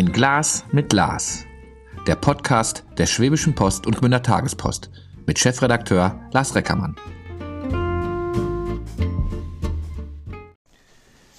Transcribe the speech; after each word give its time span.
Ein 0.00 0.12
Glas 0.12 0.64
mit 0.72 0.88
Glas. 0.88 1.44
Der 2.06 2.16
Podcast 2.16 2.84
der 2.96 3.04
Schwäbischen 3.04 3.54
Post 3.54 3.86
und 3.86 3.98
Gmünder 3.98 4.22
Tagespost 4.22 4.88
mit 5.26 5.38
Chefredakteur 5.38 6.18
Lars 6.32 6.54
Reckermann. 6.54 6.96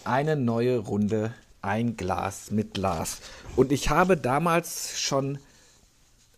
Eine 0.04 0.36
neue 0.36 0.78
Runde 0.78 1.34
Ein 1.64 1.98
Glas 1.98 2.52
mit 2.52 2.76
Glas. 2.76 3.22
Und 3.56 3.72
ich 3.72 3.90
habe 3.90 4.16
damals 4.16 5.02
schon 5.02 5.40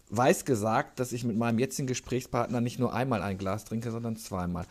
weiß 0.09 0.45
gesagt, 0.45 1.01
dass 1.01 1.11
ich 1.11 1.25
mit 1.25 1.35
meinem 1.35 1.59
jetzigen 1.59 1.87
Gesprächspartner 1.87 2.61
nicht 2.61 2.79
nur 2.79 2.93
einmal 2.93 3.21
ein 3.21 3.37
Glas 3.37 3.65
trinke, 3.65 3.91
sondern 3.91 4.15
zweimal. 4.15 4.65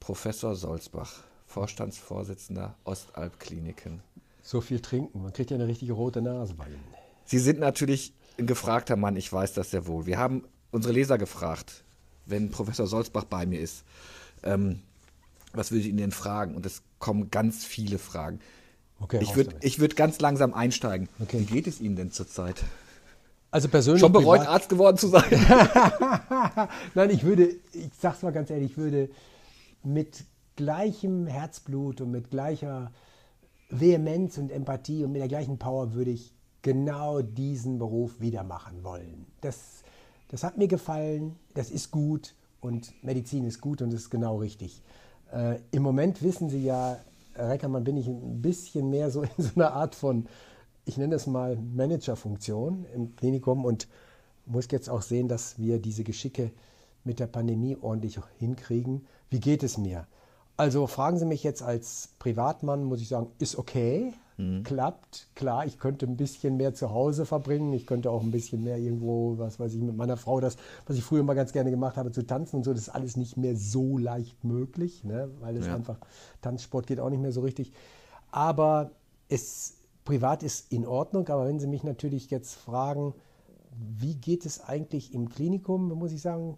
Professor 0.00 0.56
Solzbach, 0.56 1.12
Vorstandsvorsitzender 1.46 2.74
Ostalb-Kliniken. 2.82 4.02
So 4.48 4.62
viel 4.62 4.80
trinken, 4.80 5.22
man 5.22 5.34
kriegt 5.34 5.50
ja 5.50 5.56
eine 5.56 5.66
richtige 5.66 5.92
rote 5.92 6.22
Nase 6.22 6.54
bei 6.54 6.64
Ihnen. 6.64 6.97
Sie 7.28 7.38
sind 7.38 7.60
natürlich 7.60 8.14
ein 8.38 8.46
gefragter 8.46 8.96
Mann, 8.96 9.14
ich 9.14 9.30
weiß 9.30 9.52
das 9.52 9.70
sehr 9.70 9.86
wohl. 9.86 10.06
Wir 10.06 10.16
haben 10.16 10.44
unsere 10.70 10.94
Leser 10.94 11.18
gefragt, 11.18 11.84
wenn 12.24 12.48
Professor 12.48 12.86
Solzbach 12.86 13.24
bei 13.24 13.44
mir 13.44 13.60
ist, 13.60 13.84
ähm, 14.42 14.80
was 15.52 15.70
würde 15.70 15.82
ich 15.82 15.88
Ihnen 15.88 15.98
denn 15.98 16.10
fragen? 16.10 16.54
Und 16.54 16.64
es 16.64 16.80
kommen 16.98 17.30
ganz 17.30 17.66
viele 17.66 17.98
Fragen. 17.98 18.40
Okay, 18.98 19.18
ich 19.20 19.36
würde 19.36 19.54
würd 19.62 19.94
ganz 19.94 20.20
langsam 20.20 20.54
einsteigen. 20.54 21.10
Okay. 21.20 21.40
Wie 21.40 21.44
geht 21.44 21.66
es 21.66 21.82
Ihnen 21.82 21.96
denn 21.96 22.10
zurzeit? 22.12 22.64
Also 23.50 23.68
persönlich. 23.68 24.00
Schon 24.00 24.12
bereut, 24.12 24.38
privat, 24.38 24.48
Arzt 24.48 24.68
geworden 24.70 24.96
zu 24.96 25.08
sein? 25.08 25.30
Nein, 26.94 27.10
ich 27.10 27.24
würde, 27.24 27.50
ich 27.74 27.90
sag's 28.00 28.22
mal 28.22 28.32
ganz 28.32 28.48
ehrlich, 28.48 28.70
ich 28.70 28.78
würde 28.78 29.10
mit 29.84 30.24
gleichem 30.56 31.26
Herzblut 31.26 32.00
und 32.00 32.10
mit 32.10 32.30
gleicher 32.30 32.90
Vehemenz 33.68 34.38
und 34.38 34.50
Empathie 34.50 35.04
und 35.04 35.12
mit 35.12 35.20
der 35.20 35.28
gleichen 35.28 35.58
Power 35.58 35.92
würde 35.92 36.10
ich 36.10 36.32
genau 36.68 37.22
diesen 37.22 37.78
Beruf 37.78 38.20
wieder 38.20 38.44
machen 38.44 38.84
wollen. 38.84 39.24
Das, 39.40 39.82
das 40.28 40.44
hat 40.44 40.58
mir 40.58 40.68
gefallen, 40.68 41.34
das 41.54 41.70
ist 41.70 41.90
gut 41.90 42.34
und 42.60 42.92
Medizin 43.02 43.46
ist 43.46 43.62
gut 43.62 43.80
und 43.80 43.90
ist 43.94 44.10
genau 44.10 44.36
richtig. 44.36 44.82
Äh, 45.32 45.60
Im 45.70 45.82
Moment 45.82 46.22
wissen 46.22 46.50
Sie 46.50 46.62
ja, 46.62 46.98
Reckermann, 47.34 47.84
bin 47.84 47.96
ich 47.96 48.06
ein 48.06 48.42
bisschen 48.42 48.90
mehr 48.90 49.10
so 49.10 49.22
in 49.38 49.42
so 49.42 49.52
einer 49.56 49.72
Art 49.72 49.94
von, 49.94 50.26
ich 50.84 50.98
nenne 50.98 51.14
es 51.14 51.26
mal 51.26 51.56
Managerfunktion 51.56 52.84
im 52.94 53.16
Klinikum 53.16 53.64
und 53.64 53.88
muss 54.44 54.68
jetzt 54.70 54.90
auch 54.90 55.00
sehen, 55.00 55.26
dass 55.26 55.58
wir 55.58 55.78
diese 55.78 56.04
Geschicke 56.04 56.50
mit 57.02 57.18
der 57.18 57.28
Pandemie 57.28 57.78
ordentlich 57.80 58.20
hinkriegen. 58.38 59.06
Wie 59.30 59.40
geht 59.40 59.62
es 59.62 59.78
mir? 59.78 60.06
Also 60.58 60.86
fragen 60.86 61.18
Sie 61.18 61.24
mich 61.24 61.44
jetzt 61.44 61.62
als 61.62 62.10
Privatmann, 62.18 62.84
muss 62.84 63.00
ich 63.00 63.08
sagen, 63.08 63.30
ist 63.38 63.56
okay, 63.56 64.12
mhm. 64.38 64.62
klappt, 64.62 65.28
klar, 65.34 65.66
ich 65.66 65.78
könnte 65.78 66.06
ein 66.06 66.16
bisschen 66.16 66.56
mehr 66.56 66.72
zu 66.72 66.90
Hause 66.90 67.26
verbringen, 67.26 67.72
ich 67.74 67.86
könnte 67.86 68.10
auch 68.10 68.22
ein 68.22 68.30
bisschen 68.30 68.64
mehr 68.64 68.78
irgendwo, 68.78 69.36
was 69.36 69.60
weiß 69.60 69.74
ich, 69.74 69.82
mit 69.82 69.96
meiner 69.96 70.16
Frau, 70.16 70.40
das, 70.40 70.56
was 70.86 70.96
ich 70.96 71.04
früher 71.04 71.22
mal 71.22 71.34
ganz 71.34 71.52
gerne 71.52 71.70
gemacht 71.70 71.96
habe, 71.96 72.10
zu 72.10 72.26
tanzen 72.26 72.56
und 72.56 72.64
so, 72.64 72.72
das 72.72 72.82
ist 72.82 72.88
alles 72.88 73.16
nicht 73.16 73.36
mehr 73.36 73.56
so 73.56 73.98
leicht 73.98 74.42
möglich, 74.44 75.04
ne? 75.04 75.28
weil 75.40 75.56
es 75.56 75.66
ja. 75.66 75.74
einfach, 75.74 75.98
Tanzsport 76.40 76.86
geht 76.86 77.00
auch 77.00 77.10
nicht 77.10 77.20
mehr 77.20 77.32
so 77.32 77.42
richtig. 77.42 77.72
Aber 78.30 78.92
es, 79.28 79.74
privat 80.08 80.42
ist 80.42 80.72
in 80.72 80.86
Ordnung, 80.86 81.28
aber 81.28 81.46
wenn 81.46 81.60
Sie 81.60 81.66
mich 81.66 81.84
natürlich 81.84 82.30
jetzt 82.30 82.54
fragen, 82.54 83.12
wie 83.78 84.14
geht 84.14 84.46
es 84.46 84.64
eigentlich 84.64 85.12
im 85.12 85.28
Klinikum, 85.28 85.88
muss 85.92 86.12
ich 86.12 86.22
sagen, 86.22 86.56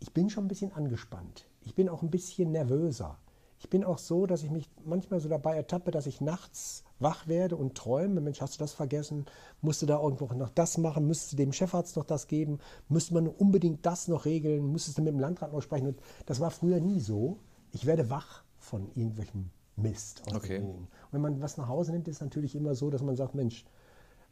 ich 0.00 0.12
bin 0.12 0.28
schon 0.28 0.44
ein 0.44 0.48
bisschen 0.48 0.72
angespannt. 0.72 1.46
Ich 1.62 1.74
bin 1.74 1.88
auch 1.88 2.02
ein 2.02 2.10
bisschen 2.10 2.52
nervöser. 2.52 3.18
Ich 3.58 3.70
bin 3.70 3.84
auch 3.84 3.96
so, 3.96 4.26
dass 4.26 4.42
ich 4.42 4.50
mich 4.50 4.68
manchmal 4.84 5.20
so 5.20 5.30
dabei 5.30 5.56
ertappe, 5.56 5.90
dass 5.90 6.06
ich 6.06 6.20
nachts 6.20 6.84
wach 7.00 7.26
werde 7.26 7.56
und 7.56 7.74
träume. 7.74 8.20
Mensch, 8.20 8.40
hast 8.40 8.54
du 8.54 8.58
das 8.58 8.72
vergessen? 8.72 9.26
Musst 9.60 9.82
du 9.82 9.86
da 9.86 10.00
irgendwo 10.00 10.26
noch 10.34 10.50
das 10.50 10.78
machen? 10.78 11.06
Müsstest 11.06 11.32
du 11.32 11.36
dem 11.36 11.52
Chefarzt 11.52 11.96
noch 11.96 12.04
das 12.04 12.28
geben? 12.28 12.58
Müsste 12.88 13.14
man 13.14 13.26
unbedingt 13.26 13.84
das 13.84 14.08
noch 14.08 14.24
regeln? 14.24 14.70
Müsstest 14.70 14.98
du 14.98 15.02
mit 15.02 15.12
dem 15.12 15.18
Landrat 15.18 15.52
noch 15.52 15.62
sprechen? 15.62 15.88
Und 15.88 16.00
das 16.26 16.40
war 16.40 16.50
früher 16.50 16.80
nie 16.80 17.00
so. 17.00 17.38
Ich 17.72 17.86
werde 17.86 18.10
wach 18.10 18.44
von 18.58 18.90
irgendwelchem 18.94 19.50
Mist. 19.76 20.22
okay. 20.34 20.62
Wenn 21.10 21.20
man 21.20 21.40
was 21.40 21.56
nach 21.56 21.68
Hause 21.68 21.92
nimmt, 21.92 22.06
ist 22.08 22.16
es 22.16 22.20
natürlich 22.20 22.54
immer 22.54 22.74
so, 22.74 22.90
dass 22.90 23.02
man 23.02 23.16
sagt, 23.16 23.34
Mensch, 23.34 23.64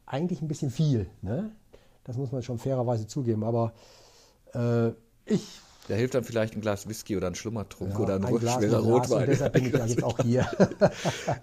eigentlich 0.05 0.41
ein 0.41 0.47
bisschen 0.47 0.69
viel. 0.69 1.09
Ne? 1.21 1.51
Das 2.03 2.17
muss 2.17 2.31
man 2.31 2.43
schon 2.43 2.59
fairerweise 2.59 3.07
zugeben. 3.07 3.43
Aber 3.43 3.73
äh, 4.53 4.89
ich 5.25 5.61
da 5.89 5.95
hilft 5.95 6.13
dann 6.13 6.23
vielleicht 6.23 6.55
ein 6.55 6.61
Glas 6.61 6.87
Whisky 6.87 7.17
oder 7.17 7.27
ein 7.27 7.35
Schlummertrunk 7.35 7.93
ja, 7.93 7.99
oder 7.99 8.15
ein, 8.15 8.23
ein 8.23 8.39
schwerer 8.39 8.79
Rotwein. 8.79 9.25
deshalb 9.25 9.53
bin 9.53 9.65
ich 9.65 9.73
ja 9.73 9.85
jetzt 9.85 10.03
auch 10.03 10.19
hier. 10.23 10.47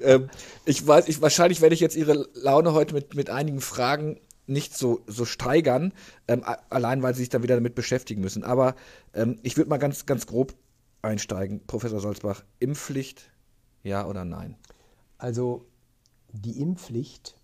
ähm, 0.01 0.31
ich 0.65 0.87
weiß, 0.87 1.09
ich, 1.09 1.21
wahrscheinlich 1.21 1.61
werde 1.61 1.75
ich 1.75 1.81
jetzt 1.81 1.97
Ihre 1.97 2.29
Laune 2.35 2.73
heute 2.73 2.95
mit, 2.95 3.15
mit 3.17 3.29
einigen 3.29 3.61
Fragen 3.61 4.21
nicht 4.47 4.77
so, 4.77 5.01
so 5.09 5.25
steigern, 5.25 5.93
ähm, 6.29 6.45
allein 6.71 7.03
weil 7.03 7.13
Sie 7.15 7.23
sich 7.23 7.29
dann 7.29 7.43
wieder 7.43 7.57
damit 7.57 7.75
beschäftigen 7.75 8.21
müssen. 8.21 8.45
Aber 8.45 8.77
ähm, 9.15 9.41
ich 9.43 9.57
würde 9.57 9.69
mal 9.69 9.79
ganz, 9.79 10.07
ganz 10.07 10.29
grob 10.29 10.55
einsteigen, 11.03 11.67
Professor 11.67 11.99
Solzbach. 11.99 12.45
Impfpflicht, 12.61 13.33
ja 13.83 14.07
oder 14.07 14.25
nein? 14.25 14.57
Also 15.19 15.67
die 16.33 16.61
Impfpflicht 16.61 17.37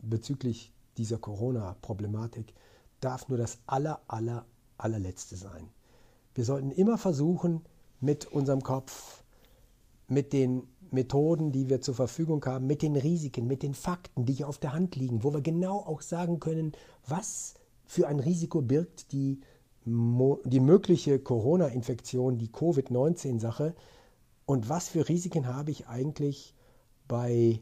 bezüglich 0.00 0.74
dieser 0.98 1.16
Corona-Problematik 1.16 2.52
darf 3.00 3.26
nur 3.28 3.38
das 3.38 3.58
aller, 3.66 4.02
aller, 4.06 4.44
allerletzte 4.76 5.36
sein. 5.36 5.70
Wir 6.36 6.44
sollten 6.44 6.70
immer 6.70 6.98
versuchen, 6.98 7.62
mit 8.00 8.26
unserem 8.26 8.62
Kopf, 8.62 9.24
mit 10.06 10.34
den 10.34 10.64
Methoden, 10.90 11.50
die 11.50 11.70
wir 11.70 11.80
zur 11.80 11.94
Verfügung 11.94 12.44
haben, 12.44 12.66
mit 12.66 12.82
den 12.82 12.94
Risiken, 12.94 13.46
mit 13.46 13.62
den 13.62 13.72
Fakten, 13.72 14.26
die 14.26 14.34
hier 14.34 14.48
auf 14.48 14.58
der 14.58 14.74
Hand 14.74 14.96
liegen, 14.96 15.24
wo 15.24 15.32
wir 15.32 15.40
genau 15.40 15.78
auch 15.78 16.02
sagen 16.02 16.38
können, 16.38 16.72
was 17.06 17.54
für 17.86 18.06
ein 18.06 18.20
Risiko 18.20 18.60
birgt 18.60 19.12
die, 19.12 19.40
die 19.86 20.60
mögliche 20.60 21.18
Corona-Infektion, 21.18 22.36
die 22.36 22.52
Covid-19-Sache 22.52 23.74
und 24.44 24.68
was 24.68 24.90
für 24.90 25.08
Risiken 25.08 25.46
habe 25.46 25.70
ich 25.70 25.88
eigentlich 25.88 26.54
bei 27.08 27.60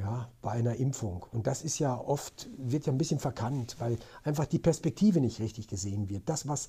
ja, 0.00 0.28
bei 0.40 0.52
einer 0.52 0.76
Impfung. 0.76 1.26
Und 1.30 1.46
das 1.46 1.62
ist 1.62 1.78
ja 1.78 1.94
oft, 1.94 2.48
wird 2.56 2.86
ja 2.86 2.92
ein 2.92 2.98
bisschen 2.98 3.20
verkannt, 3.20 3.76
weil 3.78 3.98
einfach 4.24 4.46
die 4.46 4.58
Perspektive 4.58 5.20
nicht 5.20 5.40
richtig 5.40 5.68
gesehen 5.68 6.08
wird. 6.08 6.22
Das, 6.26 6.48
was, 6.48 6.68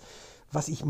was 0.52 0.68
ich 0.68 0.84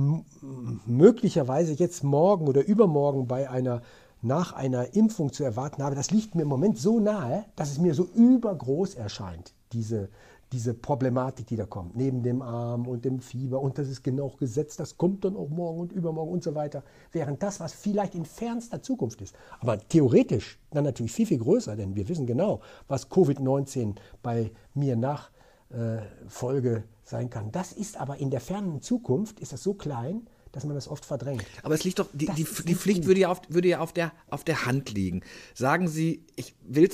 möglicherweise 0.86 1.74
jetzt 1.74 2.04
morgen 2.04 2.48
oder 2.48 2.66
übermorgen 2.66 3.28
bei 3.28 3.50
einer, 3.50 3.84
nach 4.24 4.54
einer 4.54 4.96
Impfung 4.96 5.32
zu 5.32 5.44
erwarten 5.44 5.84
habe, 5.84 5.96
das 5.96 6.10
liegt 6.10 6.34
mir 6.34 6.42
im 6.42 6.48
Moment 6.48 6.80
so 6.80 7.00
nahe, 7.00 7.46
dass 7.56 7.72
es 7.72 7.78
mir 7.78 7.94
so 7.94 8.06
übergroß 8.06 8.96
erscheint, 8.96 9.54
diese, 9.72 10.10
diese 10.52 10.74
Problematik, 10.74 11.48
die 11.48 11.56
da 11.56 11.66
kommt, 11.66 11.96
neben 11.96 12.24
dem 12.24 12.42
Arm 12.42 12.88
und 12.88 13.06
dem 13.06 13.20
Fieber 13.20 13.62
und 13.62 13.78
das 13.78 13.88
ist 13.88 14.04
genau 14.04 14.30
gesetzt, 14.38 14.80
das 14.80 14.98
kommt 14.98 15.24
dann 15.24 15.38
auch 15.38 15.50
morgen 15.50 15.80
und 15.80 15.92
übermorgen 15.94 16.32
und 16.32 16.44
so 16.44 16.56
weiter, 16.56 16.84
während 17.12 17.42
das, 17.42 17.60
was 17.60 17.74
vielleicht 17.74 18.16
in 18.16 18.26
fernster 18.26 18.82
Zukunft 18.82 19.22
ist, 19.22 19.36
aber 19.60 19.78
theoretisch 19.80 20.60
dann 20.72 20.84
natürlich 20.84 21.14
viel, 21.14 21.26
viel 21.26 21.40
größer, 21.40 21.76
denn 21.76 21.96
wir 21.96 22.08
wissen 22.10 22.26
genau, 22.26 22.60
was 22.88 23.10
Covid-19 23.10 23.96
bei 24.22 24.52
mir 24.74 24.96
nach 24.96 25.32
äh, 25.70 26.00
Folge 26.28 26.84
sein 27.04 27.30
kann. 27.30 27.52
Das 27.52 27.72
ist 27.72 28.00
aber 28.00 28.18
in 28.18 28.30
der 28.30 28.42
fernen 28.42 28.82
Zukunft, 28.82 29.40
ist 29.40 29.54
das 29.54 29.64
so 29.64 29.74
klein, 29.74 30.28
dass 30.52 30.66
man 30.66 30.76
das 30.76 30.88
oft 30.88 31.06
verdrängt. 31.06 31.46
Aber 31.64 31.76
es 31.76 31.84
liegt 31.84 32.00
doch, 32.00 32.08
die, 32.14 32.28
die, 32.28 32.46
die 32.66 32.76
Pflicht 32.76 33.06
würde 33.06 33.22
ja, 33.22 33.30
auf, 33.30 33.42
würde 33.50 33.70
ja 33.70 33.80
auf, 33.80 33.94
der, 33.94 34.12
auf 34.30 34.44
der 34.44 34.66
Hand 34.66 34.92
liegen. 34.92 35.22
Sagen 35.54 35.88
Sie, 35.88 36.26
ich 36.36 36.56
will, 36.64 36.90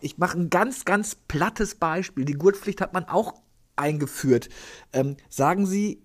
ich 0.00 0.18
mache 0.18 0.38
ein 0.38 0.50
ganz, 0.50 0.84
ganz 0.84 1.14
plattes 1.14 1.74
Beispiel. 1.74 2.24
Die 2.24 2.34
Gurtpflicht 2.34 2.80
hat 2.80 2.92
man 2.92 3.04
auch 3.04 3.34
eingeführt. 3.76 4.48
Ähm, 4.92 5.16
sagen 5.28 5.66
Sie, 5.66 6.02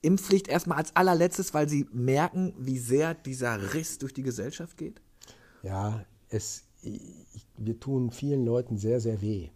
Impfpflicht 0.00 0.48
erstmal 0.48 0.78
als 0.78 0.94
allerletztes, 0.94 1.54
weil 1.54 1.68
Sie 1.68 1.86
merken, 1.92 2.54
wie 2.58 2.78
sehr 2.78 3.14
dieser 3.14 3.74
Riss 3.74 3.98
durch 3.98 4.14
die 4.14 4.22
Gesellschaft 4.22 4.76
geht? 4.76 5.00
Ja, 5.62 6.04
es, 6.28 6.64
ich, 6.82 7.46
wir 7.56 7.78
tun 7.80 8.10
vielen 8.10 8.44
Leuten 8.44 8.78
sehr, 8.78 9.00
sehr 9.00 9.20
weh. 9.20 9.48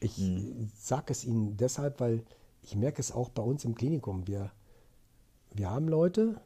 Ich 0.00 0.16
hm. 0.16 0.70
sage 0.76 1.12
es 1.12 1.24
Ihnen 1.24 1.56
deshalb, 1.56 2.00
weil 2.00 2.24
ich 2.62 2.74
merke 2.74 3.00
es 3.00 3.12
auch 3.12 3.28
bei 3.28 3.42
uns 3.42 3.64
im 3.64 3.74
Klinikum. 3.74 4.26
Wir 4.26 4.50
wir 5.52 5.70
haben 5.70 5.88
Leute, 5.88 6.40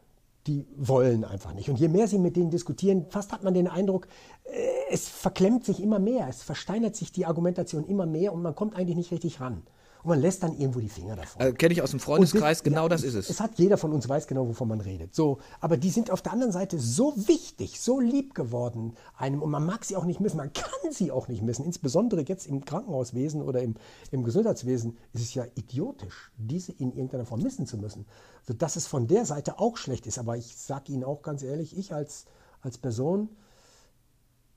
die 0.47 0.67
wollen 0.77 1.25
einfach 1.25 1.55
nicht. 1.55 1.71
Und 1.71 1.79
je 1.79 1.89
mehr 1.89 2.07
sie 2.07 2.19
mit 2.19 2.37
denen 2.37 2.51
diskutieren, 2.51 3.07
fast 3.09 3.33
hat 3.33 3.43
man 3.43 3.55
den 3.55 3.67
Eindruck, 3.67 4.09
äh, 4.45 4.51
es 4.91 5.09
verklemmt 5.09 5.65
sich 5.65 5.83
immer 5.83 5.99
mehr, 5.99 6.29
es 6.29 6.43
versteinert 6.43 6.97
sich 6.97 7.13
die 7.13 7.27
Argumentation 7.27 7.85
immer 7.85 8.07
mehr 8.07 8.33
und 8.33 8.43
man 8.43 8.55
kommt 8.55 8.77
eigentlich 8.77 8.97
nicht 8.97 9.11
richtig 9.11 9.41
ran. 9.41 9.63
Und 10.05 10.11
man 10.11 10.21
lässt 10.21 10.43
dann 10.43 10.53
irgendwo 10.59 10.81
die 10.81 10.91
Finger 10.91 11.17
davon. 11.17 11.41
Also, 11.41 11.55
Kenne 11.55 11.73
ich 11.73 11.81
aus 11.81 11.91
dem 11.91 11.99
Freundeskreis, 11.99 12.59
das, 12.59 12.63
genau 12.63 12.83
ja, 12.83 12.89
das 12.91 13.03
ist 13.03 13.15
es. 13.15 13.31
Es 13.31 13.41
hat 13.41 13.59
jeder 13.59 13.79
von 13.79 13.91
uns 13.91 14.07
weiß 14.07 14.27
genau, 14.27 14.47
wovon 14.47 14.69
man 14.69 14.83
redet. 14.83 15.15
So, 15.15 15.39
aber 15.61 15.79
die 15.79 15.89
sind 15.89 16.11
auf 16.11 16.21
der 16.21 16.33
anderen 16.33 16.53
Seite 16.53 16.79
so 16.79 17.15
wichtig, 17.17 17.81
so 17.81 18.01
lieb 18.01 18.35
geworden 18.35 18.97
einem 19.17 19.41
und 19.41 19.51
man 19.51 19.65
mag 19.65 19.83
sie 19.83 19.97
auch 19.97 20.05
nicht 20.05 20.21
missen, 20.21 20.37
man 20.37 20.53
kann 20.53 20.93
sie 20.93 21.11
auch 21.11 21.29
nicht 21.29 21.41
missen. 21.43 21.65
Insbesondere 21.65 22.21
jetzt 22.21 22.47
im 22.47 22.67
Krankenhauswesen 22.67 23.41
oder 23.41 23.63
im, 23.63 23.77
im 24.11 24.25
Gesundheitswesen 24.25 24.99
ist 25.15 25.23
es 25.23 25.33
ja 25.33 25.47
idiotisch, 25.55 26.33
diese 26.37 26.73
in 26.73 26.91
irgendeiner 26.91 27.25
Form 27.25 27.41
missen 27.41 27.67
zu 27.67 27.79
müssen. 27.79 28.05
So, 28.47 28.53
dass 28.53 28.77
es 28.77 28.87
von 28.87 29.07
der 29.07 29.25
Seite 29.25 29.59
auch 29.59 29.79
schlecht 29.79 30.07
ist. 30.07 30.19
Aber 30.19 30.37
ich 30.37 30.55
sage 30.55 30.93
Ihnen 30.93 31.05
auch 31.05 31.23
ganz 31.23 31.43
ehrlich, 31.43 31.79
ich 31.79 31.95
als, 31.95 32.27
als 32.61 32.77
Person, 32.77 33.31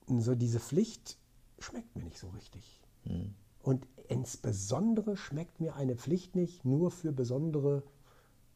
so 0.06 0.34
diese 0.34 0.60
Pflicht 0.60 1.16
schmeckt 1.58 1.96
mir 1.96 2.04
nicht 2.04 2.18
so 2.18 2.28
richtig. 2.28 2.82
Hm. 3.04 3.34
Und 3.62 3.86
insbesondere 4.08 5.16
schmeckt 5.16 5.60
mir 5.60 5.74
eine 5.76 5.96
Pflicht 5.96 6.36
nicht 6.36 6.64
nur 6.64 6.90
für 6.90 7.12
besondere 7.12 7.82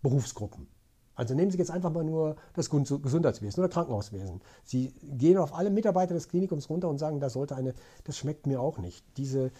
Berufsgruppen. 0.03 0.69
Also 1.15 1.35
nehmen 1.35 1.51
Sie 1.51 1.59
jetzt 1.59 1.71
einfach 1.71 1.93
mal 1.93 2.05
nur 2.05 2.37
das 2.55 2.71
Gesundheitswesen 2.71 3.63
oder 3.63 3.73
Krankenhauswesen. 3.73 4.41
Sie 4.65 4.93
gehen 5.03 5.37
auf 5.37 5.55
alle 5.55 5.71
Mitarbeiter 5.71 6.15
des 6.15 6.29
Klinikums 6.29 6.71
runter 6.71 6.89
und 6.89 6.99
sagen, 6.99 7.21
das 7.21 7.35
sollte 7.35 7.55
eine, 7.55 7.75
das 8.05 8.17
schmeckt 8.17 8.47
mir 8.47 8.61
auch 8.61 8.79
nicht. 8.79 9.05
Diese, 9.19 9.53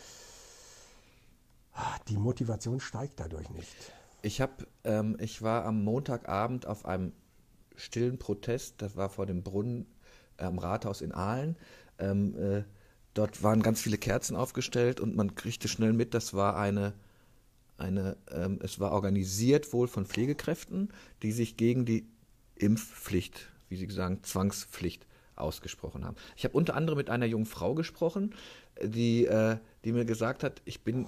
ah, 1.75 1.97
die 2.09 2.17
Motivation 2.17 2.81
steigt 2.81 3.21
dadurch 3.21 3.51
nicht. 3.51 3.77
Ich 4.23 4.41
habe, 4.41 4.67
ähm, 4.85 5.17
ich 5.21 5.43
war 5.43 5.65
am 5.65 5.85
Montagabend 5.85 6.67
auf 6.67 6.87
einem 6.87 7.13
stillen 7.77 8.19
Protest, 8.19 8.81
das 8.81 8.97
war 8.97 9.11
vor 9.11 9.27
dem 9.27 9.43
Brunnen 9.43 9.87
am 10.39 10.59
Rathaus 10.59 11.03
in 11.03 11.13
Aalen. 11.13 11.57
Ähm, 11.99 12.35
äh, 12.37 12.63
dort 13.15 13.43
waren 13.43 13.63
ganz 13.63 13.81
viele 13.81 13.99
Kerzen 13.99 14.37
aufgestellt 14.37 15.01
und 15.01 15.17
man 15.17 15.35
kriegte 15.35 15.69
schnell 15.69 15.93
mit, 15.93 16.15
das 16.15 16.35
war 16.35 16.57
eine 16.57 16.95
eine, 17.83 18.17
ähm, 18.31 18.59
es 18.63 18.81
war 18.81 18.93
organisiert 18.93 19.73
wohl 19.73 19.89
von 19.89 20.07
Pflegekräften, 20.07 20.91
die 21.23 21.33
sich 21.33 21.57
gegen 21.57 21.85
die 21.85 22.07
Impfpflicht, 22.57 23.49
wie 23.69 23.77
Sie 23.77 23.91
sagen, 23.91 24.23
Zwangspflicht 24.23 25.07
ausgesprochen 25.35 26.05
haben. 26.05 26.17
Ich 26.37 26.45
habe 26.45 26.57
unter 26.57 26.75
anderem 26.75 26.99
mit 26.99 27.11
einer 27.11 27.27
jungen 27.27 27.47
Frau 27.47 27.75
gesprochen, 27.75 28.35
die, 28.83 29.27
äh, 29.27 29.59
die 29.85 29.93
mir 29.93 30.05
gesagt 30.05 30.45
hat, 30.45 30.63
ich 30.65 30.83
bin, 30.83 31.07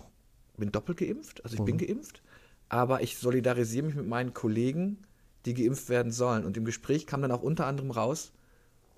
bin 0.57 0.73
doppelt 0.73 0.99
geimpft, 0.99 1.45
also 1.45 1.55
ich 1.55 1.61
mhm. 1.61 1.67
bin 1.67 1.79
geimpft, 1.79 2.23
aber 2.69 3.03
ich 3.03 3.19
solidarisiere 3.19 3.87
mich 3.87 3.95
mit 3.95 4.07
meinen 4.07 4.35
Kollegen, 4.35 4.99
die 5.47 5.55
geimpft 5.55 5.89
werden 5.89 6.11
sollen. 6.11 6.45
Und 6.45 6.57
im 6.57 6.65
Gespräch 6.65 7.07
kam 7.07 7.23
dann 7.23 7.31
auch 7.31 7.43
unter 7.43 7.67
anderem 7.67 7.91
raus, 7.91 8.33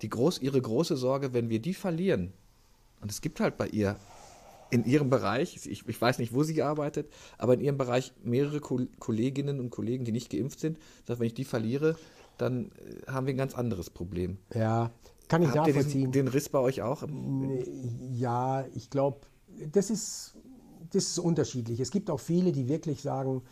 die 0.01 0.09
groß, 0.09 0.39
ihre 0.39 0.61
große 0.61 0.95
Sorge, 0.95 1.33
wenn 1.33 1.49
wir 1.49 1.59
die 1.59 1.73
verlieren, 1.73 2.33
und 3.01 3.11
es 3.11 3.21
gibt 3.21 3.39
halt 3.39 3.57
bei 3.57 3.67
ihr 3.67 3.97
in 4.69 4.85
ihrem 4.85 5.09
Bereich, 5.09 5.55
ich, 5.55 5.87
ich, 5.87 6.01
weiß 6.01 6.19
nicht, 6.19 6.33
wo 6.33 6.43
sie 6.43 6.61
arbeitet, 6.61 7.09
aber 7.37 7.53
in 7.53 7.61
ihrem 7.61 7.77
Bereich 7.77 8.13
mehrere 8.23 8.59
Kolleginnen 8.59 9.59
und 9.59 9.69
Kollegen, 9.69 10.03
die 10.03 10.11
nicht 10.11 10.29
geimpft 10.29 10.59
sind. 10.59 10.77
Das 11.05 11.19
wenn 11.19 11.27
ich 11.27 11.33
die 11.33 11.45
verliere, 11.45 11.95
dann 12.37 12.71
äh, 12.71 13.11
haben 13.11 13.27
wir 13.27 13.33
ein 13.33 13.37
ganz 13.37 13.55
anderes 13.55 13.89
Problem. 13.89 14.37
Ja, 14.53 14.91
kann 15.27 15.41
ich 15.41 15.49
Habt 15.49 15.67
nachvollziehen. 15.67 16.01
Ihr 16.01 16.07
den, 16.07 16.25
den 16.25 16.27
Riss 16.27 16.49
bei 16.49 16.59
euch 16.59 16.81
auch? 16.81 17.03
Ja, 18.11 18.65
ich 18.73 18.89
glaube, 18.89 19.21
das 19.71 19.89
ist, 19.89 20.35
das 20.91 21.05
ist 21.05 21.19
unterschiedlich. 21.19 21.79
Es 21.79 21.91
gibt 21.91 22.09
auch 22.09 22.19
viele, 22.19 22.51
die 22.51 22.67
wirklich 22.67 23.01
sagen, 23.01 23.43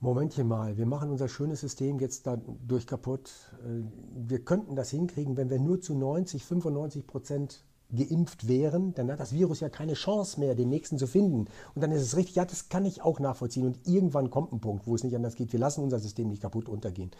Momentchen 0.00 0.46
mal, 0.46 0.76
wir 0.76 0.86
machen 0.86 1.10
unser 1.10 1.28
schönes 1.28 1.60
System 1.60 1.98
jetzt 2.00 2.26
dadurch 2.26 2.86
kaputt. 2.86 3.32
Äh, 3.64 3.82
wir 4.28 4.44
könnten 4.44 4.76
das 4.76 4.90
hinkriegen, 4.90 5.36
wenn 5.36 5.50
wir 5.50 5.58
nur 5.58 5.80
zu 5.80 5.94
90, 5.94 6.44
95 6.44 7.06
Prozent 7.06 7.64
geimpft 7.94 8.48
wären, 8.48 8.94
dann 8.94 9.10
hat 9.10 9.20
das 9.20 9.32
Virus 9.32 9.60
ja 9.60 9.68
keine 9.68 9.94
Chance 9.94 10.40
mehr, 10.40 10.54
den 10.54 10.68
nächsten 10.68 10.98
zu 10.98 11.06
finden. 11.06 11.46
Und 11.74 11.82
dann 11.82 11.92
ist 11.92 12.02
es 12.02 12.16
richtig, 12.16 12.36
ja, 12.36 12.44
das 12.44 12.68
kann 12.68 12.84
ich 12.84 13.02
auch 13.02 13.20
nachvollziehen. 13.20 13.66
Und 13.66 13.86
irgendwann 13.86 14.30
kommt 14.30 14.52
ein 14.52 14.60
Punkt, 14.60 14.86
wo 14.86 14.94
es 14.94 15.04
nicht 15.04 15.14
anders 15.14 15.36
geht. 15.36 15.52
Wir 15.52 15.60
lassen 15.60 15.82
unser 15.82 15.98
System 15.98 16.28
nicht 16.28 16.42
kaputt 16.42 16.68
untergehen. 16.68 17.10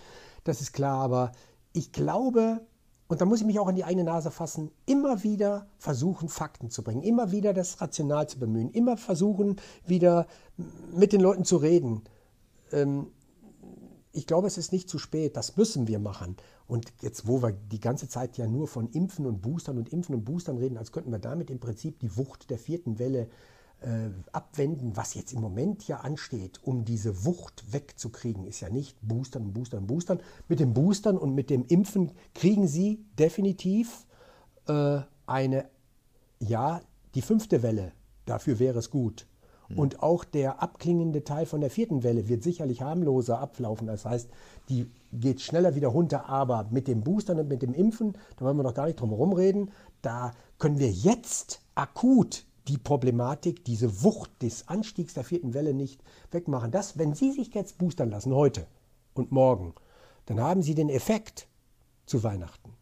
Das 0.44 0.60
ist 0.60 0.72
klar, 0.72 0.98
aber 0.98 1.32
ich 1.72 1.92
glaube, 1.92 2.60
und 3.08 3.20
da 3.20 3.24
muss 3.24 3.40
ich 3.40 3.46
mich 3.46 3.60
auch 3.60 3.68
an 3.68 3.76
die 3.76 3.84
eigene 3.84 4.04
Nase 4.04 4.30
fassen, 4.30 4.70
immer 4.86 5.22
wieder 5.22 5.68
versuchen, 5.78 6.28
Fakten 6.28 6.70
zu 6.70 6.82
bringen, 6.82 7.02
immer 7.02 7.30
wieder 7.30 7.52
das 7.52 7.80
rational 7.80 8.28
zu 8.28 8.38
bemühen, 8.38 8.70
immer 8.70 8.96
versuchen, 8.96 9.56
wieder 9.86 10.26
mit 10.92 11.12
den 11.12 11.20
Leuten 11.20 11.44
zu 11.44 11.56
reden. 11.56 12.02
Ähm, 12.72 13.08
ich 14.12 14.26
glaube, 14.26 14.46
es 14.46 14.58
ist 14.58 14.72
nicht 14.72 14.88
zu 14.88 14.98
spät, 14.98 15.36
das 15.36 15.56
müssen 15.56 15.86
wir 15.86 15.98
machen. 15.98 16.36
Und 16.68 16.92
jetzt, 17.00 17.28
wo 17.28 17.42
wir 17.42 17.52
die 17.52 17.80
ganze 17.80 18.08
Zeit 18.08 18.36
ja 18.38 18.46
nur 18.46 18.66
von 18.66 18.88
Impfen 18.90 19.26
und 19.26 19.40
Boostern 19.40 19.78
und 19.78 19.92
Impfen 19.92 20.14
und 20.14 20.24
Boostern 20.24 20.58
reden, 20.58 20.76
als 20.76 20.90
könnten 20.90 21.12
wir 21.12 21.18
damit 21.18 21.50
im 21.50 21.60
Prinzip 21.60 22.00
die 22.00 22.16
Wucht 22.16 22.50
der 22.50 22.58
vierten 22.58 22.98
Welle 22.98 23.28
äh, 23.80 24.08
abwenden, 24.32 24.96
was 24.96 25.14
jetzt 25.14 25.32
im 25.32 25.40
Moment 25.40 25.86
ja 25.86 25.98
ansteht, 25.98 26.60
um 26.62 26.84
diese 26.84 27.24
Wucht 27.24 27.72
wegzukriegen, 27.72 28.46
ist 28.46 28.60
ja 28.60 28.70
nicht 28.70 28.96
Boostern 29.02 29.44
und 29.44 29.52
Boostern 29.52 29.80
und 29.80 29.86
Boostern. 29.86 30.20
Mit 30.48 30.60
den 30.60 30.74
Boostern 30.74 31.18
und 31.18 31.34
mit 31.34 31.50
dem 31.50 31.64
Impfen 31.66 32.12
kriegen 32.34 32.66
Sie 32.66 33.04
definitiv 33.18 34.06
äh, 34.66 35.00
eine, 35.26 35.66
ja, 36.40 36.80
die 37.14 37.22
fünfte 37.22 37.62
Welle. 37.62 37.92
Dafür 38.24 38.58
wäre 38.58 38.78
es 38.78 38.90
gut. 38.90 39.26
Hm. 39.68 39.78
Und 39.78 40.02
auch 40.02 40.24
der 40.24 40.62
abklingende 40.62 41.24
Teil 41.24 41.46
von 41.46 41.60
der 41.60 41.70
vierten 41.70 42.02
Welle 42.02 42.28
wird 42.28 42.42
sicherlich 42.42 42.82
harmloser 42.82 43.38
ablaufen. 43.40 43.86
Das 43.86 44.04
heißt, 44.04 44.28
die 44.68 44.90
geht 45.20 45.40
schneller 45.40 45.74
wieder 45.74 45.88
runter, 45.88 46.28
aber 46.28 46.68
mit 46.70 46.88
dem 46.88 47.02
Boostern 47.02 47.38
und 47.40 47.48
mit 47.48 47.62
dem 47.62 47.74
Impfen, 47.74 48.16
da 48.36 48.44
wollen 48.44 48.56
wir 48.56 48.62
noch 48.62 48.74
gar 48.74 48.86
nicht 48.86 49.00
drum 49.00 49.10
herum 49.10 49.32
reden, 49.32 49.70
da 50.02 50.32
können 50.58 50.78
wir 50.78 50.90
jetzt 50.90 51.60
akut 51.74 52.44
die 52.68 52.78
Problematik, 52.78 53.64
diese 53.64 54.02
Wucht 54.02 54.42
des 54.42 54.68
Anstiegs 54.68 55.14
der 55.14 55.24
vierten 55.24 55.54
Welle 55.54 55.72
nicht 55.72 56.02
wegmachen. 56.30 56.70
Das, 56.70 56.98
wenn 56.98 57.14
Sie 57.14 57.32
sich 57.32 57.54
jetzt 57.54 57.78
boostern 57.78 58.10
lassen, 58.10 58.34
heute 58.34 58.66
und 59.14 59.30
morgen, 59.30 59.74
dann 60.26 60.40
haben 60.40 60.62
Sie 60.62 60.74
den 60.74 60.88
Effekt 60.88 61.48
zu 62.06 62.22
Weihnachten. 62.22 62.72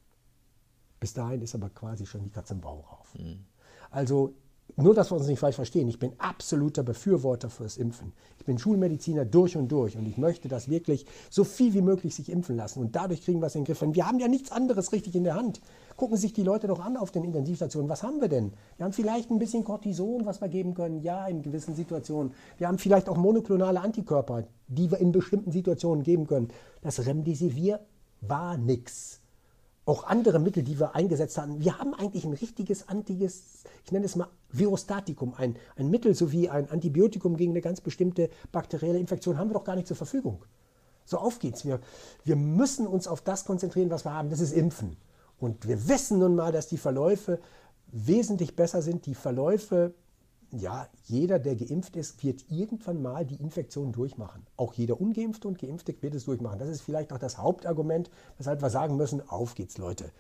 Bis 1.01 1.13
dahin 1.13 1.43
ist 1.43 1.55
aber 1.55 1.69
quasi 1.69 2.07
schon 2.07 2.23
die 2.23 2.31
Katze 2.31 2.55
im 2.55 2.61
Bauch 2.61 3.01
auf. 3.01 3.15
Mhm. 3.15 3.45
Also 3.91 4.35
nur, 4.77 4.95
dass 4.95 5.13
wir 5.13 5.17
uns 5.17 5.29
nicht 5.29 5.39
falsch 5.39 5.55
verstehen, 5.55 5.87
ich 5.87 6.01
bin 6.01 6.15
absoluter 6.19 6.83
Befürworter 6.83 7.49
fürs 7.49 7.77
Impfen. 7.77 8.13
Ich 8.39 8.45
bin 8.45 8.59
Schulmediziner 8.59 9.25
durch 9.25 9.57
und 9.57 9.69
durch 9.69 9.97
und 9.97 10.05
ich 10.05 10.19
möchte, 10.19 10.49
dass 10.49 10.69
wirklich 10.69 11.07
so 11.31 11.45
viel 11.45 11.75
wie 11.75 11.81
möglich 11.81 12.15
sich 12.15 12.29
impfen 12.29 12.57
lassen 12.57 12.81
und 12.81 12.97
dadurch 12.97 13.23
kriegen 13.23 13.41
wir 13.41 13.47
es 13.47 13.55
in 13.55 13.61
den 13.61 13.67
Griff. 13.67 13.83
Und 13.83 13.95
wir 13.95 14.09
haben 14.09 14.19
ja 14.19 14.27
nichts 14.27 14.51
anderes 14.51 14.93
richtig 14.93 15.15
in 15.15 15.23
der 15.23 15.37
Hand. 15.37 15.61
Gucken 15.97 16.17
sich 16.17 16.33
die 16.33 16.43
Leute 16.43 16.67
doch 16.67 16.81
an 16.81 16.97
auf 16.97 17.13
den 17.13 17.23
Intensivstationen. 17.23 17.89
Was 17.89 18.03
haben 18.03 18.21
wir 18.21 18.29
denn? 18.29 18.53
Wir 18.77 18.85
haben 18.85 18.93
vielleicht 18.93 19.31
ein 19.31 19.39
bisschen 19.39 19.63
Cortison, 19.63 20.27
was 20.27 20.41
wir 20.41 20.49
geben 20.49 20.75
können, 20.75 21.03
ja, 21.03 21.27
in 21.29 21.43
gewissen 21.43 21.77
Situationen. 21.77 22.33
Wir 22.59 22.67
haben 22.67 22.79
vielleicht 22.79 23.09
auch 23.09 23.17
monoklonale 23.17 23.81
Antikörper, 23.81 24.43
die 24.67 24.91
wir 24.91 24.99
in 24.99 25.13
bestimmten 25.13 25.53
Situationen 25.53 26.03
geben 26.03 26.27
können. 26.27 26.49
Das 26.83 27.07
Remdesivir 27.07 27.79
war 28.21 28.57
nichts 28.57 29.21
auch 29.87 30.05
andere 30.05 30.39
Mittel, 30.39 30.63
die 30.63 30.81
wir 30.81 30.95
eingesetzt 30.95 31.37
haben. 31.37 31.61
Wir 31.61 31.79
haben 31.79 31.95
eigentlich 31.95 32.25
ein 32.25 32.33
richtiges 32.33 32.89
antiges, 32.89 33.65
ich 33.85 33.93
nenne 33.93 34.07
es 34.07 34.17
mal 34.17 34.29
Virostatikum, 34.51 35.35
ein, 35.37 35.57
ein 35.77 35.91
Mittel 35.91 36.15
sowie 36.15 36.49
ein 36.49 36.71
Antibiotikum 36.71 37.37
gegen 37.37 37.53
eine 37.53 37.61
ganz 37.61 37.81
bestimmte 37.81 38.31
bakterielle 38.51 38.99
Infektion 38.99 39.39
haben 39.39 39.51
wir 39.51 39.55
doch 39.55 39.65
gar 39.65 39.77
nicht 39.77 39.87
zur 39.87 39.97
Verfügung. 39.97 40.45
So 41.05 41.19
auf 41.19 41.39
geht's. 41.39 41.67
Wir, 41.67 41.81
wir 42.25 42.37
müssen 42.37 42.87
uns 42.87 43.07
auf 43.07 43.21
das 43.21 43.45
konzentrieren, 43.45 43.91
was 43.91 44.05
wir 44.07 44.15
haben. 44.15 44.31
Das 44.31 44.41
ist 44.41 44.53
Impfen. 44.53 44.97
Und 45.39 45.69
wir 45.69 45.89
wissen 45.89 46.19
nun 46.19 46.35
mal, 46.35 46.53
dass 46.53 46.69
die 46.69 46.79
Verläufe 46.79 47.41
wesentlich 47.89 48.57
besser 48.57 48.81
sind. 48.81 49.05
Die 49.05 49.15
Verläufe 49.15 49.93
ja, 50.59 50.89
jeder, 51.05 51.39
der 51.39 51.57
geimpft 51.57 51.97
ist, 51.97 52.23
wird 52.25 52.45
irgendwann 52.51 53.03
mal 53.03 53.25
die 53.25 53.37
Infektion 53.37 53.93
durchmachen. 53.93 54.47
Auch 54.57 54.75
jeder 54.75 55.01
Ungeimpfte 55.01 55.49
und 55.49 55.59
Geimpfte 55.59 55.95
wird 56.01 56.15
es 56.15 56.25
durchmachen. 56.25 56.59
Das 56.59 56.69
ist 56.69 56.83
vielleicht 56.83 57.13
auch 57.13 57.19
das 57.19 57.39
Hauptargument, 57.39 58.11
weshalb 58.39 58.63
wir 58.63 58.71
sagen 58.71 58.97
müssen, 58.97 59.27
auf 59.29 59.55
geht's, 59.55 59.79
Leute. 59.79 60.11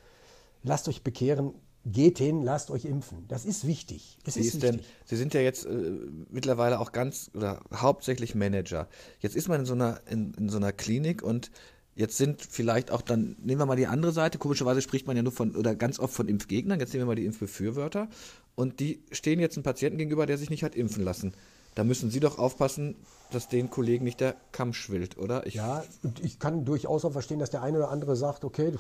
Lasst 0.63 0.89
euch 0.89 1.03
bekehren, 1.03 1.53
geht 1.85 2.19
hin, 2.19 2.43
lasst 2.43 2.71
euch 2.71 2.85
impfen. 2.85 3.25
Das 3.29 3.45
ist 3.45 3.67
wichtig. 3.67 4.19
Es 4.25 4.37
ist, 4.37 4.47
ist 4.47 4.63
wichtig. 4.63 4.71
Denn, 4.71 4.81
Sie 5.05 5.17
sind 5.17 5.35
ja 5.35 5.41
jetzt 5.41 5.67
äh, 5.67 5.93
mittlerweile 6.31 6.81
auch 6.81 6.93
ganz 6.93 7.31
oder 7.35 7.61
hauptsächlich 7.73 8.35
Manager. 8.35 8.89
Jetzt 9.21 9.37
ist 9.37 9.49
man 9.49 9.61
in 9.61 9.67
so 9.67 9.75
einer, 9.75 10.01
in, 10.11 10.33
in 10.35 10.49
so 10.49 10.57
einer 10.57 10.73
Klinik 10.73 11.23
und 11.23 11.51
Jetzt 11.97 12.17
sind 12.17 12.43
vielleicht 12.43 12.91
auch 12.91 13.03
dann, 13.03 13.37
nehmen 13.41 13.61
wir 13.61 13.67
mal 13.67 13.77
die 13.77 13.87
andere 13.87 14.11
Seite, 14.11 14.39
komischerweise 14.39 14.83
spricht 14.83 15.07
man 15.07 15.17
ja 15.17 15.23
nur 15.23 15.31
von, 15.31 15.55
oder 15.55 15.77
ganz 15.77 16.01
oft 16.01 16.13
von 16.13 16.27
Impfgegnern, 16.27 16.81
jetzt 16.81 16.93
nehmen 16.93 17.03
wir 17.03 17.07
mal 17.07 17.15
die 17.15 17.25
Impfbefürworter 17.25 18.09
und 18.57 18.81
die 18.81 19.03
stehen 19.11 19.41
jetzt 19.41 19.57
einem 19.57 19.65
Patienten 19.65 19.99
gegenüber, 19.99 20.27
der 20.27 20.39
sich 20.39 20.51
nicht 20.51 20.63
hat 20.63 20.75
impfen 20.75 21.05
lassen. 21.05 21.33
Da 21.75 21.83
müssen 21.83 22.11
Sie 22.11 22.21
doch 22.21 22.39
aufpassen, 22.39 22.97
dass 23.33 23.49
den 23.49 23.69
Kollegen 23.69 24.05
nicht 24.05 24.21
der 24.21 24.37
Kamm 24.53 24.73
schwillt, 24.73 25.19
oder? 25.19 25.47
Ich 25.47 25.55
ja, 25.55 25.83
ich 26.23 26.39
kann 26.39 26.65
durchaus 26.65 27.05
auch 27.05 27.13
verstehen, 27.13 27.41
dass 27.41 27.51
der 27.51 27.63
eine 27.63 27.79
oder 27.79 27.91
andere 27.91 28.15
sagt, 28.15 28.45
okay, 28.45 28.73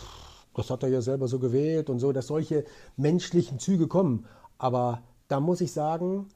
das 0.54 0.70
hat 0.70 0.84
er 0.84 0.88
ja 0.88 1.00
selber 1.00 1.26
so 1.26 1.40
gewählt 1.40 1.90
und 1.90 1.98
so, 1.98 2.12
dass 2.12 2.28
solche 2.28 2.64
menschlichen 2.96 3.58
Züge 3.58 3.88
kommen. 3.88 4.26
Aber 4.58 5.02
da 5.26 5.40
muss 5.40 5.60
ich 5.60 5.72
sagen, 5.72 6.28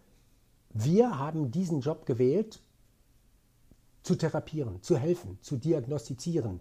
wir 0.71 1.19
haben 1.19 1.53
diesen 1.53 1.81
Job 1.81 2.07
gewählt, 2.07 2.61
zu 4.03 4.17
therapieren, 4.17 4.83
zu 4.83 4.97
helfen, 4.97 5.39
zu 5.43 5.57
diagnostizieren. 5.57 6.61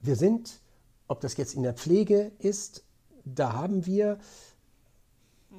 Wir 0.00 0.16
sind, 0.16 0.60
ob 1.06 1.20
das 1.20 1.36
jetzt 1.36 1.54
in 1.54 1.62
der 1.62 1.74
Pflege 1.74 2.32
ist, 2.38 2.84
da 3.24 3.52
haben 3.52 3.84
wir 3.86 4.18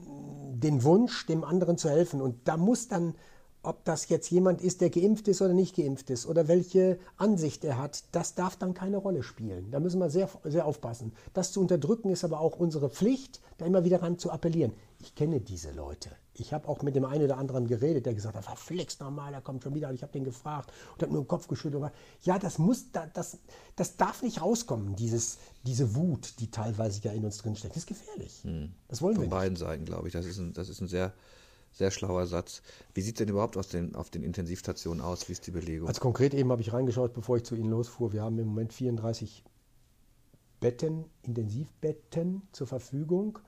den 0.06 0.84
Wunsch, 0.84 1.25
dem 1.25 1.44
anderen 1.44 1.77
zu 1.77 1.89
helfen. 1.89 2.22
Und 2.22 2.48
da 2.48 2.58
muss 2.58 2.88
dann, 2.88 3.15
ob 3.63 3.84
das 3.86 4.10
jetzt 4.10 4.29
jemand 4.29 4.62
ist, 4.62 4.82
der 4.82 4.89
geimpft 4.89 5.27
ist 5.27 5.41
oder 5.41 5.53
nicht 5.53 5.75
geimpft 5.75 6.10
ist, 6.10 6.25
oder 6.25 6.48
welche 6.48 7.00
Ansicht 7.18 7.63
er 7.63 7.77
hat, 7.77 8.03
das 8.12 8.36
darf 8.36 8.56
dann 8.56 8.74
keine 8.74 8.98
Rolle 8.98 9.24
spielen. 9.24 9.72
Da 9.72 9.79
müssen 9.79 10.00
wir 10.00 10.10
sehr, 10.10 10.29
sehr 10.44 10.65
aufpassen. 10.65 11.13
Das 11.34 11.51
zu 11.51 11.62
unterdrücken 11.62 12.10
ist 12.10 12.24
aber 12.24 12.39
auch 12.39 12.58
unsere 12.58 12.89
Pflicht, 12.89 13.41
da 13.58 13.65
immer 13.65 13.84
wieder 13.84 14.01
ran 14.01 14.18
zu 14.18 14.32
appellieren. 14.32 14.74
Ich 15.00 15.15
kenne 15.15 15.41
diese 15.41 15.72
Leute 15.72 16.10
ich 16.39 16.53
habe 16.53 16.67
auch 16.67 16.81
mit 16.81 16.96
dem 16.96 17.05
einen 17.05 17.24
oder 17.24 17.38
anderen 17.38 17.67
geredet, 17.67 18.05
der 18.05 18.13
gesagt 18.13 18.36
hat, 18.36 18.43
verflixt 18.43 19.01
nochmal, 19.01 19.31
der 19.31 19.41
kommt 19.41 19.63
schon 19.63 19.75
wieder. 19.75 19.89
Und 19.89 19.96
ich 19.96 20.01
habe 20.01 20.12
den 20.12 20.24
gefragt 20.24 20.72
und 20.93 21.01
habe 21.01 21.13
nur 21.13 21.24
den 21.24 21.27
Kopf 21.27 21.48
geschüttelt. 21.48 21.91
Ja, 22.24 22.39
das 22.39 22.58
muss, 22.58 22.91
das, 22.91 23.38
das 23.75 23.98
darf 23.98 24.22
nicht 24.22 24.41
rauskommen, 24.41 24.96
dieses, 24.96 25.38
diese 25.65 25.96
Wut, 25.96 26.39
die 26.39 26.51
teilweise 26.51 27.01
ja 27.03 27.12
in 27.12 27.25
uns 27.25 27.38
drinsteckt. 27.39 27.75
Das 27.75 27.84
ist 27.84 27.88
gefährlich. 27.88 28.43
Hm. 28.43 28.74
Das 28.88 29.01
wollen 29.01 29.15
Von 29.15 29.25
wir 29.25 29.29
Von 29.29 29.38
beiden 29.38 29.55
Seiten, 29.58 29.86
glaube 29.86 30.08
ich. 30.08 30.13
Das 30.13 30.25
ist 30.25 30.38
ein, 30.38 30.53
das 30.53 30.69
ist 30.69 30.81
ein 30.81 30.88
sehr, 30.88 31.13
Sehr 31.72 31.91
schlauer 31.91 32.25
Satz. 32.25 32.62
Wie 32.93 33.01
sieht 33.01 33.15
es 33.15 33.19
denn 33.19 33.29
überhaupt 33.29 33.55
aus 33.55 33.67
den, 33.67 33.96
auf 33.96 34.10
den 34.10 34.24
Intensivstationen 34.24 35.01
aus? 35.01 35.27
Wie 35.27 35.34
ist 35.34 35.46
die 35.46 35.51
Belegung? 35.51 35.88
Also 35.88 36.01
konkret 36.01 36.34
eben 36.34 36.51
habe 36.51 36.62
ich 36.62 36.74
reingeschaut, 36.74 37.13
bevor 37.13 37.38
ich 37.38 37.43
zu 37.43 37.55
Ihnen 37.55 37.69
losfuhr. 37.69 38.12
Wir 38.12 38.24
haben 38.24 38.39
im 38.39 38.48
Moment 38.48 38.74
34 38.74 39.43
Betten, 40.60 41.05
Intensivbetten 41.22 42.41
zur 42.51 42.67
Verfügung. 42.67 43.39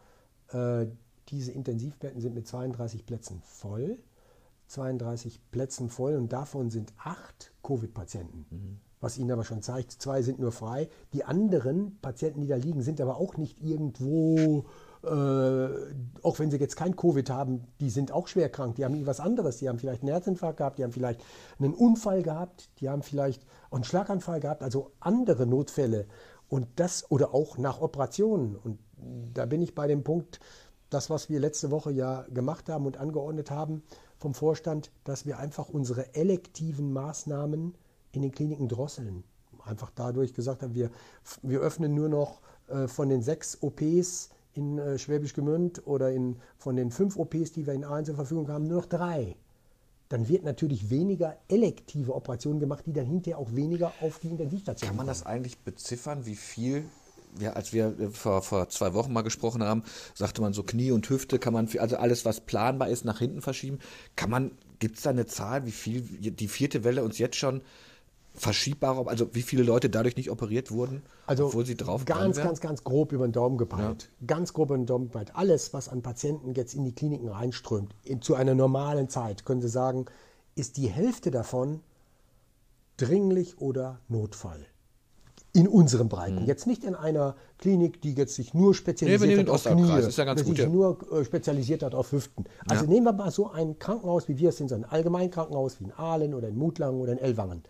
Diese 1.32 1.52
Intensivbetten 1.52 2.22
sind 2.22 2.36
mit 2.36 2.48
32 2.48 3.06
Plätzen 3.06 3.42
voll. 3.44 3.98
32 4.68 5.42
Plätzen 5.52 5.90
voll 5.90 6.16
und 6.16 6.32
davon 6.32 6.70
sind 6.70 6.94
acht 6.98 7.52
Covid-Patienten. 7.64 8.46
Mhm. 8.50 8.80
Was 9.02 9.18
Ihnen 9.18 9.32
aber 9.32 9.44
schon 9.44 9.64
zeigt, 9.64 9.92
zwei 9.94 10.22
sind 10.22 10.40
nur 10.40 10.52
frei. 10.52 10.88
Die 11.14 11.24
anderen 11.24 11.98
Patienten, 12.02 12.42
die 12.42 12.48
da 12.48 12.56
liegen, 12.56 12.84
sind 12.84 13.02
aber 13.02 13.18
auch 13.18 13.36
nicht 13.36 13.60
irgendwo, 13.60 14.66
äh, 15.04 15.08
auch 16.22 16.38
wenn 16.38 16.52
sie 16.52 16.58
jetzt 16.58 16.76
kein 16.76 16.96
Covid 16.96 17.28
haben, 17.32 17.66
die 17.80 17.90
sind 17.90 18.12
auch 18.12 18.28
schwer 18.28 18.48
krank. 18.50 18.76
Die 18.76 18.86
haben 18.86 18.94
irgendwas 18.94 19.20
anderes. 19.20 19.58
Die 19.58 19.68
haben 19.68 19.80
vielleicht 19.80 20.04
einen 20.04 20.12
Herzinfarkt 20.12 20.58
gehabt, 20.58 20.78
die 20.78 20.84
haben 20.84 20.92
vielleicht 20.92 21.22
einen 21.58 21.74
Unfall 21.74 22.22
gehabt, 22.22 22.70
die 22.80 22.90
haben 22.90 23.02
vielleicht 23.02 23.44
auch 23.72 23.78
einen 23.78 23.84
Schlaganfall 23.84 24.40
gehabt, 24.40 24.62
also 24.62 24.92
andere 25.00 25.48
Notfälle. 25.48 26.06
Und 26.48 26.68
das 26.76 27.10
oder 27.10 27.34
auch 27.34 27.58
nach 27.58 27.82
Operationen. 27.82 28.56
Und 28.56 28.78
da 29.34 29.48
bin 29.48 29.64
ich 29.64 29.74
bei 29.74 29.88
dem 29.88 30.04
Punkt, 30.04 30.40
das, 30.92 31.10
was 31.10 31.30
wir 31.30 31.40
letzte 31.40 31.72
Woche 31.72 31.92
ja 31.92 32.26
gemacht 32.34 32.70
haben 32.70 32.86
und 32.86 32.98
angeordnet 32.98 33.50
haben 33.50 33.82
vom 34.18 34.36
Vorstand, 34.36 34.92
dass 35.04 35.26
wir 35.26 35.40
einfach 35.40 35.70
unsere 35.70 36.14
elektiven 36.14 36.94
Maßnahmen 36.94 37.74
in 38.12 38.22
den 38.22 38.32
Kliniken 38.32 38.68
drosseln. 38.68 39.24
Einfach 39.66 39.92
dadurch 39.96 40.34
gesagt 40.34 40.62
haben, 40.62 40.76
wir, 40.76 40.92
wir 41.42 41.62
öffnen 41.62 41.96
nur 41.96 42.10
noch 42.10 42.42
äh, 42.68 42.88
von 42.88 43.10
den 43.10 43.22
sechs 43.22 43.58
OPs 43.62 44.30
in 44.54 44.78
äh, 44.78 44.98
Schwäbisch 44.98 45.34
Gmünd 45.34 45.86
oder 45.88 46.12
in, 46.12 46.38
von 46.58 46.76
den 46.76 46.92
fünf 46.92 47.18
OPs, 47.18 47.54
die 47.54 47.66
wir 47.66 47.74
in 47.74 47.86
Aalen 47.86 48.06
zur 48.06 48.16
Verfügung 48.16 48.50
haben, 48.50 48.68
nur 48.68 48.82
noch 48.82 48.86
drei. 48.86 49.36
Dann 50.10 50.28
wird 50.28 50.44
natürlich 50.44 50.90
weniger 50.90 51.38
elektive 51.48 52.14
Operationen 52.14 52.60
gemacht, 52.60 52.86
die 52.86 52.92
dann 52.92 53.06
hinterher 53.06 53.38
auch 53.38 53.56
weniger 53.56 53.94
auf 54.02 54.20
die 54.20 54.28
Intensivstation 54.28 54.90
Kann 54.90 54.98
man 54.98 55.06
kommen. 55.06 55.18
das 55.20 55.26
eigentlich 55.26 55.58
beziffern, 55.60 56.26
wie 56.26 56.36
viel 56.36 56.84
ja, 57.40 57.54
als 57.54 57.74
wir 57.74 57.96
vor, 58.12 58.42
vor 58.42 58.70
zwei 58.70 58.94
Wochen 58.94 59.14
mal 59.14 59.22
gesprochen 59.22 59.64
haben, 59.64 59.84
sagte 60.14 60.42
man 60.42 60.54
so 60.54 60.64
Knie 60.64 60.92
und 60.92 61.10
Hüfte 61.10 61.40
kann 61.40 61.54
man, 61.54 61.70
also 61.78 61.98
alles, 61.98 62.26
was 62.26 62.42
planbar 62.42 62.90
ist, 62.90 63.06
nach 63.06 63.20
hinten 63.20 63.42
verschieben. 63.42 63.80
Kann 64.16 64.30
man, 64.30 64.52
gibt 64.80 64.98
es 64.98 65.04
da 65.04 65.10
eine 65.12 65.26
Zahl, 65.26 65.66
wie 65.66 65.72
viel 65.72 66.02
die 66.02 66.48
vierte 66.48 66.84
Welle 66.84 67.04
uns 67.04 67.18
jetzt 67.18 67.38
schon 67.38 67.62
verschiebbar, 68.34 69.08
also 69.08 69.34
wie 69.34 69.42
viele 69.42 69.64
Leute 69.64 69.90
dadurch 69.90 70.16
nicht 70.16 70.32
operiert 70.32 70.72
wurden, 70.72 71.02
also 71.28 71.48
obwohl 71.48 71.66
sie 71.66 71.76
drauf 71.76 72.06
Ganz, 72.06 72.38
ganz, 72.38 72.62
ganz 72.62 72.84
grob 72.84 73.12
über 73.12 73.28
den 73.28 73.34
Daumen 73.34 73.58
gepeilt. 73.58 74.10
Ja. 74.22 74.28
Ganz 74.28 74.54
grob 74.54 74.70
über 74.70 74.78
den 74.78 74.86
Daumen 74.86 75.06
gepeilt. 75.06 75.36
Alles, 75.36 75.74
was 75.74 75.90
an 75.90 76.02
Patienten 76.02 76.54
jetzt 76.54 76.74
in 76.74 76.86
die 76.86 76.94
Kliniken 76.94 77.28
reinströmt, 77.28 77.94
in, 78.04 78.22
zu 78.22 78.36
einer 78.36 78.56
normalen 78.56 79.10
Zeit, 79.10 79.46
können 79.46 79.62
Sie 79.62 79.68
sagen, 79.68 80.06
ist 80.56 80.78
die 80.78 80.88
Hälfte 80.88 81.30
davon 81.30 81.82
dringlich 82.98 83.60
oder 83.60 84.00
Notfall 84.08 84.66
in 85.54 85.68
unseren 85.68 86.08
Breiten. 86.08 86.42
Mhm. 86.42 86.46
Jetzt 86.46 86.66
nicht 86.66 86.84
in 86.84 86.96
einer 86.96 87.36
Klinik, 87.58 88.02
die 88.02 88.14
jetzt 88.14 88.36
sich 88.36 88.54
nur 88.54 88.74
spezialisiert 88.74 89.30
nee, 89.30 89.38
hat 89.38 89.50
auf 89.50 89.64
Knie, 89.64 89.88
ja 89.88 90.34
gut, 90.34 90.58
sich 90.58 90.68
nur 90.68 90.98
äh, 91.12 91.26
spezialisiert 91.26 91.84
hat 91.84 91.94
auf 91.94 92.12
Hüften. 92.12 92.46
Also 92.68 92.86
ja. 92.86 92.90
nehmen 92.90 93.06
wir 93.06 93.14
mal 93.14 93.32
so 93.32 93.52
ein 93.52 93.78
Krankenhaus, 93.78 94.28
wie 94.30 94.38
wir 94.38 94.50
es 94.50 94.58
sind, 94.58 94.70
so 94.70 94.76
ein 94.76 94.86
Allgemeinkrankenhaus 94.86 95.80
wie 95.80 95.86
in 95.86 95.92
Aalen 95.92 96.34
oder 96.34 96.48
in 96.48 96.58
Mutlangen 96.58 97.02
oder 97.02 97.12
in 97.12 97.18
Ellwangen. 97.18 97.64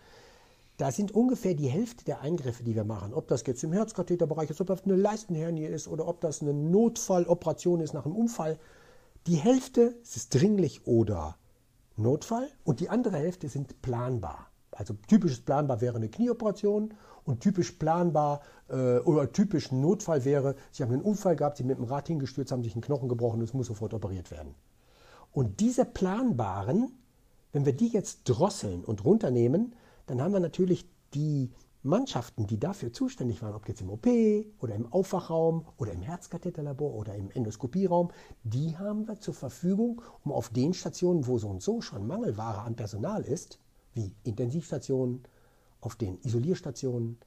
Da 0.78 0.90
sind 0.90 1.12
ungefähr 1.12 1.54
die 1.54 1.68
Hälfte 1.68 2.04
der 2.04 2.22
Eingriffe, 2.22 2.64
die 2.64 2.74
wir 2.74 2.84
machen, 2.84 3.12
ob 3.14 3.28
das 3.28 3.44
jetzt 3.46 3.62
im 3.62 3.72
Herzkatheterbereich 3.72 4.50
ist, 4.50 4.60
ob 4.60 4.68
das 4.68 4.84
eine 4.84 4.96
Leistenhernie 4.96 5.66
ist 5.66 5.86
oder 5.88 6.08
ob 6.08 6.20
das 6.20 6.40
eine 6.40 6.54
Notfalloperation 6.54 7.80
ist 7.80 7.94
nach 7.94 8.06
einem 8.06 8.16
Unfall. 8.16 8.58
Die 9.26 9.36
Hälfte 9.36 9.94
ist 10.02 10.34
dringlich 10.34 10.86
oder 10.86 11.36
Notfall 11.96 12.48
und 12.64 12.80
die 12.80 12.88
andere 12.88 13.16
Hälfte 13.18 13.48
sind 13.48 13.82
planbar. 13.82 14.46
Also 14.70 14.94
typisches 15.06 15.40
planbar 15.40 15.80
wäre 15.80 15.96
eine 15.96 16.08
Knieoperation 16.08 16.94
und 17.24 17.40
typisch 17.40 17.72
planbar 17.72 18.40
äh, 18.68 18.98
oder 18.98 19.32
typisch 19.32 19.72
Notfall 19.72 20.24
wäre, 20.24 20.56
Sie 20.70 20.82
haben 20.82 20.92
einen 20.92 21.02
Unfall 21.02 21.36
gehabt, 21.36 21.56
Sie 21.56 21.64
mit 21.64 21.78
dem 21.78 21.84
Rad 21.84 22.08
hingestürzt, 22.08 22.52
haben 22.52 22.62
sich 22.62 22.74
einen 22.74 22.82
Knochen 22.82 23.08
gebrochen 23.08 23.40
und 23.40 23.44
es 23.44 23.54
muss 23.54 23.66
sofort 23.66 23.94
operiert 23.94 24.30
werden. 24.30 24.54
Und 25.32 25.60
diese 25.60 25.84
planbaren, 25.84 26.92
wenn 27.52 27.64
wir 27.64 27.72
die 27.72 27.88
jetzt 27.88 28.24
drosseln 28.24 28.84
und 28.84 29.04
runternehmen, 29.04 29.74
dann 30.06 30.20
haben 30.20 30.32
wir 30.32 30.40
natürlich 30.40 30.88
die 31.14 31.50
Mannschaften, 31.84 32.46
die 32.46 32.60
dafür 32.60 32.92
zuständig 32.92 33.42
waren, 33.42 33.54
ob 33.54 33.66
jetzt 33.66 33.80
im 33.80 33.90
OP 33.90 34.06
oder 34.60 34.74
im 34.74 34.92
Aufwachraum 34.92 35.66
oder 35.78 35.92
im 35.92 36.00
Herzkatheterlabor 36.00 36.94
oder 36.94 37.16
im 37.16 37.30
Endoskopieraum, 37.30 38.12
die 38.44 38.78
haben 38.78 39.08
wir 39.08 39.18
zur 39.18 39.34
Verfügung, 39.34 40.00
um 40.24 40.30
auf 40.30 40.50
den 40.50 40.74
Stationen, 40.74 41.26
wo 41.26 41.38
so 41.38 41.48
und 41.48 41.60
so 41.60 41.80
schon 41.80 42.06
Mangelware 42.06 42.60
an 42.60 42.76
Personal 42.76 43.22
ist, 43.22 43.58
wie 43.94 44.14
Intensivstationen, 44.22 45.24
auf 45.82 45.96
den 45.96 46.18
Isolierstationen, 46.22 47.18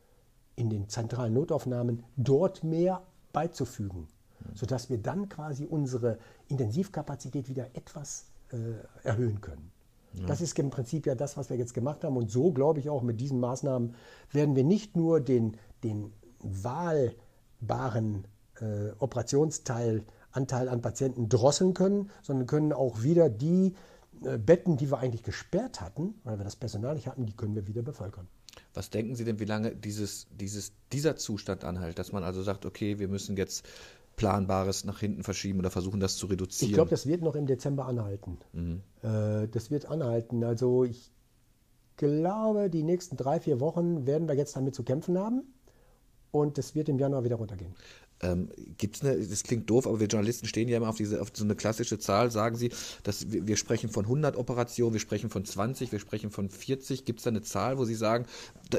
in 0.55 0.69
den 0.69 0.89
zentralen 0.89 1.33
Notaufnahmen, 1.33 2.03
dort 2.15 2.63
mehr 2.63 3.03
beizufügen, 3.33 4.07
sodass 4.53 4.89
wir 4.89 4.97
dann 4.97 5.29
quasi 5.29 5.65
unsere 5.65 6.17
Intensivkapazität 6.47 7.49
wieder 7.49 7.67
etwas 7.75 8.31
äh, 8.51 8.57
erhöhen 9.03 9.41
können. 9.41 9.71
Ja. 10.13 10.25
Das 10.27 10.39
ist 10.39 10.57
im 10.57 10.69
Prinzip 10.69 11.05
ja 11.05 11.15
das, 11.15 11.35
was 11.35 11.49
wir 11.49 11.57
jetzt 11.57 11.73
gemacht 11.73 12.03
haben. 12.03 12.15
Und 12.15 12.31
so, 12.31 12.53
glaube 12.53 12.79
ich, 12.79 12.89
auch 12.89 13.01
mit 13.01 13.19
diesen 13.19 13.39
Maßnahmen 13.39 13.95
werden 14.31 14.55
wir 14.55 14.63
nicht 14.63 14.95
nur 14.95 15.19
den, 15.19 15.57
den 15.83 16.13
wahlbaren 16.39 18.25
äh, 18.61 18.91
Operationsteil, 18.99 20.05
Anteil 20.31 20.69
an 20.69 20.81
Patienten 20.81 21.27
drosseln 21.27 21.73
können, 21.73 22.09
sondern 22.21 22.47
können 22.47 22.71
auch 22.71 23.03
wieder 23.03 23.29
die 23.29 23.75
äh, 24.23 24.37
Betten, 24.37 24.77
die 24.77 24.89
wir 24.89 24.99
eigentlich 24.99 25.23
gesperrt 25.23 25.81
hatten, 25.81 26.15
weil 26.23 26.37
wir 26.37 26.45
das 26.45 26.55
Personal 26.55 26.95
nicht 26.95 27.07
hatten, 27.07 27.25
die 27.25 27.35
können 27.35 27.55
wir 27.55 27.67
wieder 27.67 27.81
bevölkern. 27.81 28.27
Was 28.75 28.89
denken 28.89 29.15
Sie 29.15 29.23
denn, 29.23 29.39
wie 29.39 29.45
lange 29.45 29.75
dieses, 29.75 30.27
dieses, 30.31 30.73
dieser 30.91 31.15
Zustand 31.15 31.63
anhält, 31.63 31.97
dass 31.97 32.11
man 32.11 32.23
also 32.23 32.43
sagt, 32.43 32.65
okay, 32.65 32.99
wir 32.99 33.07
müssen 33.07 33.37
jetzt 33.37 33.65
Planbares 34.15 34.85
nach 34.85 34.99
hinten 34.99 35.23
verschieben 35.23 35.59
oder 35.59 35.71
versuchen, 35.71 35.99
das 35.99 36.17
zu 36.17 36.27
reduzieren? 36.27 36.71
Ich 36.71 36.75
glaube, 36.75 36.89
das 36.89 37.05
wird 37.05 37.21
noch 37.21 37.35
im 37.35 37.47
Dezember 37.47 37.85
anhalten. 37.85 38.37
Mhm. 38.53 38.81
Äh, 39.01 39.47
das 39.47 39.71
wird 39.71 39.85
anhalten. 39.85 40.43
Also 40.43 40.83
ich 40.83 41.11
glaube, 41.97 42.69
die 42.69 42.83
nächsten 42.83 43.17
drei, 43.17 43.39
vier 43.39 43.59
Wochen 43.59 44.05
werden 44.05 44.27
wir 44.27 44.35
jetzt 44.35 44.55
damit 44.55 44.75
zu 44.75 44.83
kämpfen 44.83 45.17
haben 45.17 45.43
und 46.31 46.57
es 46.57 46.75
wird 46.75 46.89
im 46.89 46.99
Januar 46.99 47.23
wieder 47.23 47.37
runtergehen. 47.37 47.73
Ähm, 48.25 48.49
Gibt 48.77 48.97
es 48.97 49.01
eine, 49.03 49.17
das 49.17 49.43
klingt 49.43 49.69
doof, 49.69 49.87
aber 49.87 49.99
wir 49.99 50.07
Journalisten 50.07 50.47
stehen 50.47 50.67
ja 50.67 50.77
immer 50.77 50.89
auf, 50.89 50.97
diese, 50.97 51.21
auf 51.21 51.29
so 51.33 51.43
eine 51.43 51.55
klassische 51.55 51.99
Zahl, 51.99 52.31
sagen 52.31 52.55
Sie, 52.55 52.71
dass 53.03 53.31
wir, 53.31 53.47
wir 53.47 53.57
sprechen 53.57 53.89
von 53.89 54.05
100 54.05 54.35
Operationen, 54.35 54.93
wir 54.93 54.99
sprechen 54.99 55.29
von 55.29 55.45
20, 55.45 55.91
wir 55.91 55.99
sprechen 55.99 56.31
von 56.31 56.49
40. 56.49 57.05
Gibt 57.05 57.19
es 57.19 57.23
da 57.23 57.29
eine 57.29 57.41
Zahl, 57.41 57.77
wo 57.77 57.85
Sie 57.85 57.95
sagen, 57.95 58.25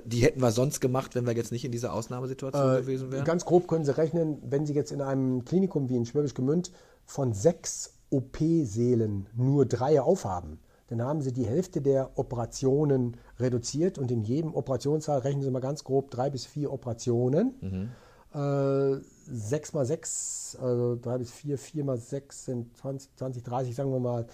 die 0.05 0.21
hätten 0.21 0.41
wir 0.41 0.50
sonst 0.50 0.81
gemacht, 0.81 1.15
wenn 1.15 1.26
wir 1.26 1.35
jetzt 1.35 1.53
nicht 1.53 1.65
in 1.65 1.73
dieser 1.73 1.93
Ausnahmesituation 1.93 2.75
äh, 2.75 2.81
gewesen 2.81 3.12
wären? 3.12 3.25
Ganz 3.25 3.45
grob 3.45 3.69
können 3.69 3.85
Sie 3.85 3.97
rechnen, 3.97 4.38
wenn 4.43 4.67
Sie 4.67 4.75
jetzt 4.75 4.93
in 4.93 5.00
einem 5.00 5.45
Klinikum 5.45 5.88
wie 5.88 5.97
in 5.97 6.07
Schwäbisch 6.07 6.35
Gmünd 6.35 6.73
von 7.05 7.33
sechs 7.33 7.95
OP-Sälen 8.11 9.29
nur 9.35 9.67
drei 9.67 10.00
aufhaben, 10.00 10.61
dann 10.88 11.03
haben 11.03 11.21
Sie 11.21 11.33
die 11.33 11.47
Hälfte 11.47 11.83
der 11.83 12.17
Operationen 12.17 13.17
reduziert 13.38 13.99
und 13.99 14.11
in 14.11 14.23
jedem 14.23 14.55
Operationssaal 14.55 15.21
rechnen 15.21 15.43
Sie 15.43 15.50
mal 15.50 15.61
ganz 15.61 15.83
grob 15.85 16.11
drei 16.11 16.31
bis 16.31 16.47
vier 16.47 16.73
Operationen. 16.73 17.55
Mhm. 17.61 17.88
Äh, 18.37 19.00
6 19.28 19.73
mal 19.73 19.87
6, 19.87 20.59
also 20.61 20.97
3 20.97 21.19
bis 21.19 21.31
4, 21.33 21.59
4 21.59 21.85
mal 21.85 21.99
6 21.99 22.45
sind 22.45 22.76
20, 22.76 23.16
20, 23.16 23.43
30, 23.43 23.75
sagen 23.75 23.93
wir 23.93 24.00
mal. 24.00 24.26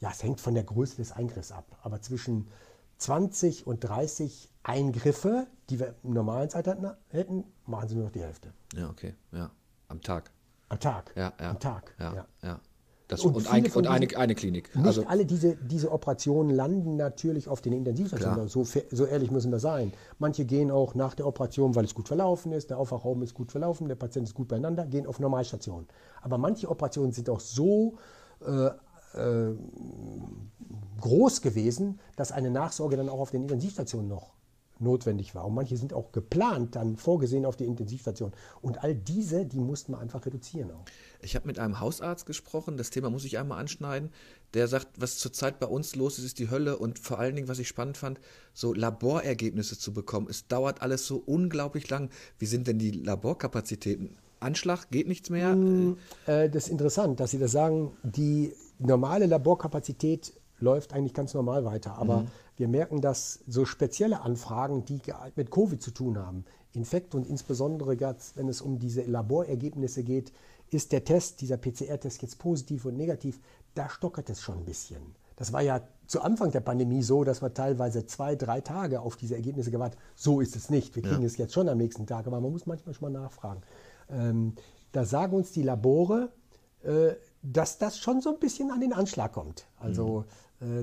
Ja, 0.00 0.10
es 0.10 0.22
hängt 0.22 0.40
von 0.40 0.54
der 0.54 0.64
Größe 0.64 0.96
des 0.96 1.12
Eingriffs 1.12 1.52
ab. 1.52 1.66
Aber 1.82 2.00
zwischen 2.00 2.48
20 2.96 3.66
und 3.66 3.80
30 3.80 4.50
Eingriffe, 4.62 5.46
die 5.68 5.78
wir 5.78 5.94
im 6.02 6.14
normalen 6.14 6.48
Zeitalter 6.48 6.98
hätten, 7.08 7.44
machen 7.66 7.88
sie 7.88 7.96
nur 7.96 8.04
noch 8.04 8.12
die 8.12 8.22
Hälfte. 8.22 8.52
Ja, 8.74 8.88
okay. 8.88 9.14
Ja. 9.32 9.50
Am 9.88 10.00
Tag. 10.00 10.30
Am 10.70 10.80
Tag. 10.80 11.12
Ja, 11.14 11.32
ja. 11.38 11.50
Am 11.50 11.60
Tag. 11.60 11.94
Ja, 11.98 12.14
ja. 12.14 12.26
ja. 12.42 12.60
Das, 13.10 13.22
und, 13.22 13.34
und, 13.34 13.52
ein, 13.52 13.66
und 13.72 13.88
eine, 13.88 14.06
eine, 14.16 14.34
Klinik. 14.36 14.74
Nicht 14.74 14.86
also, 14.86 15.04
alle 15.06 15.26
diese, 15.26 15.56
diese 15.56 15.90
Operationen 15.90 16.54
landen 16.54 16.96
natürlich 16.96 17.48
auf 17.48 17.60
den 17.60 17.72
Intensivstationen. 17.72 18.46
So, 18.46 18.64
so, 18.64 19.04
ehrlich 19.04 19.32
müssen 19.32 19.50
wir 19.50 19.58
sein. 19.58 19.92
Manche 20.20 20.44
gehen 20.44 20.70
auch 20.70 20.94
nach 20.94 21.14
der 21.14 21.26
Operation, 21.26 21.74
weil 21.74 21.84
es 21.84 21.94
gut 21.94 22.06
verlaufen 22.06 22.52
ist, 22.52 22.70
der 22.70 22.78
Aufwachraum 22.78 23.22
ist 23.22 23.34
gut 23.34 23.50
verlaufen, 23.50 23.88
der 23.88 23.96
Patient 23.96 24.28
ist 24.28 24.34
gut 24.34 24.46
beieinander, 24.46 24.86
gehen 24.86 25.08
auf 25.08 25.18
Normalstationen. 25.18 25.88
Aber 26.22 26.38
manche 26.38 26.68
Operationen 26.70 27.10
sind 27.10 27.28
auch 27.28 27.40
so 27.40 27.98
äh, 28.46 28.66
äh, 29.18 29.56
groß 31.00 31.42
gewesen, 31.42 31.98
dass 32.14 32.30
eine 32.30 32.50
Nachsorge 32.50 32.96
dann 32.96 33.08
auch 33.08 33.18
auf 33.18 33.32
den 33.32 33.42
Intensivstationen 33.42 34.08
noch 34.08 34.34
notwendig 34.80 35.34
war. 35.34 35.44
Und 35.44 35.54
manche 35.54 35.76
sind 35.76 35.92
auch 35.92 36.12
geplant, 36.12 36.76
dann 36.76 36.96
vorgesehen 36.96 37.44
auf 37.44 37.56
die 37.56 37.64
Intensivstation. 37.64 38.32
Und 38.62 38.82
all 38.82 38.94
diese, 38.94 39.46
die 39.46 39.58
mussten 39.58 39.92
wir 39.92 39.98
einfach 39.98 40.24
reduzieren 40.26 40.70
auch. 40.70 40.84
Ich 41.22 41.36
habe 41.36 41.46
mit 41.46 41.58
einem 41.58 41.80
Hausarzt 41.80 42.26
gesprochen, 42.26 42.76
das 42.76 42.90
Thema 42.90 43.10
muss 43.10 43.24
ich 43.24 43.38
einmal 43.38 43.58
anschneiden, 43.58 44.10
der 44.54 44.68
sagt, 44.68 44.88
was 44.98 45.18
zurzeit 45.18 45.60
bei 45.60 45.66
uns 45.66 45.94
los 45.96 46.18
ist, 46.18 46.24
ist 46.24 46.38
die 46.38 46.50
Hölle 46.50 46.78
und 46.78 46.98
vor 46.98 47.18
allen 47.18 47.36
Dingen, 47.36 47.48
was 47.48 47.58
ich 47.58 47.68
spannend 47.68 47.96
fand, 47.96 48.20
so 48.52 48.72
Laborergebnisse 48.72 49.78
zu 49.78 49.92
bekommen. 49.92 50.26
Es 50.28 50.46
dauert 50.48 50.82
alles 50.82 51.06
so 51.06 51.22
unglaublich 51.24 51.88
lang. 51.90 52.10
Wie 52.38 52.46
sind 52.46 52.66
denn 52.66 52.78
die 52.78 52.90
Laborkapazitäten? 52.90 54.16
Anschlag, 54.40 54.90
geht 54.90 55.06
nichts 55.06 55.28
mehr? 55.30 55.54
Mm, 55.54 55.98
äh, 56.26 56.48
das 56.48 56.64
ist 56.64 56.70
interessant, 56.70 57.20
dass 57.20 57.30
Sie 57.30 57.38
das 57.38 57.52
sagen. 57.52 57.92
Die 58.02 58.54
normale 58.78 59.26
Laborkapazität 59.26 60.32
läuft 60.60 60.92
eigentlich 60.92 61.14
ganz 61.14 61.34
normal 61.34 61.64
weiter. 61.64 61.98
Aber 61.98 62.18
mhm. 62.18 62.28
wir 62.56 62.68
merken, 62.68 63.00
dass 63.00 63.40
so 63.46 63.64
spezielle 63.64 64.22
Anfragen, 64.22 64.84
die 64.84 65.00
mit 65.36 65.50
Covid 65.50 65.82
zu 65.82 65.90
tun 65.90 66.18
haben, 66.18 66.44
Infekt 66.72 67.14
und 67.14 67.26
insbesondere 67.26 67.98
wenn 68.34 68.48
es 68.48 68.60
um 68.60 68.78
diese 68.78 69.02
Laborergebnisse 69.02 70.04
geht, 70.04 70.32
ist 70.70 70.92
der 70.92 71.04
Test, 71.04 71.40
dieser 71.40 71.56
PCR-Test 71.56 72.22
jetzt 72.22 72.38
positiv 72.38 72.84
und 72.84 72.96
negativ, 72.96 73.40
da 73.74 73.88
stockert 73.88 74.30
es 74.30 74.40
schon 74.40 74.58
ein 74.58 74.64
bisschen. 74.64 75.02
Das 75.36 75.52
war 75.52 75.62
ja 75.62 75.80
zu 76.06 76.20
Anfang 76.20 76.50
der 76.50 76.60
Pandemie 76.60 77.02
so, 77.02 77.24
dass 77.24 77.40
wir 77.40 77.54
teilweise 77.54 78.04
zwei, 78.04 78.36
drei 78.36 78.60
Tage 78.60 79.00
auf 79.00 79.16
diese 79.16 79.36
Ergebnisse 79.36 79.70
gewartet 79.70 79.98
So 80.14 80.40
ist 80.40 80.54
es 80.54 80.70
nicht. 80.70 80.94
Wir 80.94 81.02
kriegen 81.02 81.22
ja. 81.22 81.26
es 81.26 81.38
jetzt 81.38 81.54
schon 81.54 81.68
am 81.68 81.78
nächsten 81.78 82.06
Tag, 82.06 82.26
aber 82.26 82.40
man 82.40 82.52
muss 82.52 82.66
manchmal 82.66 82.94
schon 82.94 83.12
mal 83.12 83.20
nachfragen. 83.20 83.62
Ähm, 84.10 84.54
da 84.92 85.04
sagen 85.04 85.34
uns 85.34 85.50
die 85.52 85.62
Labore, 85.62 86.30
äh, 86.82 87.14
dass 87.42 87.78
das 87.78 87.98
schon 87.98 88.20
so 88.20 88.34
ein 88.34 88.38
bisschen 88.38 88.70
an 88.70 88.80
den 88.80 88.92
Anschlag 88.92 89.32
kommt. 89.32 89.66
Also 89.78 90.20
mhm. 90.20 90.24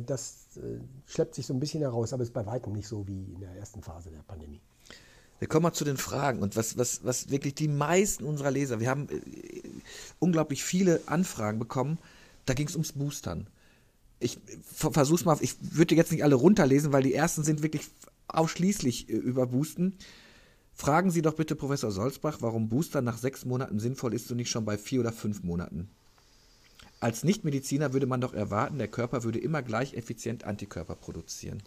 Das 0.05 0.57
äh, 0.57 0.79
schleppt 1.05 1.35
sich 1.35 1.45
so 1.45 1.53
ein 1.53 1.59
bisschen 1.59 1.81
heraus, 1.81 2.11
aber 2.11 2.23
ist 2.23 2.33
bei 2.33 2.45
weitem 2.45 2.73
nicht 2.73 2.87
so 2.87 3.07
wie 3.07 3.31
in 3.33 3.39
der 3.39 3.51
ersten 3.51 3.81
Phase 3.83 4.09
der 4.09 4.23
Pandemie. 4.23 4.61
Wir 5.39 5.47
kommen 5.47 5.63
mal 5.63 5.73
zu 5.73 5.85
den 5.85 5.97
Fragen 5.97 6.41
und 6.41 6.55
was, 6.55 6.77
was, 6.77 7.03
was 7.03 7.29
wirklich 7.29 7.53
die 7.53 7.67
meisten 7.67 8.23
unserer 8.23 8.49
Leser, 8.49 8.79
wir 8.79 8.89
haben 8.89 9.07
äh, 9.09 9.21
unglaublich 10.19 10.63
viele 10.63 11.01
Anfragen 11.05 11.59
bekommen, 11.59 11.99
da 12.45 12.53
ging 12.55 12.67
es 12.67 12.73
ums 12.73 12.93
Boostern. 12.93 13.47
Ich 14.19 14.39
versuch's 14.63 15.25
mal, 15.25 15.37
ich 15.41 15.55
würde 15.61 15.93
jetzt 15.93 16.11
nicht 16.11 16.23
alle 16.23 16.35
runterlesen, 16.35 16.91
weil 16.91 17.03
die 17.03 17.13
ersten 17.13 17.43
sind 17.43 17.61
wirklich 17.61 17.83
ausschließlich 18.27 19.09
äh, 19.09 19.13
über 19.13 19.45
Boosten. 19.45 19.93
Fragen 20.73 21.11
Sie 21.11 21.21
doch 21.21 21.35
bitte 21.35 21.55
Professor 21.55 21.91
Solzbach, 21.91 22.37
warum 22.41 22.69
Booster 22.69 23.01
nach 23.01 23.17
sechs 23.17 23.45
Monaten 23.45 23.79
sinnvoll 23.79 24.15
ist 24.15 24.31
und 24.31 24.37
nicht 24.37 24.49
schon 24.49 24.65
bei 24.65 24.77
vier 24.77 25.01
oder 25.01 25.11
fünf 25.11 25.43
Monaten. 25.43 25.89
Als 26.99 27.23
Nichtmediziner 27.23 27.93
würde 27.93 28.07
man 28.07 28.21
doch 28.21 28.33
erwarten, 28.33 28.79
der 28.79 28.87
Körper 28.87 29.23
würde 29.23 29.39
immer 29.39 29.61
gleich 29.61 29.93
effizient 29.93 30.45
Antikörper 30.45 30.95
produzieren. 30.95 31.61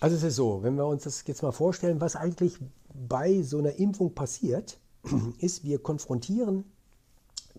Also 0.00 0.16
es 0.16 0.22
ist 0.22 0.36
so, 0.36 0.62
wenn 0.62 0.76
wir 0.76 0.86
uns 0.86 1.04
das 1.04 1.24
jetzt 1.26 1.42
mal 1.42 1.52
vorstellen, 1.52 2.00
was 2.00 2.16
eigentlich 2.16 2.58
bei 2.94 3.42
so 3.42 3.58
einer 3.58 3.76
Impfung 3.76 4.14
passiert, 4.14 4.78
ist, 5.38 5.64
wir 5.64 5.78
konfrontieren 5.78 6.64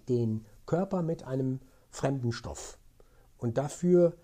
den 0.09 0.45
Körper 0.65 1.01
mit 1.01 1.23
einem 1.23 1.59
fremden 1.89 2.31
Stoff. 2.31 2.77
Und 3.37 3.57
dafür 3.57 4.15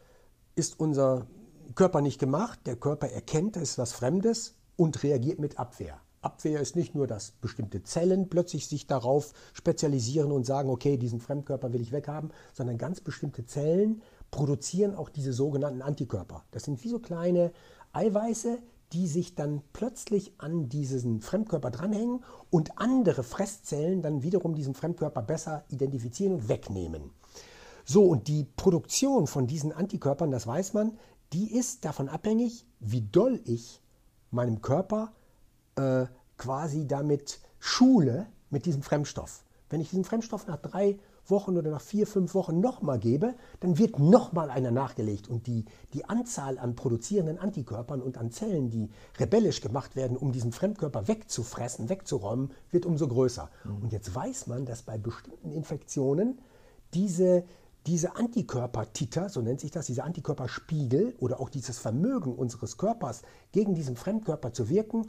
ist 0.55 0.79
unser 0.79 1.27
Körper 1.75 2.01
nicht 2.01 2.19
gemacht. 2.19 2.59
Der 2.65 2.75
Körper 2.75 3.07
erkennt, 3.09 3.55
es 3.57 3.71
ist 3.71 3.77
was 3.77 3.93
Fremdes 3.93 4.55
und 4.75 5.03
reagiert 5.03 5.39
mit 5.39 5.59
Abwehr. 5.59 5.99
Abwehr 6.23 6.59
ist 6.61 6.75
nicht 6.75 6.95
nur, 6.95 7.07
dass 7.07 7.31
bestimmte 7.31 7.83
Zellen 7.83 8.29
plötzlich 8.29 8.67
sich 8.67 8.87
darauf 8.87 9.33
spezialisieren 9.53 10.31
und 10.31 10.45
sagen, 10.45 10.69
okay, 10.69 10.97
diesen 10.97 11.19
Fremdkörper 11.19 11.73
will 11.73 11.81
ich 11.81 11.91
weghaben, 11.91 12.31
sondern 12.53 12.77
ganz 12.77 13.01
bestimmte 13.01 13.45
Zellen 13.45 14.01
produzieren 14.31 14.95
auch 14.95 15.09
diese 15.09 15.33
sogenannten 15.33 15.81
Antikörper. 15.81 16.43
Das 16.51 16.63
sind 16.63 16.83
wie 16.83 16.89
so 16.89 16.99
kleine 16.99 17.51
Eiweiße, 17.91 18.57
die 18.93 19.07
sich 19.07 19.35
dann 19.35 19.61
plötzlich 19.73 20.33
an 20.37 20.69
diesen 20.69 21.21
Fremdkörper 21.21 21.71
dranhängen 21.71 22.23
und 22.49 22.77
andere 22.77 23.23
Fresszellen 23.23 24.01
dann 24.01 24.23
wiederum 24.23 24.55
diesen 24.55 24.75
Fremdkörper 24.75 25.21
besser 25.23 25.65
identifizieren 25.69 26.35
und 26.35 26.47
wegnehmen. 26.47 27.11
So, 27.85 28.05
und 28.05 28.27
die 28.27 28.45
Produktion 28.45 29.27
von 29.27 29.47
diesen 29.47 29.73
Antikörpern, 29.73 30.31
das 30.31 30.47
weiß 30.47 30.73
man, 30.73 30.97
die 31.33 31.53
ist 31.53 31.83
davon 31.83 32.07
abhängig, 32.07 32.65
wie 32.79 33.01
doll 33.01 33.41
ich 33.45 33.81
meinem 34.29 34.61
Körper 34.61 35.11
äh, 35.75 36.05
quasi 36.37 36.87
damit 36.87 37.39
schule 37.59 38.27
mit 38.49 38.65
diesem 38.65 38.83
Fremdstoff. 38.83 39.43
Wenn 39.69 39.81
ich 39.81 39.89
diesen 39.89 40.03
Fremdstoff 40.03 40.45
nach 40.47 40.57
drei 40.57 40.99
Wochen 41.27 41.57
oder 41.57 41.71
nach 41.71 41.81
vier, 41.81 42.05
fünf 42.05 42.35
Wochen 42.35 42.59
nochmal 42.59 42.99
gebe, 42.99 43.33
dann 43.61 43.77
wird 43.77 43.97
nochmal 43.97 44.49
einer 44.49 44.71
nachgelegt 44.71 45.27
und 45.27 45.47
die, 45.47 45.65
die 45.93 46.05
Anzahl 46.05 46.59
an 46.59 46.75
produzierenden 46.75 47.39
Antikörpern 47.39 48.01
und 48.01 48.17
an 48.17 48.29
Zellen, 48.31 48.69
die 48.69 48.89
rebellisch 49.17 49.61
gemacht 49.61 49.95
werden, 49.95 50.17
um 50.17 50.31
diesen 50.31 50.51
Fremdkörper 50.51 51.07
wegzufressen, 51.07 51.89
wegzuräumen, 51.89 52.51
wird 52.71 52.85
umso 52.85 53.07
größer. 53.07 53.49
Mhm. 53.63 53.83
Und 53.83 53.93
jetzt 53.93 54.13
weiß 54.13 54.47
man, 54.47 54.65
dass 54.65 54.83
bei 54.83 54.97
bestimmten 54.97 55.51
Infektionen 55.51 56.39
diese, 56.93 57.45
diese 57.87 58.15
Antikörpertiter, 58.15 59.29
so 59.29 59.41
nennt 59.41 59.61
sich 59.61 59.71
das, 59.71 59.85
diese 59.85 60.03
Antikörperspiegel 60.03 61.15
oder 61.19 61.39
auch 61.39 61.49
dieses 61.49 61.79
Vermögen 61.79 62.35
unseres 62.35 62.77
Körpers 62.77 63.21
gegen 63.51 63.75
diesen 63.75 63.95
Fremdkörper 63.95 64.51
zu 64.53 64.69
wirken, 64.69 65.07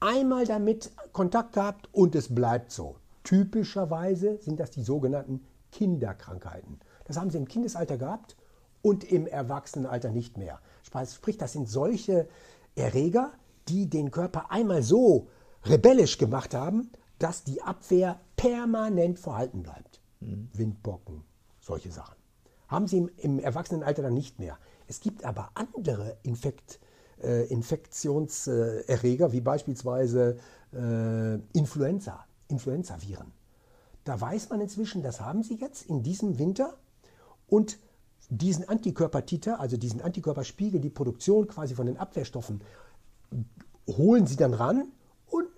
einmal 0.00 0.46
damit 0.46 0.92
Kontakt 1.12 1.54
gehabt 1.54 1.88
und 1.92 2.14
es 2.14 2.34
bleibt 2.34 2.72
so. 2.72 2.96
Typischerweise 3.24 4.38
sind 4.40 4.60
das 4.60 4.70
die 4.70 4.82
sogenannten 4.82 5.44
Kinderkrankheiten. 5.72 6.80
Das 7.04 7.18
haben 7.18 7.30
sie 7.30 7.38
im 7.38 7.48
Kindesalter 7.48 7.98
gehabt 7.98 8.36
und 8.82 9.04
im 9.04 9.26
Erwachsenenalter 9.26 10.10
nicht 10.10 10.38
mehr. 10.38 10.60
Sprich, 10.82 11.36
das 11.36 11.52
sind 11.52 11.68
solche 11.68 12.28
Erreger, 12.74 13.32
die 13.68 13.88
den 13.88 14.10
Körper 14.10 14.50
einmal 14.50 14.82
so 14.82 15.28
rebellisch 15.64 16.18
gemacht 16.18 16.54
haben, 16.54 16.90
dass 17.18 17.44
die 17.44 17.62
Abwehr 17.62 18.20
permanent 18.36 19.18
vorhalten 19.18 19.62
bleibt. 19.62 20.00
Mhm. 20.20 20.48
Windbocken, 20.52 21.24
solche 21.60 21.90
Sachen. 21.90 22.16
Haben 22.68 22.86
sie 22.86 22.98
im, 22.98 23.10
im, 23.16 23.38
Erwachsenenalter 23.38 24.02
dann 24.02 24.14
nicht 24.14 24.38
mehr. 24.38 24.58
Es 24.86 25.00
gibt 25.00 25.24
aber 25.24 25.50
andere 25.54 26.16
Infekt, 26.22 26.78
Infektionserreger, 27.44 29.32
wie 29.32 29.40
beispielsweise 29.40 30.38
äh, 30.72 31.34
Influenza. 31.52 32.24
Influenza-Viren. 32.48 33.32
Da 34.04 34.20
weiß 34.20 34.48
man 34.48 34.60
inzwischen, 34.60 35.02
das 35.02 35.20
haben 35.20 35.42
sie 35.42 35.56
jetzt 35.56 35.86
in 35.86 36.02
diesem 36.02 36.38
Winter 36.38 36.74
und 37.46 37.78
diesen 38.30 38.68
Antikörpertiter, 38.68 39.60
also 39.60 39.76
diesen 39.76 40.00
Antikörperspiegel, 40.00 40.80
die 40.80 40.90
Produktion 40.90 41.46
quasi 41.46 41.74
von 41.74 41.86
den 41.86 41.98
Abwehrstoffen, 41.98 42.60
holen 43.86 44.26
sie 44.26 44.36
dann 44.36 44.54
ran 44.54 44.88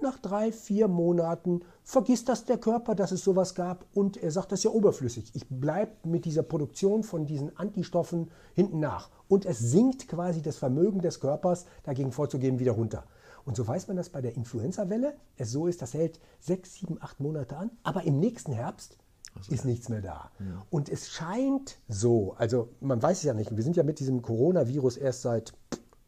und 0.01 0.03
nach 0.03 0.19
drei, 0.19 0.51
vier 0.51 0.89
Monaten 0.89 1.61
vergisst 1.85 2.29
das 2.29 2.45
der 2.45 2.59
Körper, 2.59 2.95
dass 2.95 3.13
es 3.13 3.23
sowas 3.23 3.55
gab 3.55 3.85
und 3.93 4.17
er 4.17 4.31
sagt, 4.31 4.51
das 4.53 4.61
ist 4.61 4.65
ja 4.65 4.71
oberflüssig. 4.71 5.31
Ich 5.35 5.47
bleibe 5.49 5.93
mit 6.05 6.25
dieser 6.25 6.43
Produktion 6.43 7.03
von 7.03 7.27
diesen 7.27 7.57
Antistoffen 7.57 8.31
hinten 8.55 8.81
nach 8.81 9.11
und 9.29 9.45
es 9.45 9.59
sinkt 9.59 10.09
quasi 10.09 10.41
das 10.43 10.57
Vermögen 10.57 11.01
des 11.01 11.21
Körpers, 11.21 11.67
dagegen 11.85 12.13
vorzugehen, 12.13 12.59
wieder 12.59 12.73
runter. 12.73 13.05
Und 13.45 13.57
so 13.57 13.67
weiß 13.67 13.89
man 13.89 13.97
das 13.97 14.09
bei 14.09 14.21
der 14.21 14.35
Influenza-Welle. 14.37 15.15
Es 15.37 15.51
so 15.51 15.67
ist, 15.67 15.83
das 15.83 15.95
hält 15.95 16.21
sechs, 16.41 16.75
sieben, 16.75 16.97
acht 17.01 17.21
Monate 17.21 17.57
an, 17.57 17.71
aber 17.83 18.05
im 18.05 18.21
nächsten 18.21 18.53
Herbst 18.53 18.97
also, 19.35 19.53
ist 19.53 19.65
nichts 19.65 19.89
mehr 19.89 20.01
da. 20.01 20.31
Ja. 20.39 20.67
Und 20.71 20.89
es 20.89 21.11
scheint 21.11 21.79
so, 21.89 22.35
also 22.39 22.71
man 22.81 23.03
weiß 23.03 23.19
es 23.19 23.25
ja 23.25 23.35
nicht, 23.35 23.55
wir 23.55 23.63
sind 23.63 23.77
ja 23.77 23.83
mit 23.83 24.01
diesem 24.01 24.23
Coronavirus 24.23 24.97
erst 24.97 25.23
seit, 25.23 25.53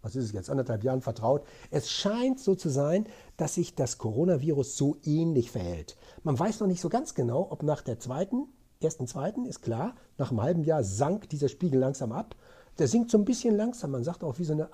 was 0.02 0.16
ist 0.16 0.24
es 0.24 0.32
jetzt, 0.32 0.50
anderthalb 0.50 0.84
Jahren 0.84 1.00
vertraut. 1.00 1.44
Es 1.70 1.90
scheint 1.90 2.40
so 2.40 2.54
zu 2.54 2.68
sein, 2.68 3.06
dass 3.36 3.54
sich 3.54 3.74
das 3.74 3.98
Coronavirus 3.98 4.76
so 4.76 4.96
ähnlich 5.04 5.50
verhält. 5.50 5.96
Man 6.24 6.38
weiß 6.38 6.60
noch 6.60 6.66
nicht 6.66 6.80
so 6.80 6.88
ganz 6.88 7.14
genau, 7.14 7.46
ob 7.50 7.62
nach 7.62 7.82
der 7.82 7.98
zweiten, 7.98 8.48
ersten, 8.80 9.06
zweiten, 9.06 9.46
ist 9.46 9.62
klar, 9.62 9.94
nach 10.18 10.30
einem 10.30 10.42
halben 10.42 10.64
Jahr 10.64 10.82
sank 10.82 11.28
dieser 11.30 11.48
Spiegel 11.48 11.80
langsam 11.80 12.12
ab. 12.12 12.34
Der 12.78 12.88
sinkt 12.88 13.10
so 13.10 13.18
ein 13.18 13.24
bisschen 13.24 13.54
langsam, 13.54 13.90
man 13.90 14.02
sagt 14.02 14.24
auch 14.24 14.38
wie 14.38 14.44
so 14.44 14.54
eine 14.54 14.68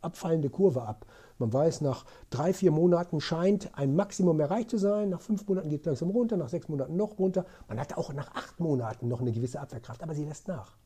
abfallende 0.00 0.48
Kurve 0.48 0.82
ab. 0.82 1.06
Man 1.38 1.52
weiß, 1.52 1.82
nach 1.82 2.06
drei, 2.30 2.52
vier 2.52 2.70
Monaten 2.70 3.20
scheint 3.20 3.76
ein 3.76 3.94
Maximum 3.94 4.40
erreicht 4.40 4.70
zu 4.70 4.78
sein. 4.78 5.10
Nach 5.10 5.20
fünf 5.20 5.46
Monaten 5.46 5.68
geht 5.68 5.80
es 5.80 5.86
langsam 5.86 6.10
runter, 6.10 6.36
nach 6.36 6.48
sechs 6.48 6.68
Monaten 6.68 6.96
noch 6.96 7.18
runter. 7.18 7.44
Man 7.68 7.78
hat 7.78 7.96
auch 7.98 8.12
nach 8.14 8.34
acht 8.34 8.58
Monaten 8.58 9.06
noch 9.08 9.20
eine 9.20 9.32
gewisse 9.32 9.60
Abwehrkraft, 9.60 10.02
aber 10.02 10.14
sie 10.14 10.24
lässt 10.24 10.48
nach. 10.48 10.76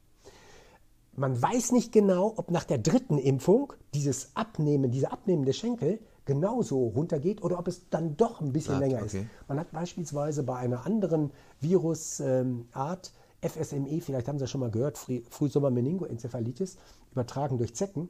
Man 1.16 1.40
weiß 1.40 1.72
nicht 1.72 1.92
genau, 1.92 2.35
ob 2.37 2.50
nach 2.50 2.64
der 2.64 2.79
dritten 2.79 3.18
Impfung 3.18 3.72
dieses 3.94 4.31
Abnehmen, 4.35 4.90
dieser 4.90 5.12
abnehmende 5.12 5.52
Schenkel 5.52 5.98
genauso 6.26 6.88
runtergeht 6.88 7.42
oder 7.42 7.59
ob 7.59 7.68
es 7.68 7.88
dann 7.88 8.16
doch 8.16 8.40
ein 8.40 8.52
bisschen 8.52 8.74
ah, 8.74 8.79
länger 8.81 9.02
okay. 9.02 9.20
ist. 9.20 9.26
Man 9.48 9.59
hat 9.59 9.72
beispielsweise 9.72 10.42
bei 10.42 10.57
einer 10.57 10.85
anderen 10.85 11.31
Virusart, 11.61 13.12
ähm, 13.40 13.48
FSME, 13.48 14.00
vielleicht 14.00 14.29
haben 14.29 14.38
Sie 14.38 14.42
das 14.42 14.50
schon 14.50 14.61
mal 14.61 14.70
gehört, 14.70 14.98
Frühsommer-Meningoenzephalitis, 14.98 16.76
übertragen 17.12 17.59
durch 17.59 17.74
Zecken, 17.74 18.09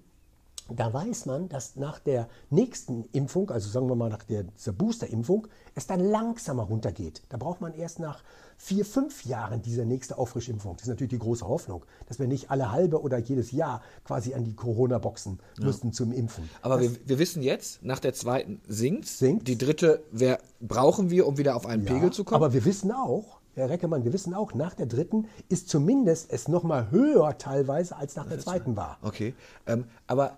da 0.69 0.93
weiß 0.93 1.27
man, 1.27 1.49
dass 1.49 1.77
nach 1.77 1.99
der 1.99 2.29
nächsten 2.51 3.05
Impfung, 3.13 3.51
also 3.51 3.69
sagen 3.69 3.89
wir 3.89 3.95
mal 3.95 4.11
nach 4.11 4.25
der, 4.25 4.45
dieser 4.45 4.73
Booster-Impfung, 4.73 5.47
es 5.75 5.87
dann 5.87 6.01
langsamer 6.01 6.65
runtergeht. 6.65 7.23
Da 7.29 7.37
braucht 7.37 7.61
man 7.61 7.75
erst 7.75 8.01
nach 8.01 8.23
vier, 8.57 8.85
fünf 8.85 9.25
Jahren 9.27 9.63
diese 9.63 9.85
nächste 9.85 10.19
Auffrischimpfung. 10.19 10.75
Das 10.77 10.83
ist 10.85 10.89
natürlich 10.89 11.11
die 11.11 11.19
große 11.19 11.47
Hoffnung, 11.47 11.85
dass 12.09 12.19
wir 12.19 12.27
nicht 12.27 12.51
alle 12.51 12.73
halbe 12.73 13.01
oder 13.01 13.19
jedes 13.19 13.53
Jahr 13.53 13.83
quasi 14.05 14.35
an 14.35 14.45
die 14.45 14.55
Corona-Boxen 14.55 15.39
ja. 15.59 15.65
müssten 15.65 15.93
zum 15.93 16.13
Impfen. 16.13 16.49
Aber 16.63 16.81
wir, 16.81 16.91
wir, 17.05 17.19
wissen 17.19 17.43
jetzt, 17.43 17.85
nach 17.85 18.01
der 18.01 18.15
zweiten 18.15 18.61
sinkt 18.67 19.07
sinkt. 19.07 19.47
Die 19.47 19.59
dritte 19.59 20.03
wer, 20.11 20.41
brauchen 20.61 21.11
wir, 21.11 21.27
um 21.27 21.39
wieder 21.39 21.55
auf 21.55 21.67
einen 21.67 21.85
ja, 21.85 21.93
Pegel 21.93 22.13
zu 22.13 22.25
kommen. 22.25 22.37
Aber 22.37 22.55
wir 22.55 22.65
wissen 22.65 22.91
auch, 22.91 23.41
Herr 23.55 23.71
Reckermann, 23.71 24.05
wir 24.05 24.13
wissen 24.13 24.35
auch, 24.35 24.55
nach 24.55 24.75
der 24.75 24.87
dritten 24.87 25.29
ist 25.49 25.69
zumindest 25.69 26.33
es 26.33 26.49
nochmal 26.49 26.91
höher 26.91 27.39
teilweise 27.39 27.97
als 27.97 28.17
nach 28.17 28.27
der 28.27 28.39
zweiten 28.39 28.77
war. 28.77 28.99
Okay, 29.03 29.35
ähm, 29.67 29.85
aber 30.07 30.37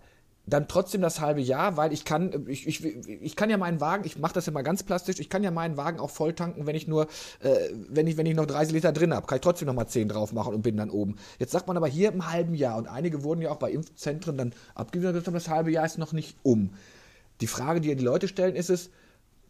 dann 0.48 0.68
trotzdem 0.68 1.00
das 1.00 1.20
halbe 1.20 1.40
Jahr, 1.40 1.76
weil 1.76 1.92
ich 1.92 2.04
kann, 2.04 2.46
ich, 2.48 2.66
ich, 2.66 2.84
ich 2.84 3.36
kann 3.36 3.50
ja 3.50 3.56
meinen 3.56 3.80
Wagen, 3.80 4.04
ich 4.04 4.18
mache 4.18 4.34
das 4.34 4.46
ja 4.46 4.52
mal 4.52 4.62
ganz 4.62 4.82
plastisch, 4.82 5.18
ich 5.20 5.28
kann 5.28 5.42
ja 5.42 5.50
meinen 5.50 5.76
Wagen 5.76 6.00
auch 6.00 6.10
voll 6.10 6.32
tanken, 6.32 6.66
wenn 6.66 6.76
ich 6.76 6.88
nur, 6.88 7.08
äh, 7.40 7.70
wenn 7.88 8.06
ich, 8.06 8.16
wenn 8.16 8.26
ich 8.26 8.34
noch 8.34 8.46
30 8.46 8.74
Liter 8.74 8.92
drin 8.92 9.14
habe, 9.14 9.26
kann 9.26 9.36
ich 9.36 9.42
trotzdem 9.42 9.66
noch 9.66 9.74
mal 9.74 9.86
10 9.86 10.08
drauf 10.08 10.32
machen 10.32 10.54
und 10.54 10.62
bin 10.62 10.76
dann 10.76 10.90
oben. 10.90 11.16
Jetzt 11.38 11.52
sagt 11.52 11.66
man 11.66 11.76
aber 11.76 11.88
hier 11.88 12.12
im 12.12 12.30
halben 12.30 12.54
Jahr 12.54 12.76
und 12.78 12.86
einige 12.86 13.24
wurden 13.24 13.42
ja 13.42 13.50
auch 13.50 13.56
bei 13.58 13.70
Impfzentren 13.70 14.36
dann 14.36 14.52
abgewiesen, 14.74 15.22
das 15.32 15.48
halbe 15.48 15.70
Jahr 15.70 15.86
ist 15.86 15.98
noch 15.98 16.12
nicht 16.12 16.36
um. 16.42 16.70
Die 17.40 17.46
Frage, 17.46 17.80
die 17.80 17.94
die 17.94 18.04
Leute 18.04 18.28
stellen, 18.28 18.56
ist 18.56 18.70
es, 18.70 18.90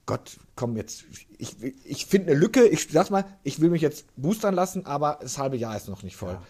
Gott, 0.08 0.38
komm 0.56 0.76
jetzt, 0.76 1.04
ich, 1.36 1.56
ich 1.84 2.06
finde 2.06 2.32
eine 2.32 2.40
Lücke, 2.40 2.66
ich 2.66 2.88
sag 2.90 3.10
mal, 3.10 3.26
ich 3.42 3.60
will 3.60 3.68
mich 3.68 3.82
jetzt 3.82 4.06
boostern 4.16 4.54
lassen, 4.54 4.86
aber 4.86 5.18
das 5.20 5.36
halbe 5.36 5.58
Jahr 5.58 5.76
ist 5.76 5.88
noch 5.88 6.02
nicht 6.02 6.16
voll. 6.16 6.32
Ja. 6.32 6.42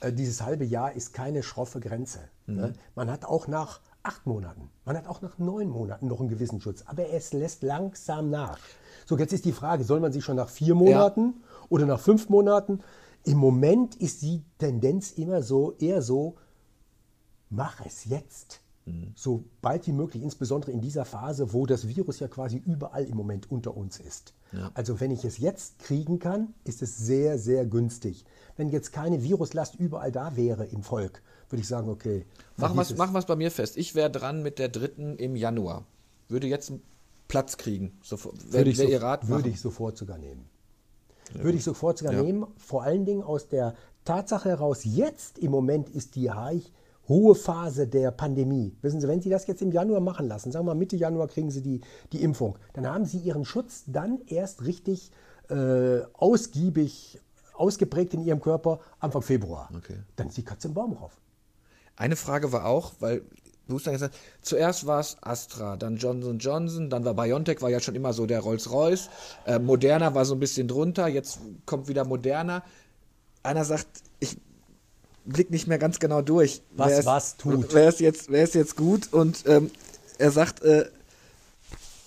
Äh, 0.00 0.12
dieses 0.12 0.42
halbe 0.42 0.64
Jahr 0.64 0.92
ist 0.92 1.12
keine 1.12 1.42
schroffe 1.42 1.80
Grenze. 1.80 2.20
Ne? 2.46 2.68
Mhm. 2.68 2.72
Man 2.94 3.10
hat 3.10 3.24
auch 3.24 3.48
nach 3.48 3.80
acht 4.02 4.26
Monaten, 4.26 4.70
man 4.84 4.96
hat 4.96 5.06
auch 5.06 5.22
nach 5.22 5.38
neun 5.38 5.68
Monaten 5.68 6.08
noch 6.08 6.20
einen 6.20 6.28
gewissen 6.28 6.60
Schutz, 6.60 6.82
aber 6.86 7.08
es 7.10 7.32
lässt 7.32 7.62
langsam 7.62 8.30
nach. 8.30 8.58
So, 9.06 9.16
jetzt 9.18 9.32
ist 9.32 9.44
die 9.44 9.52
Frage, 9.52 9.84
soll 9.84 10.00
man 10.00 10.12
sich 10.12 10.24
schon 10.24 10.36
nach 10.36 10.48
vier 10.48 10.74
Monaten 10.74 11.20
ja. 11.20 11.66
oder 11.70 11.86
nach 11.86 12.00
fünf 12.00 12.28
Monaten? 12.28 12.80
Im 13.24 13.38
Moment 13.38 13.96
ist 13.96 14.22
die 14.22 14.42
Tendenz 14.58 15.12
immer 15.12 15.42
so, 15.42 15.72
eher 15.78 16.02
so, 16.02 16.36
mach 17.48 17.84
es 17.84 18.04
jetzt. 18.04 18.60
Mhm. 18.86 19.12
So 19.14 19.44
bald 19.62 19.86
wie 19.86 19.92
möglich, 19.92 20.22
insbesondere 20.22 20.72
in 20.72 20.80
dieser 20.80 21.04
Phase, 21.04 21.52
wo 21.52 21.66
das 21.66 21.88
Virus 21.88 22.20
ja 22.20 22.28
quasi 22.28 22.58
überall 22.58 23.04
im 23.04 23.16
Moment 23.16 23.50
unter 23.50 23.76
uns 23.76 23.98
ist. 23.98 24.34
Ja. 24.52 24.70
Also 24.74 25.00
wenn 25.00 25.10
ich 25.10 25.24
es 25.24 25.38
jetzt 25.38 25.78
kriegen 25.78 26.18
kann, 26.18 26.54
ist 26.64 26.82
es 26.82 26.96
sehr, 26.96 27.38
sehr 27.38 27.64
günstig. 27.66 28.24
Wenn 28.56 28.68
jetzt 28.68 28.92
keine 28.92 29.22
Viruslast 29.22 29.74
überall 29.76 30.12
da 30.12 30.36
wäre 30.36 30.66
im 30.66 30.82
Volk, 30.82 31.22
würde 31.48 31.62
ich 31.62 31.68
sagen, 31.68 31.88
okay. 31.88 32.26
Machen 32.56 32.76
wir 32.76 33.18
es 33.18 33.26
bei 33.26 33.36
mir 33.36 33.50
fest. 33.50 33.76
Ich 33.76 33.94
wäre 33.94 34.10
dran 34.10 34.42
mit 34.42 34.58
der 34.58 34.68
dritten 34.68 35.16
im 35.16 35.34
Januar. 35.34 35.84
Würde 36.28 36.46
jetzt 36.46 36.70
einen 36.70 36.82
Platz 37.28 37.56
kriegen. 37.56 37.98
Sofort, 38.02 38.52
würde, 38.52 38.70
ich, 38.70 38.76
so, 38.76 38.84
würde 38.84 39.48
ich 39.48 39.60
sofort 39.60 39.96
sogar 39.96 40.18
nehmen. 40.18 40.46
Ja. 41.34 41.42
Würde 41.42 41.58
ich 41.58 41.64
sofort 41.64 41.98
sogar 41.98 42.14
ja. 42.14 42.22
nehmen. 42.22 42.46
Vor 42.58 42.82
allen 42.82 43.04
Dingen 43.04 43.22
aus 43.22 43.48
der 43.48 43.74
Tatsache 44.04 44.50
heraus, 44.50 44.84
jetzt 44.84 45.38
im 45.38 45.50
Moment 45.50 45.88
ist 45.88 46.14
die 46.16 46.30
Haich 46.30 46.72
hohe 47.08 47.34
Phase 47.34 47.86
der 47.86 48.10
Pandemie. 48.10 48.76
Wissen 48.82 49.00
Sie, 49.00 49.08
wenn 49.08 49.20
Sie 49.20 49.30
das 49.30 49.46
jetzt 49.46 49.62
im 49.62 49.72
Januar 49.72 50.00
machen 50.00 50.28
lassen, 50.28 50.52
sagen 50.52 50.66
wir 50.66 50.74
mal 50.74 50.78
Mitte 50.78 50.96
Januar 50.96 51.28
kriegen 51.28 51.50
Sie 51.50 51.62
die, 51.62 51.80
die 52.12 52.22
Impfung, 52.22 52.58
dann 52.72 52.86
haben 52.86 53.04
Sie 53.04 53.18
Ihren 53.18 53.44
Schutz 53.44 53.84
dann 53.86 54.20
erst 54.26 54.64
richtig 54.64 55.10
äh, 55.48 56.00
ausgiebig 56.14 57.20
ausgeprägt 57.54 58.14
in 58.14 58.22
Ihrem 58.24 58.40
Körper 58.40 58.80
Anfang 58.98 59.22
Februar. 59.22 59.68
Okay. 59.76 59.98
Dann 60.16 60.28
ist 60.28 60.36
die 60.36 60.44
Katze 60.44 60.68
im 60.68 60.74
Baum 60.74 60.94
rauf. 60.94 61.20
Eine 61.96 62.16
Frage 62.16 62.50
war 62.52 62.66
auch, 62.66 62.92
weil 62.98 63.22
Booster 63.68 63.92
gesagt, 63.92 64.16
zuerst 64.42 64.86
war 64.86 65.00
es 65.00 65.16
Astra, 65.22 65.76
dann 65.76 65.96
Johnson 65.96 66.38
Johnson, 66.38 66.90
dann 66.90 67.04
war 67.04 67.14
BioNTech, 67.14 67.62
war 67.62 67.70
ja 67.70 67.80
schon 67.80 67.94
immer 67.94 68.12
so 68.12 68.26
der 68.26 68.40
Rolls-Royce. 68.40 69.08
Äh, 69.46 69.58
Moderna 69.58 70.14
war 70.14 70.24
so 70.24 70.34
ein 70.34 70.40
bisschen 70.40 70.68
drunter, 70.68 71.08
jetzt 71.08 71.38
kommt 71.64 71.88
wieder 71.88 72.04
Moderna. 72.04 72.62
Einer 73.42 73.64
sagt, 73.64 73.86
ich 74.20 74.38
blick 75.24 75.50
nicht 75.50 75.66
mehr 75.66 75.78
ganz 75.78 75.98
genau 75.98 76.22
durch. 76.22 76.62
Was 76.76 76.90
wer 76.90 77.06
was 77.06 77.36
tut. 77.36 77.72
Wer 77.74 77.88
ist 77.88 78.00
jetzt, 78.00 78.30
wer 78.30 78.44
ist 78.44 78.54
jetzt 78.54 78.76
gut? 78.76 79.12
Und 79.12 79.44
ähm, 79.46 79.70
er 80.18 80.30
sagt, 80.30 80.62
äh, 80.62 80.86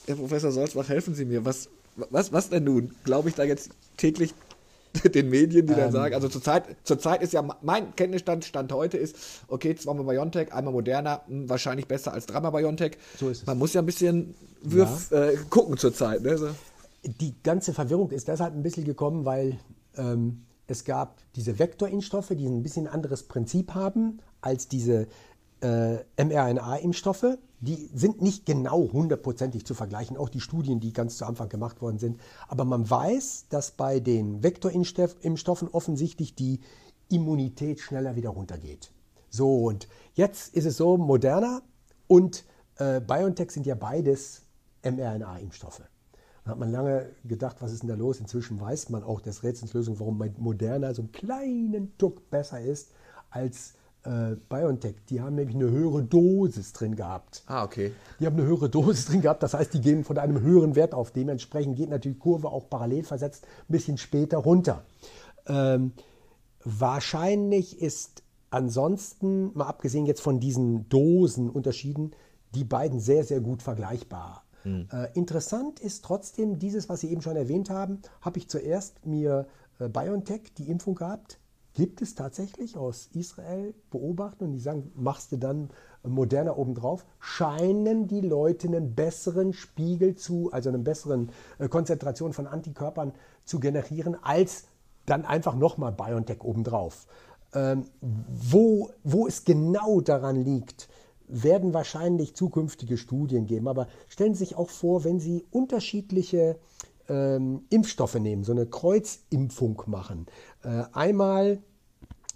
Herr 0.05 0.15
Professor 0.15 0.51
Solzbach, 0.51 0.87
helfen 0.89 1.15
Sie 1.15 1.25
mir. 1.25 1.43
Was, 1.45 1.69
was, 1.95 2.31
was 2.31 2.49
denn 2.49 2.63
nun? 2.63 2.95
Glaube 3.03 3.29
ich 3.29 3.35
da 3.35 3.43
jetzt 3.43 3.71
täglich 3.97 4.33
den 5.13 5.29
Medien, 5.29 5.67
die 5.67 5.73
ähm, 5.73 5.79
dann 5.79 5.91
sagen, 5.91 6.15
also 6.15 6.29
zurzeit, 6.29 6.63
zurzeit 6.83 7.21
ist 7.21 7.33
ja 7.33 7.47
mein 7.61 7.95
Kenntnisstand, 7.95 8.45
Stand 8.45 8.71
heute 8.71 8.97
ist, 8.97 9.15
okay, 9.47 9.75
zweimal 9.75 10.05
BioNTech, 10.05 10.53
einmal 10.53 10.73
Moderna, 10.73 11.21
hm, 11.27 11.49
wahrscheinlich 11.49 11.87
besser 11.87 12.13
als 12.13 12.25
dreimal 12.25 12.51
BioNTech. 12.51 12.97
So 13.19 13.29
ist 13.29 13.41
es. 13.41 13.45
Man 13.45 13.57
muss 13.57 13.73
ja 13.73 13.81
ein 13.81 13.85
bisschen 13.85 14.35
Würf, 14.61 15.11
ja. 15.11 15.25
äh, 15.25 15.37
gucken 15.49 15.77
zurzeit. 15.77 16.21
Ne? 16.21 16.37
So. 16.37 16.49
Die 17.03 17.35
ganze 17.43 17.73
Verwirrung 17.73 18.11
ist 18.11 18.27
deshalb 18.27 18.53
ein 18.53 18.63
bisschen 18.63 18.85
gekommen, 18.85 19.25
weil 19.25 19.59
ähm, 19.97 20.43
es 20.67 20.83
gab 20.83 21.21
diese 21.35 21.59
Vektorimpfstoffe, 21.59 22.29
die 22.29 22.45
ein 22.45 22.63
bisschen 22.63 22.87
anderes 22.87 23.23
Prinzip 23.23 23.73
haben 23.73 24.19
als 24.41 24.67
diese 24.67 25.07
äh, 25.61 25.97
mRNA-Impfstoffe. 26.17 27.37
Die 27.59 27.89
sind 27.93 28.21
nicht 28.21 28.45
genau 28.45 28.91
hundertprozentig 28.91 29.65
zu 29.65 29.73
vergleichen, 29.73 30.17
auch 30.17 30.29
die 30.29 30.41
Studien, 30.41 30.79
die 30.79 30.93
ganz 30.93 31.17
zu 31.17 31.25
Anfang 31.25 31.49
gemacht 31.49 31.81
worden 31.81 31.97
sind. 31.97 32.19
Aber 32.47 32.65
man 32.65 32.87
weiß, 32.87 33.45
dass 33.49 33.71
bei 33.71 33.99
den 33.99 34.43
Vektorimpfstoffen 34.43 35.69
offensichtlich 35.69 36.35
die 36.35 36.59
Immunität 37.09 37.79
schneller 37.79 38.15
wieder 38.15 38.29
runtergeht. 38.29 38.91
So, 39.29 39.65
und 39.65 39.87
jetzt 40.13 40.53
ist 40.53 40.65
es 40.65 40.77
so, 40.77 40.97
Moderna 40.97 41.61
und 42.07 42.45
äh, 42.75 43.01
BioNTech 43.01 43.51
sind 43.51 43.65
ja 43.65 43.75
beides 43.75 44.43
mRNA-Impfstoffe. 44.83 45.81
Da 46.47 46.51
hat 46.51 46.59
man 46.59 46.71
lange 46.71 47.09
gedacht, 47.25 47.57
was 47.59 47.73
ist 47.73 47.83
denn 47.83 47.89
da 47.89 47.95
los? 47.95 48.21
Inzwischen 48.21 48.61
weiß 48.61 48.87
man 48.87 49.03
auch 49.03 49.19
des 49.19 49.43
Rätsels 49.43 49.73
Lösung, 49.73 49.99
warum 49.99 50.23
Moderna 50.37 50.93
so 50.93 51.01
einen 51.01 51.11
kleinen 51.11 51.97
Tuck 51.97 52.29
besser 52.29 52.61
ist 52.61 52.93
als 53.29 53.73
äh, 54.03 54.37
BioNTech. 54.47 54.95
Die 55.09 55.19
haben 55.19 55.35
nämlich 55.35 55.57
eine 55.57 55.69
höhere 55.69 56.03
Dosis 56.03 56.71
drin 56.71 56.95
gehabt. 56.95 57.43
Ah, 57.47 57.65
okay. 57.65 57.91
Die 58.21 58.25
haben 58.25 58.37
eine 58.37 58.45
höhere 58.45 58.69
Dosis 58.69 59.07
drin 59.07 59.19
gehabt, 59.19 59.43
das 59.43 59.55
heißt, 59.55 59.73
die 59.73 59.81
gehen 59.81 60.05
von 60.05 60.17
einem 60.17 60.39
höheren 60.39 60.77
Wert 60.77 60.93
auf. 60.93 61.11
Dementsprechend 61.11 61.75
geht 61.75 61.89
natürlich 61.89 62.17
die 62.17 62.23
Kurve 62.23 62.47
auch 62.47 62.69
parallel 62.69 63.03
versetzt 63.03 63.45
ein 63.67 63.73
bisschen 63.73 63.97
später 63.97 64.37
runter. 64.37 64.85
Ähm, 65.47 65.91
wahrscheinlich 66.63 67.81
ist 67.81 68.23
ansonsten, 68.51 69.51
mal 69.53 69.65
abgesehen 69.65 70.05
jetzt 70.05 70.21
von 70.21 70.39
diesen 70.39 70.87
Dosenunterschieden, 70.87 72.15
die 72.55 72.63
beiden 72.63 73.01
sehr, 73.01 73.25
sehr 73.25 73.41
gut 73.41 73.61
vergleichbar. 73.61 74.45
Mhm. 74.63 74.87
Äh, 74.91 75.07
interessant 75.13 75.79
ist 75.79 76.03
trotzdem 76.03 76.59
dieses, 76.59 76.89
was 76.89 77.01
Sie 77.01 77.11
eben 77.11 77.21
schon 77.21 77.35
erwähnt 77.35 77.69
haben, 77.69 78.01
habe 78.21 78.39
ich 78.39 78.49
zuerst 78.49 79.05
mir 79.05 79.47
äh, 79.79 79.89
BioNTech 79.89 80.53
die 80.57 80.69
Impfung 80.69 80.95
gehabt. 80.95 81.39
Gibt 81.73 82.01
es 82.01 82.15
tatsächlich 82.15 82.75
aus 82.75 83.09
Israel 83.13 83.75
beobachten 83.91 84.45
und 84.45 84.51
die 84.53 84.59
sagen, 84.59 84.91
machst 84.95 85.31
du 85.31 85.37
dann 85.37 85.69
moderner 86.03 86.57
obendrauf, 86.57 87.05
scheinen 87.19 88.07
die 88.07 88.21
Leute 88.21 88.67
einen 88.67 88.95
besseren 88.95 89.53
Spiegel 89.53 90.15
zu, 90.15 90.51
also 90.51 90.69
eine 90.69 90.79
besseren 90.79 91.29
äh, 91.59 91.67
Konzentration 91.67 92.33
von 92.33 92.47
Antikörpern 92.47 93.13
zu 93.45 93.59
generieren, 93.59 94.17
als 94.21 94.65
dann 95.05 95.25
einfach 95.25 95.55
nochmal 95.55 95.91
BioNTech 95.91 96.43
obendrauf. 96.43 97.07
Ähm, 97.53 97.85
wo, 98.01 98.89
wo 99.03 99.27
es 99.27 99.45
genau 99.45 100.01
daran 100.01 100.43
liegt, 100.43 100.89
werden 101.27 101.73
wahrscheinlich 101.73 102.35
zukünftige 102.35 102.97
Studien 102.97 103.45
geben. 103.45 103.67
Aber 103.67 103.87
stellen 104.07 104.33
Sie 104.33 104.45
sich 104.45 104.55
auch 104.55 104.69
vor, 104.69 105.03
wenn 105.03 105.19
Sie 105.19 105.45
unterschiedliche 105.51 106.57
ähm, 107.09 107.65
Impfstoffe 107.69 108.15
nehmen, 108.15 108.43
so 108.43 108.51
eine 108.51 108.65
Kreuzimpfung 108.65 109.81
machen. 109.87 110.25
Äh, 110.63 110.83
einmal 110.93 111.59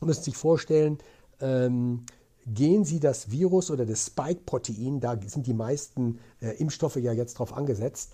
müssen 0.01 0.23
Sie 0.23 0.31
sich 0.31 0.37
vorstellen, 0.37 0.97
ähm, 1.39 2.05
gehen 2.45 2.85
Sie 2.85 2.99
das 2.99 3.31
Virus 3.31 3.69
oder 3.71 3.85
das 3.85 4.07
Spike-Protein, 4.07 4.99
da 4.99 5.17
sind 5.25 5.47
die 5.47 5.53
meisten 5.53 6.19
äh, 6.41 6.57
Impfstoffe 6.57 6.95
ja 6.97 7.13
jetzt 7.13 7.35
drauf 7.35 7.53
angesetzt, 7.55 8.13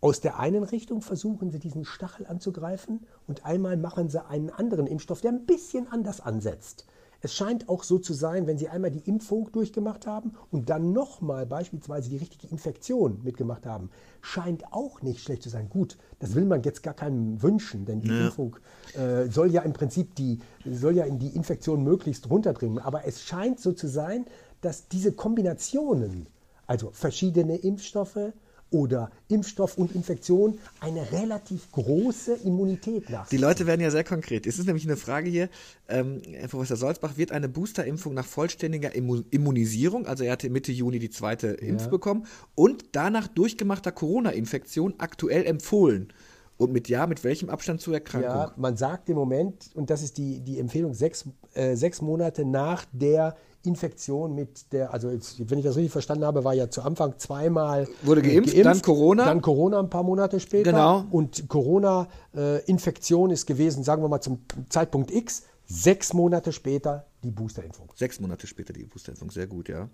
aus 0.00 0.20
der 0.20 0.38
einen 0.38 0.62
Richtung 0.62 1.02
versuchen 1.02 1.50
Sie 1.50 1.58
diesen 1.58 1.84
Stachel 1.84 2.26
anzugreifen 2.26 3.06
und 3.26 3.44
einmal 3.44 3.76
machen 3.76 4.08
Sie 4.08 4.24
einen 4.24 4.50
anderen 4.50 4.86
Impfstoff, 4.86 5.20
der 5.20 5.32
ein 5.32 5.44
bisschen 5.44 5.88
anders 5.88 6.20
ansetzt. 6.20 6.86
Es 7.20 7.34
scheint 7.34 7.68
auch 7.68 7.82
so 7.82 7.98
zu 7.98 8.14
sein, 8.14 8.46
wenn 8.46 8.58
Sie 8.58 8.68
einmal 8.68 8.92
die 8.92 9.08
Impfung 9.08 9.50
durchgemacht 9.50 10.06
haben 10.06 10.34
und 10.52 10.70
dann 10.70 10.92
nochmal 10.92 11.46
beispielsweise 11.46 12.10
die 12.10 12.16
richtige 12.16 12.46
Infektion 12.46 13.20
mitgemacht 13.24 13.66
haben, 13.66 13.90
scheint 14.20 14.72
auch 14.72 15.02
nicht 15.02 15.20
schlecht 15.20 15.42
zu 15.42 15.48
sein. 15.48 15.68
Gut, 15.68 15.96
das 16.20 16.36
will 16.36 16.44
man 16.44 16.62
jetzt 16.62 16.82
gar 16.84 16.94
keinem 16.94 17.42
wünschen, 17.42 17.86
denn 17.86 18.00
die 18.00 18.08
ja. 18.08 18.26
Impfung 18.26 18.56
äh, 18.94 19.26
soll 19.28 19.50
ja 19.50 19.62
im 19.62 19.72
Prinzip 19.72 20.14
die, 20.14 20.38
soll 20.64 20.94
ja 20.94 21.04
in 21.06 21.18
die 21.18 21.34
Infektion 21.34 21.82
möglichst 21.82 22.30
runterdringen. 22.30 22.78
Aber 22.78 23.04
es 23.04 23.22
scheint 23.22 23.58
so 23.58 23.72
zu 23.72 23.88
sein, 23.88 24.26
dass 24.60 24.86
diese 24.86 25.12
Kombinationen, 25.12 26.28
also 26.68 26.90
verschiedene 26.92 27.56
Impfstoffe, 27.56 28.32
oder 28.70 29.10
Impfstoff 29.28 29.78
und 29.78 29.94
Infektion 29.94 30.58
eine 30.80 31.12
relativ 31.12 31.70
große 31.72 32.34
Immunität 32.44 33.08
nach. 33.10 33.28
Die 33.28 33.36
Leute 33.36 33.66
werden 33.66 33.80
ja 33.80 33.90
sehr 33.90 34.04
konkret. 34.04 34.46
Es 34.46 34.58
ist 34.58 34.66
nämlich 34.66 34.84
eine 34.84 34.96
Frage 34.96 35.30
hier, 35.30 35.48
ähm, 35.88 36.22
Herr 36.30 36.48
Professor 36.48 36.76
Solzbach, 36.76 37.16
wird 37.16 37.32
eine 37.32 37.48
Boosterimpfung 37.48 38.14
nach 38.14 38.26
vollständiger 38.26 38.94
Immunisierung, 38.94 40.06
also 40.06 40.24
er 40.24 40.32
hatte 40.32 40.50
Mitte 40.50 40.72
Juni 40.72 40.98
die 40.98 41.10
zweite 41.10 41.48
Impf 41.48 41.82
ja. 41.82 41.88
bekommen, 41.88 42.26
und 42.54 42.84
danach 42.92 43.28
durchgemachter 43.28 43.92
Corona-Infektion 43.92 44.94
aktuell 44.98 45.46
empfohlen? 45.46 46.12
Und 46.58 46.72
mit 46.72 46.88
ja, 46.88 47.06
mit 47.06 47.24
welchem 47.24 47.48
Abstand 47.48 47.80
zur 47.80 47.94
Erkrankung? 47.94 48.30
Ja, 48.30 48.52
man 48.56 48.76
sagt 48.76 49.08
im 49.08 49.16
Moment, 49.16 49.70
und 49.74 49.90
das 49.90 50.02
ist 50.02 50.18
die, 50.18 50.40
die 50.40 50.58
Empfehlung, 50.58 50.92
sechs, 50.92 51.24
äh, 51.54 51.76
sechs 51.76 52.02
Monate 52.02 52.44
nach 52.44 52.84
der 52.92 53.36
Infektion 53.64 54.34
mit 54.34 54.72
der, 54.72 54.92
also 54.92 55.10
jetzt, 55.10 55.50
wenn 55.50 55.58
ich 55.58 55.64
das 55.64 55.76
richtig 55.76 55.92
verstanden 55.92 56.24
habe, 56.24 56.42
war 56.44 56.54
ja 56.54 56.68
zu 56.68 56.82
Anfang 56.82 57.18
zweimal 57.18 57.88
wurde 58.02 58.22
geimpft, 58.22 58.54
geimpft, 58.54 58.64
dann 58.64 58.82
Corona, 58.82 59.24
dann 59.24 59.40
Corona 59.40 59.78
ein 59.78 59.90
paar 59.90 60.02
Monate 60.02 60.40
später. 60.40 60.72
Genau. 60.72 61.04
Und 61.10 61.48
Corona-Infektion 61.48 63.30
äh, 63.30 63.34
ist 63.34 63.46
gewesen, 63.46 63.84
sagen 63.84 64.02
wir 64.02 64.08
mal 64.08 64.20
zum 64.20 64.40
Zeitpunkt 64.68 65.12
X 65.12 65.44
sechs 65.64 66.12
Monate 66.12 66.52
später 66.52 67.06
die 67.22 67.30
Boosterimpfung. 67.30 67.92
Sechs 67.94 68.20
Monate 68.20 68.46
später 68.46 68.72
die 68.72 68.84
Boosterimpfung, 68.84 69.30
sehr 69.30 69.46
gut, 69.46 69.68
ja. 69.68 69.88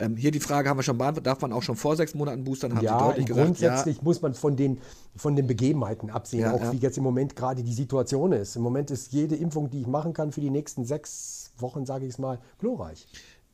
Ähm, 0.00 0.16
hier 0.16 0.30
die 0.30 0.40
Frage 0.40 0.68
haben 0.68 0.78
wir 0.78 0.82
schon 0.82 0.96
beantwortet, 0.96 1.26
darf 1.26 1.40
man 1.42 1.52
auch 1.52 1.62
schon 1.62 1.76
vor 1.76 1.94
sechs 1.94 2.14
Monaten 2.14 2.42
boostern? 2.42 2.74
Haben 2.74 2.84
ja, 2.84 2.98
Sie 2.98 3.04
deutlich 3.04 3.26
gesagt, 3.26 3.46
grundsätzlich 3.46 3.96
ja. 3.98 4.02
muss 4.02 4.22
man 4.22 4.34
von 4.34 4.56
den, 4.56 4.78
von 5.14 5.36
den 5.36 5.46
Begebenheiten 5.46 6.08
absehen, 6.08 6.40
ja, 6.40 6.52
auch 6.52 6.60
ja. 6.60 6.72
wie 6.72 6.78
jetzt 6.78 6.96
im 6.96 7.04
Moment 7.04 7.36
gerade 7.36 7.62
die 7.62 7.74
Situation 7.74 8.32
ist. 8.32 8.56
Im 8.56 8.62
Moment 8.62 8.90
ist 8.90 9.12
jede 9.12 9.36
Impfung, 9.36 9.68
die 9.68 9.82
ich 9.82 9.86
machen 9.86 10.14
kann 10.14 10.32
für 10.32 10.40
die 10.40 10.50
nächsten 10.50 10.84
sechs 10.86 11.52
Wochen, 11.58 11.84
sage 11.84 12.06
ich 12.06 12.12
es 12.12 12.18
mal, 12.18 12.38
glorreich. 12.58 13.06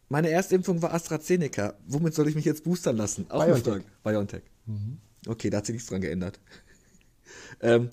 Meine 0.08 0.28
erste 0.28 0.54
Impfung 0.54 0.80
war 0.82 0.94
AstraZeneca. 0.94 1.74
Womit 1.88 2.14
soll 2.14 2.28
ich 2.28 2.36
mich 2.36 2.44
jetzt 2.44 2.62
boostern 2.62 2.96
lassen? 2.96 3.26
Auch 3.28 3.44
BioNTech. 3.44 3.82
BioNTech. 4.04 4.42
Mhm. 4.66 4.98
Okay, 5.26 5.50
da 5.50 5.58
hat 5.58 5.66
sich 5.66 5.74
nichts 5.74 5.88
dran 5.88 6.00
geändert. 6.00 6.38
ähm, 7.60 7.90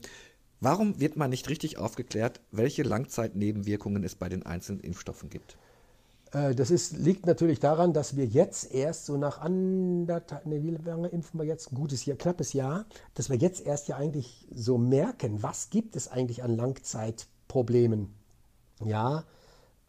warum 0.60 1.00
wird 1.00 1.18
man 1.18 1.32
nicht 1.32 1.50
richtig 1.50 1.80
aufgeklärt, 1.80 2.40
welche 2.52 2.84
Langzeitnebenwirkungen 2.84 4.04
es 4.04 4.14
bei 4.14 4.30
den 4.30 4.46
einzelnen 4.46 4.80
Impfstoffen 4.82 5.32
gibt? 5.32 5.58
Äh, 6.34 6.56
das 6.56 6.72
ist, 6.72 6.98
liegt 6.98 7.26
natürlich 7.26 7.60
daran, 7.60 7.94
dass 7.94 8.16
wir 8.16 8.26
jetzt 8.26 8.74
erst 8.74 9.06
so 9.06 9.18
nach 9.18 9.40
anderthalb, 9.40 10.46
ne, 10.46 10.62
wie 10.64 10.72
lange 10.72 11.08
impfen 11.08 11.40
wir 11.40 11.46
jetzt? 11.46 11.72
Ein 11.72 11.76
gutes 11.76 12.06
Jahr, 12.06 12.18
knappes 12.18 12.54
Jahr, 12.54 12.86
dass 13.14 13.30
wir 13.30 13.38
jetzt 13.38 13.66
erst 13.66 13.88
ja 13.88 13.96
eigentlich 13.96 14.48
so 14.54 14.78
merken, 14.78 15.44
was 15.44 15.70
gibt 15.70 15.96
es 15.96 16.08
eigentlich 16.08 16.44
an 16.44 16.56
Langzeitproblemen. 16.56 18.14
Ja, 18.84 19.24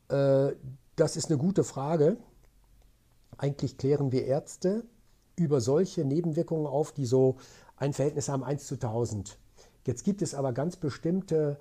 äh, 0.09 0.53
das 0.97 1.17
ist 1.17 1.31
eine 1.31 1.39
gute 1.39 1.65
Frage. 1.65 2.19
Eigentlich 3.37 3.79
klären 3.79 4.13
wir 4.13 4.27
Ärzte 4.27 4.85
über 5.37 5.61
solche 5.61 6.05
Nebenwirkungen 6.05 6.67
auf, 6.67 6.93
die 6.93 7.07
so 7.07 7.37
ein 7.77 7.93
Verhältnis 7.93 8.29
haben 8.29 8.45
1 8.45 8.67
zu 8.67 8.75
1000. 8.75 9.37
Jetzt 9.85 10.05
gibt 10.05 10.23
es 10.23 10.35
aber 10.35 10.53
ganz 10.53 10.77
bestimmte 10.77 11.59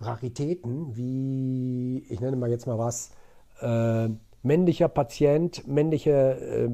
Raritäten, 0.00 0.96
wie, 0.96 2.04
ich 2.08 2.20
nenne 2.20 2.36
mal 2.36 2.50
jetzt 2.50 2.66
mal 2.66 2.78
was, 2.78 3.10
äh, 3.62 4.08
männlicher 4.42 4.88
Patient, 4.88 5.66
männlicher 5.66 6.40
äh, 6.40 6.70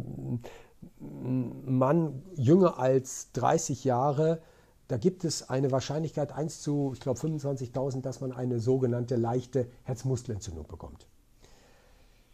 Mann 1.01 2.23
jünger 2.35 2.79
als 2.79 3.33
30 3.33 3.85
Jahre, 3.85 4.41
da 4.89 4.97
gibt 4.97 5.25
es 5.25 5.51
eine 5.51 5.71
Wahrscheinlichkeit 5.71 6.33
1 6.33 6.63
zu, 6.63 6.93
ich 6.95 7.01
glaube 7.01 7.21
25.000, 7.21 8.01
dass 8.01 8.21
man 8.21 8.33
eine 8.33 8.59
sogenannte 8.59 9.17
leichte 9.17 9.69
Herzmuskelentzündung 9.85 10.67
bekommt. 10.67 11.07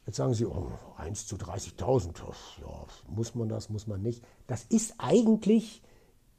Jetzt 0.06 0.16
sagen 0.16 0.34
Sie, 0.34 0.44
oh, 0.44 0.70
1 0.96 1.26
zu 1.26 1.36
30.000, 1.36 2.12
ja, 2.60 2.86
muss 3.08 3.34
man 3.34 3.48
das, 3.48 3.70
muss 3.70 3.86
man 3.86 4.02
nicht. 4.02 4.22
Das 4.46 4.64
ist 4.64 4.94
eigentlich 4.98 5.82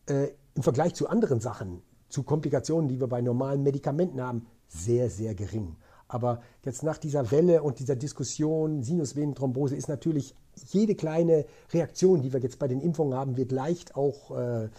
äh, 0.05 0.29
im 0.53 0.63
Vergleich 0.63 0.93
zu 0.93 1.09
anderen 1.09 1.41
Sachen, 1.41 1.81
zu 2.07 2.23
Komplikationen, 2.23 2.87
die 2.87 2.99
wir 2.99 3.07
bei 3.07 3.21
normalen 3.21 3.63
Medikamenten 3.63 4.21
haben, 4.21 4.47
sehr, 4.67 5.09
sehr 5.09 5.35
gering. 5.35 5.75
Aber 6.07 6.41
jetzt 6.63 6.83
nach 6.83 6.97
dieser 6.97 7.31
Welle 7.31 7.63
und 7.63 7.79
dieser 7.79 7.95
Diskussion, 7.95 8.83
Sinusvenenthrombose 8.83 9.75
ist 9.75 9.89
natürlich 9.89 10.35
jede 10.67 10.95
kleine 10.95 11.45
Reaktion, 11.73 12.21
die 12.21 12.31
wir 12.31 12.39
jetzt 12.39 12.59
bei 12.59 12.67
den 12.67 12.79
Impfungen 12.79 13.17
haben, 13.17 13.37
wird 13.37 13.51
leicht 13.51 13.95
auch 13.95 14.31
äh, 14.31 14.65
äh 14.65 14.69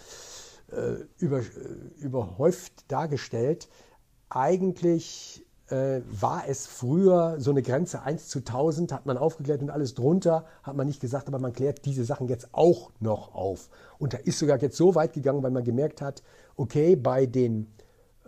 über, 1.19 1.41
äh, 1.41 1.45
überhäuft 1.99 2.91
dargestellt. 2.91 3.69
Eigentlich 4.29 5.47
äh, 5.69 6.01
war 6.09 6.45
es 6.49 6.67
früher 6.67 7.37
so 7.39 7.51
eine 7.51 7.63
Grenze 7.63 8.03
1 8.03 8.29
zu 8.29 8.39
1000, 8.41 8.93
hat 8.93 9.07
man 9.07 9.19
aufgeklärt 9.19 9.63
und 9.63 9.71
alles 9.71 9.95
drunter 9.95 10.45
hat 10.63 10.77
man 10.77 10.87
nicht 10.87 11.01
gesagt, 11.01 11.29
aber 11.29 11.39
man 11.39 11.53
klärt 11.53 11.85
diese 11.85 12.05
Sachen 12.05 12.29
jetzt 12.29 12.49
auch 12.53 12.93
noch 13.01 13.35
auf. 13.35 13.69
Und 13.99 14.15
da 14.15 14.19
ist 14.19 14.39
sogar 14.39 14.61
jetzt 14.61 14.77
so 14.77 14.95
weit 14.95 15.13
gegangen, 15.13 15.43
weil 15.43 15.51
man 15.51 15.65
gemerkt 15.65 16.01
hat, 16.01 16.23
okay, 16.57 16.95
bei 16.95 17.27
den, 17.27 17.73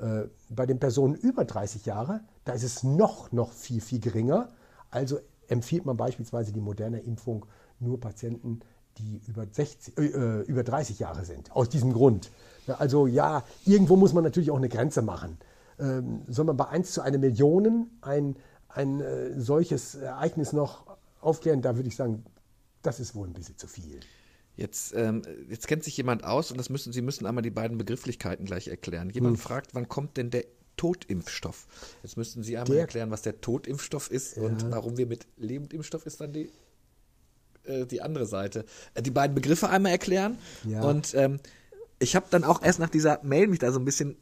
äh, 0.01 0.25
bei 0.51 0.67
den 0.67 0.81
Personen 0.81 1.15
über 1.15 1.45
30 1.45 1.87
Jahre, 1.87 2.23
da 2.49 2.55
ist 2.55 2.63
es 2.63 2.83
noch, 2.83 3.33
noch 3.33 3.53
viel, 3.53 3.81
viel 3.81 4.01
geringer. 4.01 4.49
Also 4.91 5.19
empfiehlt 5.49 5.85
man 5.85 5.97
beispielsweise 5.97 6.53
die 6.53 6.61
moderne 6.61 7.01
Impfung 7.01 7.47
nur 7.81 8.01
Patienten, 8.01 8.61
die 8.99 9.21
über, 9.29 9.47
60, 9.51 9.99
äh, 9.99 10.41
über 10.43 10.65
30 10.65 10.99
Jahre 10.99 11.25
sind. 11.25 11.53
Aus 11.53 11.69
diesem 11.69 11.93
Grund. 11.93 12.31
Also 12.67 13.07
ja, 13.07 13.45
irgendwo 13.65 13.97
muss 13.97 14.13
man 14.13 14.25
natürlich 14.25 14.51
auch 14.51 14.57
eine 14.57 14.69
Grenze 14.69 15.03
machen 15.03 15.39
ähm, 15.79 16.23
soll 16.27 16.45
man 16.45 16.57
bei 16.57 16.69
1 16.69 16.93
zu 16.93 17.03
1 17.03 17.19
Million 17.19 17.91
ein, 18.01 18.37
ein 18.69 19.01
äh, 19.01 19.41
solches 19.41 19.95
Ereignis 19.95 20.53
noch 20.53 20.97
aufklären? 21.21 21.63
Da 21.63 21.77
würde 21.77 21.89
ich 21.89 21.97
sagen, 21.97 22.25
das 22.83 23.01
ist 23.01 23.15
wohl 23.15 23.27
ein 23.27 23.33
bisschen 23.33 23.57
zu 23.57 23.67
viel. 23.67 24.01
Jetzt, 24.57 24.93
ähm, 24.95 25.23
jetzt 25.49 25.69
kennt 25.69 25.85
sich 25.85 25.97
jemand 25.97 26.25
aus 26.25 26.51
und 26.51 26.59
das 26.59 26.69
müssen, 26.69 26.93
Sie 26.93 27.03
müssen 27.03 27.27
einmal 27.27 27.43
die 27.43 27.51
beiden 27.51 27.79
Begrifflichkeiten 27.79 28.45
gleich 28.45 28.69
erklären. 28.69 29.11
Jemand 29.11 29.37
hm. 29.37 29.43
fragt, 29.43 29.75
wann 29.75 29.89
kommt 29.89 30.17
denn 30.17 30.31
der 30.31 30.45
Totimpfstoff? 30.79 31.67
Jetzt 32.03 32.17
müssten 32.17 32.43
Sie 32.43 32.57
einmal 32.57 32.73
der, 32.73 32.81
erklären, 32.81 33.11
was 33.11 33.21
der 33.21 33.43
Totimpfstoff 33.43 34.11
ist 34.11 34.39
ja. 34.39 34.45
und 34.45 34.71
warum 34.71 34.97
wir 34.97 35.07
mit 35.07 35.27
Lebendimpfstoff 35.37 36.07
ist 36.07 36.23
dann 36.23 36.33
die, 36.33 36.51
äh, 37.65 37.85
die 37.85 38.01
andere 38.01 38.25
Seite. 38.25 38.65
Äh, 38.95 39.03
die 39.03 39.11
beiden 39.11 39.35
Begriffe 39.35 39.69
einmal 39.69 39.93
erklären. 39.93 40.39
Ja. 40.65 40.83
Und 40.83 41.15
ähm, 41.15 41.41
ich 41.99 42.17
habe 42.17 42.27
dann 42.31 42.45
auch 42.45 42.63
erst 42.63 42.79
nach 42.79 42.89
dieser 42.89 43.21
Mail 43.23 43.49
mich 43.49 43.59
da 43.59 43.71
so 43.73 43.79
ein 43.79 43.85
bisschen 43.85 44.17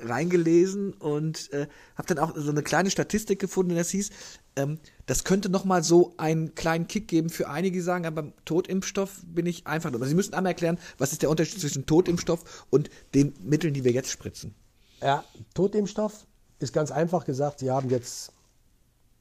reingelesen 0.00 0.92
und 0.94 1.52
äh, 1.52 1.66
habe 1.96 2.08
dann 2.08 2.18
auch 2.18 2.32
so 2.36 2.50
eine 2.50 2.62
kleine 2.62 2.90
Statistik 2.90 3.40
gefunden, 3.40 3.74
das 3.74 3.90
hieß, 3.90 4.10
ähm, 4.56 4.78
das 5.06 5.24
könnte 5.24 5.48
noch 5.48 5.64
mal 5.64 5.82
so 5.82 6.14
einen 6.16 6.54
kleinen 6.54 6.86
Kick 6.86 7.08
geben 7.08 7.30
für 7.30 7.48
einige, 7.48 7.78
die 7.78 7.82
sagen, 7.82 8.06
aber 8.06 8.22
beim 8.22 8.32
Totimpfstoff 8.44 9.22
bin 9.26 9.46
ich 9.46 9.66
einfach. 9.66 9.92
Aber 9.92 10.06
Sie 10.06 10.14
müssen 10.14 10.34
einmal 10.34 10.52
erklären, 10.52 10.78
was 10.98 11.12
ist 11.12 11.22
der 11.22 11.30
Unterschied 11.30 11.60
zwischen 11.60 11.86
Totimpfstoff 11.86 12.66
und 12.70 12.90
den 13.14 13.34
Mitteln, 13.42 13.74
die 13.74 13.84
wir 13.84 13.92
jetzt 13.92 14.10
spritzen? 14.10 14.54
Ja, 15.00 15.24
Totimpfstoff 15.54 16.26
ist 16.58 16.72
ganz 16.72 16.90
einfach 16.90 17.24
gesagt, 17.24 17.60
Sie 17.60 17.70
haben 17.70 17.88
jetzt 17.90 18.32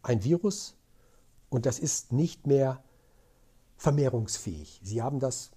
ein 0.01 0.23
Virus 0.23 0.75
und 1.49 1.65
das 1.65 1.79
ist 1.79 2.11
nicht 2.11 2.47
mehr 2.47 2.83
vermehrungsfähig. 3.77 4.81
Sie 4.83 5.01
haben 5.01 5.19
das 5.19 5.51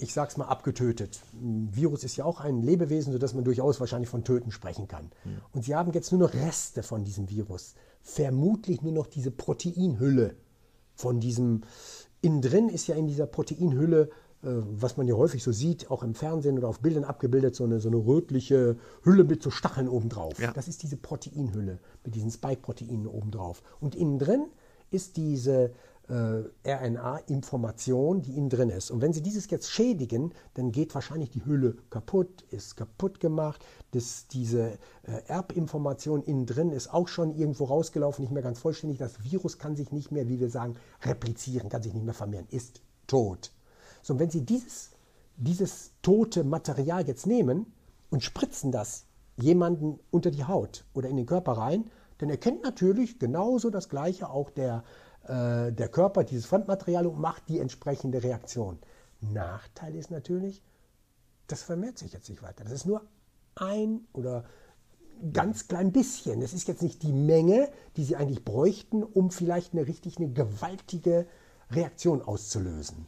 ich 0.00 0.14
sag's 0.14 0.36
mal, 0.36 0.46
abgetötet. 0.46 1.20
Ein 1.34 1.68
Virus 1.72 2.04
ist 2.04 2.16
ja 2.16 2.24
auch 2.24 2.40
ein 2.40 2.62
Lebewesen, 2.62 3.12
sodass 3.12 3.34
man 3.34 3.44
durchaus 3.44 3.80
wahrscheinlich 3.80 4.08
von 4.08 4.24
Töten 4.24 4.50
sprechen 4.50 4.88
kann. 4.88 5.10
Mhm. 5.24 5.40
Und 5.52 5.64
sie 5.64 5.74
haben 5.74 5.92
jetzt 5.92 6.12
nur 6.12 6.20
noch 6.20 6.34
Reste 6.34 6.82
von 6.82 7.04
diesem 7.04 7.28
Virus. 7.28 7.74
Vermutlich 8.02 8.82
nur 8.82 8.92
noch 8.92 9.06
diese 9.06 9.30
Proteinhülle 9.30 10.36
von 10.94 11.20
diesem. 11.20 11.62
Innen 12.22 12.42
drin 12.42 12.68
ist 12.68 12.86
ja 12.86 12.96
in 12.96 13.06
dieser 13.06 13.26
Proteinhülle, 13.26 14.10
was 14.42 14.96
man 14.96 15.06
ja 15.06 15.14
häufig 15.14 15.42
so 15.42 15.52
sieht, 15.52 15.90
auch 15.90 16.02
im 16.02 16.14
Fernsehen 16.14 16.56
oder 16.56 16.68
auf 16.68 16.80
Bildern 16.80 17.04
abgebildet, 17.04 17.54
so 17.54 17.64
eine, 17.64 17.78
so 17.80 17.88
eine 17.88 17.98
rötliche 17.98 18.76
Hülle 19.02 19.24
mit 19.24 19.42
so 19.42 19.50
Stacheln 19.50 19.88
obendrauf. 19.88 20.40
Ja. 20.40 20.52
Das 20.52 20.66
ist 20.66 20.82
diese 20.82 20.96
Proteinhülle 20.96 21.78
mit 22.04 22.14
diesen 22.14 22.30
Spike-Proteinen 22.30 23.06
obendrauf. 23.06 23.62
Und 23.80 23.94
innen 23.94 24.18
drin 24.18 24.46
ist 24.90 25.16
diese 25.16 25.72
äh, 26.08 26.42
RNA-Information, 26.64 28.22
die 28.22 28.36
innen 28.36 28.48
drin 28.48 28.70
ist. 28.70 28.90
Und 28.90 29.00
wenn 29.00 29.12
Sie 29.12 29.22
dieses 29.22 29.48
jetzt 29.50 29.70
schädigen, 29.70 30.32
dann 30.54 30.72
geht 30.72 30.94
wahrscheinlich 30.94 31.30
die 31.30 31.44
Hülle 31.44 31.76
kaputt, 31.90 32.42
ist 32.50 32.76
kaputt 32.76 33.20
gemacht. 33.20 33.64
Das, 33.92 34.26
diese 34.26 34.78
äh, 35.02 35.22
Erbinformation 35.26 36.22
innen 36.22 36.46
drin 36.46 36.72
ist 36.72 36.92
auch 36.92 37.08
schon 37.08 37.36
irgendwo 37.36 37.64
rausgelaufen, 37.64 38.22
nicht 38.22 38.32
mehr 38.32 38.42
ganz 38.42 38.58
vollständig. 38.58 38.98
Das 38.98 39.22
Virus 39.22 39.58
kann 39.58 39.76
sich 39.76 39.92
nicht 39.92 40.10
mehr, 40.10 40.28
wie 40.28 40.40
wir 40.40 40.50
sagen, 40.50 40.74
replizieren, 41.02 41.68
kann 41.68 41.82
sich 41.82 41.94
nicht 41.94 42.04
mehr 42.04 42.14
vermehren, 42.14 42.46
ist 42.50 42.80
tot. 43.06 43.52
So, 44.02 44.14
und 44.14 44.20
wenn 44.20 44.30
Sie 44.30 44.44
dieses, 44.44 44.90
dieses 45.36 45.92
tote 46.02 46.44
Material 46.44 47.06
jetzt 47.06 47.26
nehmen 47.26 47.72
und 48.10 48.22
spritzen 48.22 48.72
das 48.72 49.06
jemanden 49.36 49.98
unter 50.10 50.30
die 50.30 50.44
Haut 50.44 50.84
oder 50.94 51.08
in 51.08 51.16
den 51.16 51.26
Körper 51.26 51.52
rein, 51.52 51.90
dann 52.18 52.28
erkennt 52.28 52.62
natürlich 52.62 53.18
genauso 53.18 53.70
das 53.70 53.88
Gleiche 53.88 54.28
auch 54.28 54.50
der 54.50 54.84
äh, 55.24 55.72
der 55.72 55.88
Körper 55.88 56.24
dieses 56.24 56.46
Fremdmaterial 56.46 57.06
und 57.06 57.20
macht 57.20 57.48
die 57.48 57.58
entsprechende 57.58 58.22
Reaktion. 58.22 58.78
Nachteil 59.20 59.94
ist 59.94 60.10
natürlich, 60.10 60.62
das 61.46 61.62
vermehrt 61.62 61.98
sich 61.98 62.12
jetzt 62.12 62.28
nicht 62.28 62.42
weiter. 62.42 62.64
Das 62.64 62.72
ist 62.72 62.86
nur 62.86 63.02
ein 63.54 64.06
oder 64.12 64.44
ganz 65.32 65.68
klein 65.68 65.92
bisschen. 65.92 66.40
Das 66.40 66.54
ist 66.54 66.68
jetzt 66.68 66.82
nicht 66.82 67.02
die 67.02 67.12
Menge, 67.12 67.68
die 67.96 68.04
sie 68.04 68.16
eigentlich 68.16 68.44
bräuchten, 68.44 69.02
um 69.02 69.30
vielleicht 69.30 69.74
eine 69.74 69.86
richtig 69.86 70.16
eine 70.16 70.32
gewaltige 70.32 71.26
Reaktion 71.70 72.22
auszulösen. 72.22 73.06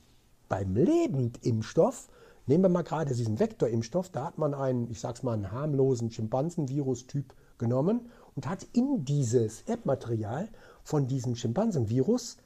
Beim 0.52 0.76
Lebendimpfstoff, 0.76 2.08
nehmen 2.44 2.64
wir 2.64 2.68
mal 2.68 2.82
gerade 2.82 3.14
diesen 3.14 3.40
Vektorimpfstoff, 3.40 4.10
da 4.10 4.26
hat 4.26 4.36
man 4.36 4.52
einen, 4.52 4.90
ich 4.90 5.00
sag's 5.00 5.22
mal, 5.22 5.32
einen 5.32 5.50
harmlosen 5.50 6.10
Schimpansenvirus-Typ 6.10 7.32
genommen 7.56 8.10
und 8.36 8.46
hat 8.46 8.66
in 8.74 9.02
dieses 9.06 9.62
Erbmaterial 9.62 10.50
von 10.84 11.08
diesem 11.08 11.36
Schimpansenvirus 11.36 12.36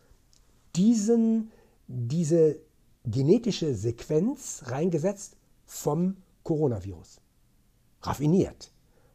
diesen, 0.76 1.50
diese 1.88 2.60
genetische 3.04 3.74
Sequenz 3.74 4.62
reingesetzt 4.66 5.36
vom 5.64 6.18
Coronavirus. 6.44 7.20
Raffiniert. 8.02 8.70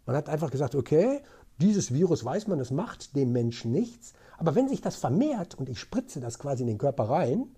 Man 0.05 0.17
hat 0.17 0.27
einfach 0.27 0.51
gesagt, 0.51 0.75
okay, 0.75 1.21
dieses 1.61 1.93
Virus 1.93 2.25
weiß 2.25 2.47
man, 2.47 2.59
es 2.59 2.71
macht 2.71 3.15
dem 3.15 3.31
Menschen 3.31 3.71
nichts, 3.71 4.11
aber 4.37 4.53
wenn 4.53 4.67
sich 4.67 4.81
das 4.81 4.97
vermehrt 4.97 5.55
und 5.55 5.69
ich 5.69 5.79
spritze 5.79 6.19
das 6.19 6.39
quasi 6.39 6.63
in 6.63 6.67
den 6.67 6.77
Körper 6.77 7.05
rein, 7.05 7.55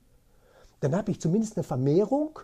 dann 0.84 0.96
habe 0.96 1.12
ich 1.12 1.22
zumindest 1.22 1.56
eine 1.56 1.64
Vermehrung 1.64 2.40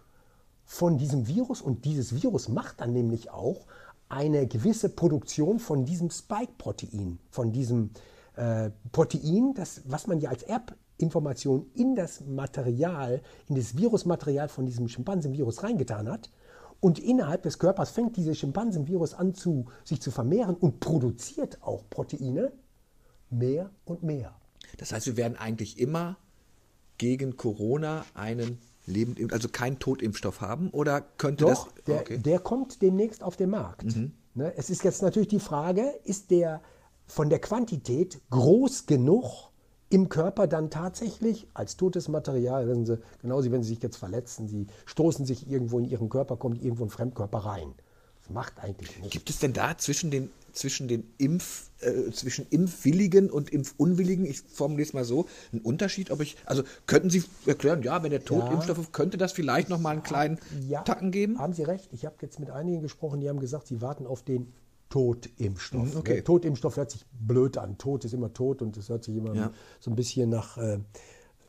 von 0.63 0.97
diesem 0.97 1.27
Virus 1.27 1.61
und 1.61 1.83
dieses 1.83 2.21
Virus 2.21 2.47
macht 2.47 2.79
dann 2.79 2.93
nämlich 2.93 3.31
auch 3.31 3.65
eine 4.07 4.47
gewisse 4.47 4.89
Produktion 4.89 5.59
von 5.59 5.85
diesem 5.85 6.09
Spike-Protein, 6.09 7.19
von 7.29 7.51
diesem 7.51 7.91
äh, 8.35 8.71
Protein, 8.91 9.53
das, 9.55 9.81
was 9.85 10.07
man 10.07 10.19
ja 10.19 10.29
als 10.29 10.43
Erbinformation 10.43 11.69
in 11.73 11.95
das 11.95 12.21
Material, 12.21 13.21
in 13.47 13.55
das 13.55 13.77
Virusmaterial 13.77 14.47
von 14.47 14.65
diesem 14.65 14.87
Schimpansenvirus 14.87 15.63
reingetan 15.63 16.09
hat. 16.09 16.31
Und 16.79 16.97
innerhalb 16.97 17.43
des 17.43 17.59
Körpers 17.59 17.89
fängt 17.89 18.15
dieses 18.15 18.37
Schimpansenvirus 18.37 19.13
an, 19.13 19.33
zu, 19.33 19.65
sich 19.83 20.01
zu 20.01 20.11
vermehren 20.11 20.55
und 20.55 20.79
produziert 20.79 21.61
auch 21.61 21.83
Proteine 21.89 22.53
mehr 23.29 23.69
und 23.83 24.01
mehr. 24.01 24.33
Das 24.77 24.93
heißt, 24.93 25.07
wir 25.07 25.17
werden 25.17 25.37
eigentlich 25.37 25.77
immer 25.77 26.17
gegen 26.99 27.35
Corona 27.35 28.05
einen 28.13 28.59
lebend, 28.85 29.33
also 29.33 29.49
keinen 29.49 29.79
Totimpfstoff 29.79 30.41
haben 30.41 30.69
oder 30.69 31.01
könnte 31.01 31.45
Doch, 31.45 31.71
das? 31.71 31.83
der, 31.85 32.01
Okay. 32.01 32.17
der 32.19 32.39
kommt 32.39 32.81
demnächst 32.83 33.23
auf 33.23 33.35
den 33.35 33.49
Markt. 33.49 33.95
Ne, 34.35 34.53
es 34.55 34.69
ist 34.69 34.83
jetzt 34.83 35.01
natürlich 35.01 35.27
die 35.29 35.39
Frage, 35.39 35.81
ist 36.03 36.29
der 36.29 36.61
von 37.07 37.29
der 37.29 37.39
Quantität 37.39 38.19
groß 38.29 38.85
genug 38.85 39.49
im 39.89 40.07
Körper 40.07 40.45
dann 40.45 40.69
tatsächlich 40.69 41.47
als 41.55 41.75
totes 41.75 42.07
Material, 42.09 42.67
wissen 42.67 42.85
Sie, 42.85 42.99
genauso 43.21 43.47
wie 43.47 43.51
wenn 43.51 43.63
Sie 43.63 43.69
sich 43.69 43.81
jetzt 43.81 43.97
verletzen, 43.97 44.47
Sie 44.47 44.67
stoßen 44.85 45.25
sich 45.25 45.49
irgendwo 45.49 45.79
in 45.79 45.85
Ihren 45.85 46.09
Körper, 46.09 46.37
kommt 46.37 46.61
irgendwo 46.63 46.83
ein 46.83 46.89
Fremdkörper 46.91 47.39
rein. 47.39 47.73
Das 48.21 48.29
macht 48.29 48.59
eigentlich 48.59 48.95
nichts. 48.99 49.11
Gibt 49.11 49.29
es 49.31 49.39
denn 49.39 49.53
da 49.53 49.75
zwischen 49.77 50.11
den 50.11 50.29
zwischen 50.59 50.87
den 50.87 51.09
Impf 51.17 51.69
äh, 51.79 52.11
zwischen 52.11 52.45
Impfwilligen 52.49 53.29
und 53.31 53.49
Impfunwilligen, 53.49 54.25
ich 54.25 54.41
formuliere 54.41 54.87
es 54.87 54.93
mal 54.93 55.05
so, 55.05 55.27
einen 55.53 55.61
Unterschied, 55.61 56.11
ob 56.11 56.19
ich 56.19 56.35
also 56.45 56.63
könnten 56.85 57.09
Sie 57.09 57.23
erklären, 57.45 57.81
ja, 57.83 58.03
wenn 58.03 58.11
der 58.11 58.25
Totimpfstoff 58.25 58.91
könnte 58.91 59.17
das 59.17 59.31
vielleicht 59.31 59.69
noch 59.69 59.79
mal 59.79 59.91
einen 59.91 60.03
kleinen 60.03 60.39
Ja, 60.67 60.81
Tacken 60.81 61.11
geben? 61.11 61.39
Haben 61.39 61.53
Sie 61.53 61.63
recht. 61.63 61.89
Ich 61.93 62.05
habe 62.05 62.15
jetzt 62.21 62.39
mit 62.39 62.49
einigen 62.51 62.81
gesprochen, 62.81 63.21
die 63.21 63.29
haben 63.29 63.39
gesagt, 63.39 63.67
sie 63.67 63.81
warten 63.81 64.05
auf 64.05 64.23
den 64.23 64.51
Totimpfstoff. 64.89 65.93
Mhm, 65.93 65.97
okay. 65.99 66.15
Der 66.15 66.23
Totimpfstoff 66.25 66.75
hört 66.75 66.91
sich 66.91 67.05
blöd 67.11 67.57
an. 67.57 67.77
Tod 67.77 68.03
ist 68.03 68.13
immer 68.13 68.33
tot 68.33 68.61
und 68.61 68.75
es 68.75 68.89
hört 68.89 69.03
sich 69.05 69.15
immer 69.15 69.33
Ja. 69.33 69.51
so 69.79 69.89
ein 69.91 69.95
bisschen 69.95 70.29
nach 70.29 70.57
äh, 70.57 70.79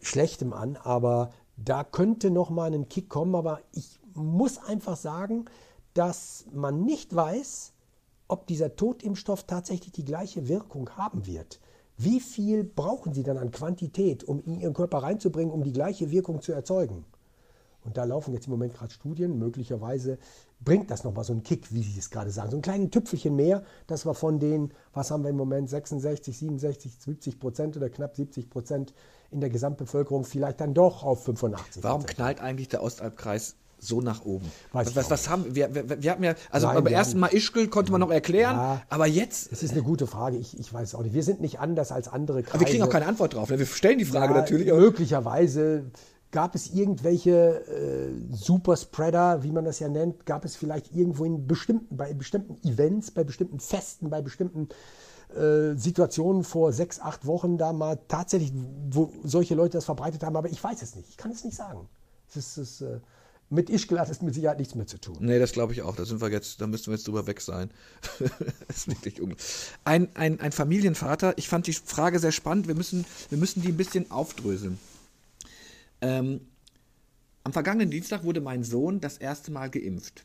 Schlechtem 0.01 0.53
an. 0.53 0.77
Aber 0.77 1.31
da 1.57 1.83
könnte 1.83 2.31
noch 2.31 2.51
mal 2.51 2.73
ein 2.73 2.89
Kick 2.89 3.09
kommen. 3.09 3.35
Aber 3.35 3.61
ich 3.73 3.99
muss 4.15 4.59
einfach 4.59 4.97
sagen, 4.97 5.47
dass 5.95 6.45
man 6.53 6.85
nicht 6.85 7.17
weiß, 7.17 7.73
ob 8.31 8.47
dieser 8.47 8.77
Totimpfstoff 8.77 9.45
tatsächlich 9.45 9.93
die 9.93 10.05
gleiche 10.05 10.49
Wirkung 10.49 10.91
haben 10.91 11.27
wird. 11.27 11.61
Wie 11.97 12.21
viel 12.21 12.65
brauchen 12.65 13.13
Sie 13.13 13.23
dann 13.23 13.37
an 13.37 13.51
Quantität, 13.51 14.25
um 14.25 14.41
in 14.41 14.61
Ihren 14.61 14.73
Körper 14.73 14.99
reinzubringen, 14.99 15.53
um 15.53 15.63
die 15.63 15.73
gleiche 15.73 16.11
Wirkung 16.11 16.41
zu 16.41 16.53
erzeugen? 16.53 17.05
Und 17.83 17.97
da 17.97 18.05
laufen 18.05 18.35
jetzt 18.35 18.47
im 18.47 18.53
Moment 18.53 18.75
gerade 18.75 18.93
Studien. 18.93 19.39
Möglicherweise 19.39 20.19
bringt 20.61 20.91
das 20.91 21.05
nochmal 21.05 21.25
so 21.25 21.33
einen 21.33 21.43
Kick, 21.43 21.73
wie 21.73 21.83
Sie 21.83 21.99
es 21.99 22.11
gerade 22.11 22.31
sagen. 22.31 22.51
So 22.51 22.57
ein 22.59 22.63
kleines 22.63 22.91
Tüpfelchen 22.91 23.35
mehr, 23.35 23.65
dass 23.87 24.05
wir 24.07 24.15
von 24.15 24.39
den, 24.39 24.73
was 24.93 25.11
haben 25.11 25.23
wir 25.23 25.31
im 25.31 25.37
Moment, 25.37 25.69
66, 25.69 26.37
67, 26.39 26.93
70 26.99 27.41
Prozent 27.41 27.77
oder 27.77 27.89
knapp 27.89 28.17
70 28.17 28.51
Prozent 28.51 28.95
in 29.31 29.41
der 29.41 29.51
Gesamtbevölkerung 29.51 30.25
vielleicht 30.25 30.61
dann 30.61 30.75
doch 30.75 31.03
auf 31.03 31.25
85 31.25 31.83
Warum 31.83 32.05
knallt 32.05 32.41
eigentlich 32.41 32.69
der 32.69 32.83
Ostalbkreis 32.83 33.57
so 33.81 34.01
nach 34.01 34.25
oben? 34.25 34.51
Weiß 34.73 34.95
was, 34.95 35.11
was, 35.11 35.29
haben 35.29 35.55
wir, 35.55 35.75
wir? 35.75 36.03
Wir 36.03 36.11
hatten 36.13 36.23
ja, 36.25 36.35
also 36.51 36.67
Nein, 36.67 36.85
beim 36.85 36.93
ersten 36.93 37.19
Mal 37.19 37.29
Ischgl 37.35 37.69
konnte 37.69 37.91
man 37.93 38.01
noch 38.01 38.11
erklären, 38.11 38.57
Ja. 38.57 38.83
aber 38.89 39.07
jetzt, 39.07 39.51
Das 39.51 39.63
ist 39.63 39.73
eine 39.73 39.83
gute 39.83 40.07
Frage. 40.07 40.37
Ich, 40.37 40.59
ich 40.59 40.73
weiß 40.73 40.89
es 40.89 40.95
auch 40.95 41.03
nicht. 41.03 41.15
Wir 41.15 41.23
sind 41.23 41.41
nicht 41.41 41.59
anders 41.61 41.91
als 41.93 42.09
andere 42.09 42.43
Kreise. 42.43 42.55
aber 42.55 42.61
wir 42.61 42.67
kriegen 42.67 42.83
auch 42.83 42.91
keine 42.91 43.07
Antwort 43.07 43.35
drauf. 43.35 43.51
ne? 43.51 43.59
Wir 43.59 43.67
stellen 43.67 43.99
die 43.99 44.05
Frage 44.05 44.35
Ja, 44.35 44.41
natürlich, 44.41 44.67
Möglicherweise 44.69 45.85
gab 46.31 46.55
es 46.55 46.73
irgendwelche 46.73 47.65
äh, 47.67 48.35
Superspreader, 48.35 49.43
wie 49.43 49.51
man 49.51 49.65
das 49.65 49.81
ja 49.81 49.89
nennt, 49.89 50.27
gab 50.27 50.45
es 50.45 50.55
vielleicht 50.57 50.95
irgendwo 50.95 51.25
in 51.25 51.47
bestimmten, 51.47 51.97
bei 51.97 52.13
bestimmten 52.15 52.57
Events, 52.69 53.11
bei 53.11 53.25
bestimmten 53.25 53.59
Festen, 53.59 54.11
bei 54.11 54.23
bestimmten 54.23 54.69
äh, 55.35 55.75
Situationen 55.77 56.45
vor 56.45 56.73
sechs, 56.73 57.01
acht 57.01 57.27
Wochen 57.27 57.59
da 57.59 57.73
mal 57.73 57.99
tatsächlich, 58.09 58.53
wo 58.91 59.13
solche 59.25 59.55
Leute 59.55 59.79
das 59.79 59.85
verbreitet 59.85 60.23
haben, 60.23 60.37
aber 60.37 60.49
ich 60.51 60.63
weiß 60.63 60.83
es 60.83 60.95
nicht. 60.95 61.09
Ich 61.09 61.17
kann 61.17 61.33
es 61.33 61.45
nicht 61.45 61.57
sagen. 61.57 61.89
Es 62.29 62.37
ist, 62.37 62.57
es, 62.59 62.81
äh, 62.83 63.01
mit 63.51 63.69
Ischgl 63.69 63.99
hat 63.99 64.09
es 64.09 64.23
mit 64.23 64.33
Sicherheit 64.33 64.59
nichts 64.59 64.77
mehr 64.77 64.87
zu 64.87 64.99
tun. 64.99 65.17
Nee, 65.21 65.41
das 65.41 65.53
glaube 65.53 65.73
ich 65.73 65.83
auch. 65.83 65.97
Da 65.97 66.05
sind 66.05 66.21
wir 66.21 66.31
jetzt, 66.31 66.61
da 66.61 66.69
müssten 66.69 66.87
wir 66.87 66.95
jetzt 66.97 67.07
drüber 67.07 67.27
weg 67.27 67.41
sein. 67.41 67.71
ist 68.69 68.87
wirklich 68.87 69.21
unglaublich. 69.21 69.47
Ein, 69.85 70.09
ein, 70.15 70.41
ein 70.41 70.53
Familienvater, 70.53 71.37
ich 71.37 71.49
fand 71.49 71.67
die 71.67 71.73
Frage 71.73 72.21
sehr 72.21 72.33
spannend. 72.33 72.69
Wir 72.69 72.77
müssen, 72.77 73.05
wir 73.29 73.39
müssen 73.39 73.61
die 73.61 73.69
ein 73.69 73.77
bisschen 73.77 74.11
aufdröseln. 74.11 74.79
Ähm, 76.01 76.41
am 77.43 77.53
vergangenen 77.53 77.91
Dienstag 77.91 78.23
wurde 78.23 78.41
mein 78.41 78.63
Sohn 78.63 79.01
das 79.01 79.19
erste 79.19 79.51
Mal 79.51 79.69
geimpft. 79.69 80.25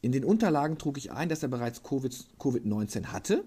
In 0.00 0.12
den 0.12 0.24
Unterlagen 0.24 0.78
trug 0.78 0.96
ich 0.96 1.12
ein, 1.12 1.28
dass 1.28 1.42
er 1.42 1.48
bereits 1.48 1.82
Covid- 1.82 2.26
Covid-19 2.38 3.06
hatte. 3.06 3.44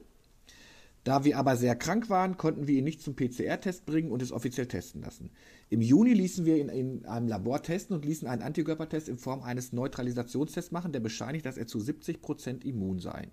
Da 1.08 1.24
wir 1.24 1.38
aber 1.38 1.56
sehr 1.56 1.78
krank 1.78 2.10
waren, 2.10 2.36
konnten 2.36 2.67
wir 2.67 2.78
ihn 2.78 2.84
nicht 2.84 3.02
zum 3.02 3.15
PCR-Test 3.15 3.86
bringen 3.86 4.12
und 4.12 4.22
es 4.22 4.34
offiziell 4.34 4.67
testen 4.67 5.04
lassen. 5.04 5.32
Im 5.70 5.80
Juni 5.80 6.12
ließen 6.12 6.43
wir 6.43 6.58
ihn 6.58 6.67
in 6.67 7.06
einem 7.06 7.30
Labor 7.30 7.63
testen 7.63 7.96
und 7.96 8.04
ließen 8.04 8.28
einen 8.28 8.41
Antikörpertest 8.41 9.08
in 9.08 9.17
Form 9.17 9.41
eines 9.41 9.72
Neutralisationstests 9.72 10.72
machen, 10.72 10.91
der 10.91 11.00
bescheinigt, 11.00 11.46
dass 11.46 11.56
er 11.56 11.65
zu 11.65 11.78
70% 11.78 12.65
immun 12.65 13.00
sei. 13.00 13.30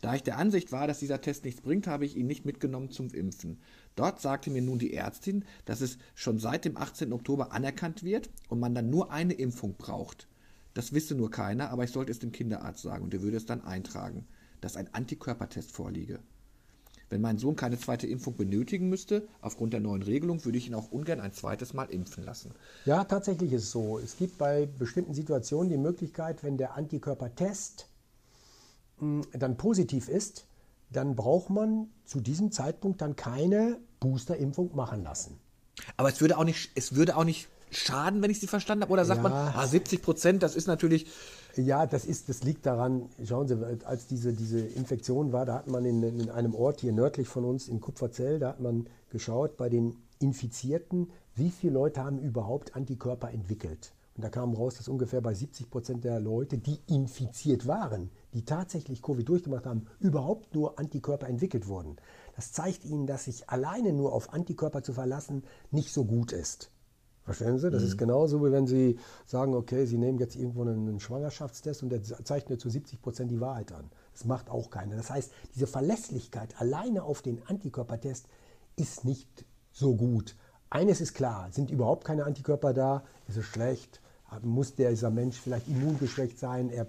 Da 0.00 0.14
ich 0.14 0.22
der 0.22 0.38
Ansicht 0.38 0.70
war, 0.70 0.86
dass 0.86 1.00
dieser 1.00 1.20
Test 1.20 1.44
nichts 1.44 1.60
bringt, 1.60 1.88
habe 1.88 2.04
ich 2.04 2.16
ihn 2.16 2.28
nicht 2.28 2.44
mitgenommen 2.44 2.92
zum 2.92 3.08
Impfen. 3.08 3.58
Dort 3.96 4.20
sagte 4.20 4.50
mir 4.50 4.62
nun 4.62 4.78
die 4.78 4.94
Ärztin, 4.94 5.44
dass 5.64 5.80
es 5.80 5.98
schon 6.14 6.38
seit 6.38 6.64
dem 6.64 6.76
18. 6.76 7.12
Oktober 7.12 7.50
anerkannt 7.50 8.04
wird 8.04 8.30
und 8.48 8.60
man 8.60 8.76
dann 8.76 8.90
nur 8.90 9.10
eine 9.10 9.34
Impfung 9.34 9.74
braucht. 9.76 10.28
Das 10.72 10.92
wisse 10.92 11.16
nur 11.16 11.32
keiner, 11.32 11.70
aber 11.70 11.82
ich 11.82 11.90
sollte 11.90 12.12
es 12.12 12.20
dem 12.20 12.30
Kinderarzt 12.30 12.82
sagen 12.82 13.02
und 13.02 13.12
er 13.12 13.22
würde 13.22 13.38
es 13.38 13.46
dann 13.46 13.64
eintragen, 13.64 14.28
dass 14.60 14.76
ein 14.76 14.94
Antikörpertest 14.94 15.72
vorliege. 15.72 16.20
Wenn 17.08 17.20
mein 17.20 17.38
Sohn 17.38 17.54
keine 17.54 17.78
zweite 17.78 18.06
Impfung 18.06 18.36
benötigen 18.36 18.88
müsste, 18.88 19.28
aufgrund 19.40 19.72
der 19.72 19.80
neuen 19.80 20.02
Regelung, 20.02 20.44
würde 20.44 20.58
ich 20.58 20.66
ihn 20.66 20.74
auch 20.74 20.90
ungern 20.90 21.20
ein 21.20 21.32
zweites 21.32 21.72
Mal 21.72 21.84
impfen 21.90 22.24
lassen. 22.24 22.50
Ja, 22.84 23.04
tatsächlich 23.04 23.52
ist 23.52 23.62
es 23.64 23.70
so. 23.70 23.98
Es 23.98 24.16
gibt 24.16 24.38
bei 24.38 24.66
bestimmten 24.66 25.14
Situationen 25.14 25.68
die 25.68 25.78
Möglichkeit, 25.78 26.42
wenn 26.42 26.56
der 26.56 26.74
Antikörpertest 26.74 27.86
mh, 28.98 29.24
dann 29.34 29.56
positiv 29.56 30.08
ist, 30.08 30.46
dann 30.90 31.14
braucht 31.14 31.50
man 31.50 31.88
zu 32.04 32.20
diesem 32.20 32.50
Zeitpunkt 32.50 33.00
dann 33.00 33.14
keine 33.16 33.78
Boosterimpfung 34.00 34.74
machen 34.74 35.02
lassen. 35.04 35.38
Aber 35.96 36.08
es 36.08 36.20
würde 36.20 36.38
auch 36.38 36.44
nicht, 36.44 36.70
es 36.74 36.94
würde 36.94 37.16
auch 37.16 37.24
nicht 37.24 37.48
schaden, 37.70 38.22
wenn 38.22 38.30
ich 38.30 38.40
Sie 38.40 38.46
verstanden 38.46 38.82
habe. 38.82 38.92
Oder 38.92 39.04
sagt 39.04 39.18
Ja. 39.18 39.28
man, 39.28 39.32
ah, 39.32 39.66
70 39.66 40.02
Prozent, 40.02 40.42
das 40.42 40.56
ist 40.56 40.66
natürlich. 40.66 41.06
Ja, 41.56 41.86
das, 41.86 42.04
ist, 42.04 42.28
das 42.28 42.44
liegt 42.44 42.66
daran, 42.66 43.08
schauen 43.24 43.48
Sie, 43.48 43.56
als 43.84 44.06
diese, 44.06 44.34
diese 44.34 44.60
Infektion 44.60 45.32
war, 45.32 45.46
da 45.46 45.54
hat 45.54 45.68
man 45.68 45.86
in, 45.86 46.02
in 46.02 46.28
einem 46.28 46.54
Ort 46.54 46.80
hier 46.80 46.92
nördlich 46.92 47.28
von 47.28 47.44
uns 47.44 47.68
in 47.68 47.80
Kupferzell, 47.80 48.38
da 48.38 48.50
hat 48.50 48.60
man 48.60 48.86
geschaut 49.08 49.56
bei 49.56 49.70
den 49.70 49.96
Infizierten, 50.18 51.10
wie 51.34 51.50
viele 51.50 51.72
Leute 51.72 52.04
haben 52.04 52.18
überhaupt 52.18 52.76
Antikörper 52.76 53.30
entwickelt. 53.30 53.94
Und 54.16 54.22
da 54.22 54.28
kam 54.28 54.54
raus, 54.54 54.76
dass 54.76 54.88
ungefähr 54.88 55.20
bei 55.20 55.32
70 55.32 55.70
Prozent 55.70 56.04
der 56.04 56.20
Leute, 56.20 56.58
die 56.58 56.78
infiziert 56.88 57.66
waren, 57.66 58.10
die 58.34 58.44
tatsächlich 58.44 59.02
Covid 59.02 59.26
durchgemacht 59.26 59.66
haben, 59.66 59.86
überhaupt 59.98 60.54
nur 60.54 60.78
Antikörper 60.78 61.28
entwickelt 61.28 61.68
wurden. 61.68 61.96
Das 62.34 62.52
zeigt 62.52 62.84
Ihnen, 62.84 63.06
dass 63.06 63.24
sich 63.24 63.48
alleine 63.48 63.92
nur 63.92 64.12
auf 64.12 64.32
Antikörper 64.32 64.82
zu 64.82 64.92
verlassen 64.92 65.42
nicht 65.70 65.92
so 65.92 66.04
gut 66.04 66.32
ist. 66.32 66.70
Verstehen 67.26 67.58
Sie? 67.58 67.70
Das 67.70 67.82
ist 67.82 67.98
genauso, 67.98 68.40
wie 68.46 68.52
wenn 68.52 68.68
Sie 68.68 69.00
sagen, 69.26 69.52
okay, 69.54 69.84
Sie 69.84 69.98
nehmen 69.98 70.18
jetzt 70.20 70.36
irgendwo 70.36 70.62
einen, 70.62 71.00
Schwangerschaftstest 71.00 71.82
und 71.82 71.88
der 71.90 72.00
zeichnet 72.02 72.60
zu 72.60 72.70
70 72.70 73.02
Prozent 73.02 73.32
die 73.32 73.40
Wahrheit 73.40 73.72
an. 73.72 73.90
Das 74.12 74.24
macht 74.24 74.48
auch 74.48 74.70
keiner. 74.70 74.94
Das 74.94 75.10
heißt, 75.10 75.32
diese 75.52 75.66
Verlässlichkeit 75.66 76.54
alleine 76.60 77.02
auf 77.02 77.22
den 77.22 77.42
Antikörpertest 77.46 78.28
ist 78.76 79.04
nicht 79.04 79.44
so 79.72 79.96
gut. 79.96 80.36
Eines 80.70 81.00
ist 81.00 81.14
klar, 81.14 81.48
sind 81.50 81.68
überhaupt 81.72 82.04
keine 82.04 82.24
Antikörper 82.24 82.72
da, 82.72 83.02
ist 83.26 83.36
es 83.36 83.44
schlecht, 83.44 84.00
muss 84.42 84.76
dieser 84.76 85.10
Mensch 85.10 85.40
vielleicht 85.40 85.66
immungeschwächt 85.66 86.38
sein, 86.38 86.70
er 86.70 86.86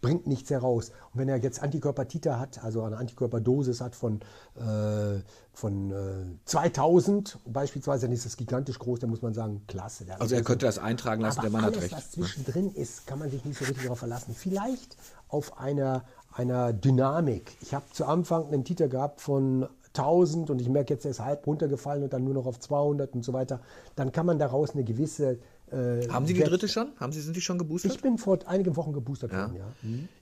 bringt 0.00 0.26
nichts 0.26 0.50
heraus. 0.50 0.90
Und 1.12 1.20
wenn 1.20 1.28
er 1.28 1.36
jetzt 1.36 1.62
Antikörpertiter 1.62 2.38
hat, 2.38 2.62
also 2.62 2.82
eine 2.82 2.98
Antikörperdosis 2.98 3.80
hat 3.80 3.94
von, 3.94 4.20
äh, 4.56 5.20
von 5.52 5.90
äh, 5.90 6.24
2000 6.44 7.38
beispielsweise, 7.46 8.06
dann 8.06 8.12
ist 8.12 8.26
das 8.26 8.36
gigantisch 8.36 8.78
groß, 8.78 9.00
dann 9.00 9.10
muss 9.10 9.22
man 9.22 9.32
sagen, 9.32 9.62
klasse. 9.68 10.04
hat 10.10 10.20
Also 10.20 10.34
er 10.34 10.42
könnte 10.42 10.66
das 10.66 10.78
eintragen 10.78 11.22
lassen, 11.22 11.38
aber 11.38 11.48
der 11.48 11.52
Mann 11.52 11.62
hat 11.62 11.72
alles, 11.72 11.84
recht. 11.84 11.96
was 11.96 12.10
zwischendrin 12.10 12.74
ist, 12.74 13.06
kann 13.06 13.18
man 13.18 13.30
sich 13.30 13.44
nicht 13.44 13.58
so 13.58 13.64
richtig 13.64 13.84
darauf 13.84 14.00
verlassen. 14.00 14.34
Vielleicht 14.34 14.96
auf 15.28 15.58
einer, 15.58 16.04
einer 16.34 16.72
Dynamik. 16.72 17.56
Ich 17.62 17.72
habe 17.72 17.84
zu 17.92 18.04
Anfang 18.04 18.48
einen 18.48 18.64
Titer 18.64 18.88
gehabt 18.88 19.20
von 19.20 19.68
1000 19.94 20.50
und 20.50 20.60
ich 20.60 20.68
merke 20.68 20.94
jetzt, 20.94 21.04
der 21.04 21.12
ist 21.12 21.20
halb 21.20 21.46
runtergefallen 21.46 22.02
und 22.02 22.12
dann 22.12 22.24
nur 22.24 22.34
noch 22.34 22.46
auf 22.46 22.58
200 22.58 23.14
und 23.14 23.24
so 23.24 23.32
weiter. 23.32 23.60
Dann 23.94 24.12
kann 24.12 24.26
man 24.26 24.38
daraus 24.38 24.72
eine 24.72 24.84
gewisse... 24.84 25.38
Äh, 25.72 26.08
Haben 26.08 26.26
Sie 26.26 26.34
die 26.34 26.42
dritte 26.42 26.68
schon? 26.68 26.92
Haben 27.00 27.12
Sie, 27.12 27.20
sind 27.22 27.34
die 27.34 27.40
schon 27.40 27.56
geboostert? 27.58 27.92
Ich 27.94 28.00
bin 28.02 28.18
vor 28.18 28.38
einigen 28.46 28.76
Wochen 28.76 28.92
geboostert 28.92 29.32
worden, 29.32 29.56
ja. 29.56 29.72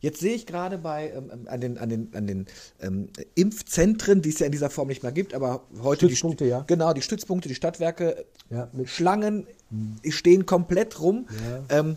Jetzt 0.01 0.21
sehe 0.21 0.35
ich 0.35 0.47
gerade 0.47 0.79
bei 0.79 1.11
ähm, 1.11 1.31
ähm, 1.33 1.49
an 1.49 1.61
den, 1.61 1.77
an 1.79 1.89
den, 1.89 2.15
an 2.15 2.27
den 2.27 2.47
ähm, 2.81 3.09
Impfzentren, 3.35 4.23
die 4.23 4.29
es 4.29 4.39
ja 4.39 4.47
in 4.47 4.53
dieser 4.53 4.71
Form 4.71 4.89
nicht 4.89 5.03
mehr 5.03 5.13
gibt, 5.13 5.35
aber 5.35 5.65
heute 5.83 6.07
Stützpunkte, 6.07 6.45
die, 6.45 6.51
ja. 6.51 6.61
Genau, 6.67 6.93
die 6.93 7.03
Stützpunkte, 7.03 7.49
die 7.49 7.55
Stadtwerke, 7.57 8.25
Ja, 8.49 8.69
mit- 8.73 8.89
Schlangen, 8.89 9.47
die 9.71 10.13
stehen 10.13 10.47
komplett 10.47 11.01
rum. 11.01 11.27
Ähm, 11.69 11.97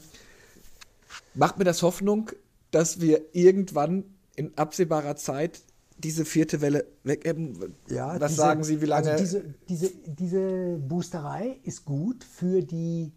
macht 1.34 1.58
mir 1.58 1.64
das 1.64 1.82
Hoffnung, 1.84 2.32
dass 2.72 3.01
wir 3.01 3.22
irgendwann 3.34 4.04
in 4.36 4.51
absehbarer 4.58 5.16
Zeit 5.16 5.62
diese 5.97 6.26
vierte 6.26 6.60
Welle 6.62 6.86
wegebben? 7.04 7.76
Ja, 7.89 8.20
Was 8.20 8.32
diese- 8.32 8.41
sagen 8.41 8.64
Sie, 8.64 8.82
wie 8.82 8.86
lange? 8.88 9.12
Also 9.12 9.24
diese, 9.24 9.43
diese, 9.70 9.91
diese 10.08 10.78
Boosterei 10.88 11.58
ist 11.64 11.86
gut 11.86 12.24
für 12.24 12.62
die 12.62 13.12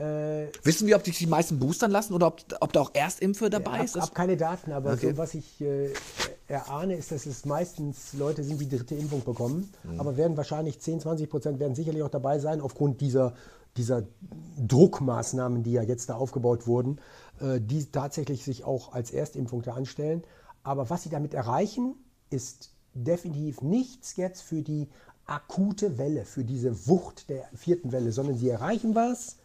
äh, 0.00 0.46
Wissen 0.62 0.86
wir, 0.86 0.96
ob 0.96 1.04
sich 1.04 1.18
die 1.18 1.26
meisten 1.26 1.58
boostern 1.58 1.90
lassen 1.90 2.14
oder 2.14 2.28
ob, 2.28 2.42
ob 2.60 2.72
da 2.72 2.80
auch 2.80 2.90
Erstimpfe 2.94 3.50
dabei 3.50 3.78
ab, 3.78 3.84
ist? 3.84 3.96
Das- 3.96 4.04
ab 4.04 4.14
keine 4.14 4.36
Daten, 4.36 4.72
aber 4.72 4.92
Okay. 4.92 5.10
so, 5.12 5.16
was 5.18 5.34
ich 5.34 5.60
äh, 5.60 5.92
erahne, 6.48 6.94
ist, 6.96 7.10
dass 7.12 7.26
es 7.26 7.44
meistens 7.44 8.12
Leute 8.14 8.42
sind, 8.44 8.60
die 8.60 8.66
die 8.66 8.76
dritte 8.76 8.94
Impfung 8.94 9.22
bekommen. 9.24 9.72
Mhm. 9.84 10.00
Aber 10.00 10.16
werden 10.16 10.36
wahrscheinlich 10.36 10.80
10, 10.80 11.00
20 11.00 11.28
Prozent 11.30 11.58
werden 11.60 11.74
sicherlich 11.74 12.02
auch 12.02 12.08
dabei 12.10 12.38
sein, 12.38 12.60
aufgrund 12.60 13.00
dieser, 13.00 13.34
dieser 13.76 14.04
Druckmaßnahmen, 14.66 15.62
die 15.62 15.72
ja 15.72 15.82
jetzt 15.82 16.08
da 16.08 16.16
aufgebaut 16.16 16.66
wurden, 16.66 16.98
äh, 17.40 17.60
die 17.60 17.84
tatsächlich 17.86 18.44
sich 18.44 18.64
auch 18.64 18.92
als 18.92 19.10
Erstimpfung 19.10 19.62
da 19.62 19.74
anstellen. 19.74 20.22
Aber 20.62 20.90
was 20.90 21.04
sie 21.04 21.08
damit 21.10 21.34
erreichen, 21.34 21.94
ist 22.30 22.70
definitiv 22.94 23.62
nichts 23.62 24.16
jetzt 24.16 24.42
für 24.42 24.62
die 24.62 24.88
akute 25.26 25.98
Welle, 25.98 26.24
für 26.24 26.44
diese 26.44 26.86
Wucht 26.86 27.28
der 27.30 27.44
vierten 27.54 27.92
Welle, 27.92 28.12
sondern 28.12 28.36
sie 28.36 28.48
erreichen 28.48 28.94
was, 28.94 29.36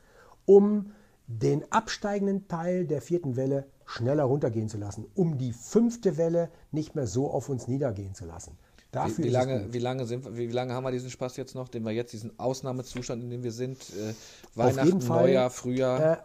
um 0.45 0.91
den 1.27 1.71
absteigenden 1.71 2.47
Teil 2.47 2.85
der 2.85 3.01
vierten 3.01 3.35
Welle 3.35 3.65
schneller 3.85 4.23
runtergehen 4.23 4.69
zu 4.69 4.77
lassen, 4.77 5.05
um 5.15 5.37
die 5.37 5.53
fünfte 5.53 6.17
Welle 6.17 6.49
nicht 6.71 6.95
mehr 6.95 7.07
so 7.07 7.29
auf 7.29 7.49
uns 7.49 7.67
niedergehen 7.67 8.13
zu 8.13 8.25
lassen. 8.25 8.57
Dafür 8.91 9.23
Wie, 9.23 9.29
wie, 9.29 9.31
lange, 9.31 9.73
wie, 9.73 9.79
lange 9.79 10.05
sind, 10.05 10.25
wir- 10.25 10.37
wie, 10.37 10.47
lange 10.47 10.73
haben 10.73 10.83
wir 10.83 10.91
diesen 10.91 11.09
Spaß 11.09 11.37
jetzt 11.37 11.55
noch, 11.55 11.67
den 11.67 11.83
wir 11.83 11.91
jetzt, 11.91 12.13
diesen 12.13 12.37
Ausnahmezustand, 12.39 13.23
in 13.23 13.29
dem 13.29 13.43
wir 13.43 13.51
sind? 13.51 13.77
Äh, 13.89 14.13
Weihnachten, 14.55 15.01
Fall, 15.01 15.23
Neujahr, 15.23 15.49
Frühjahr. 15.49 16.19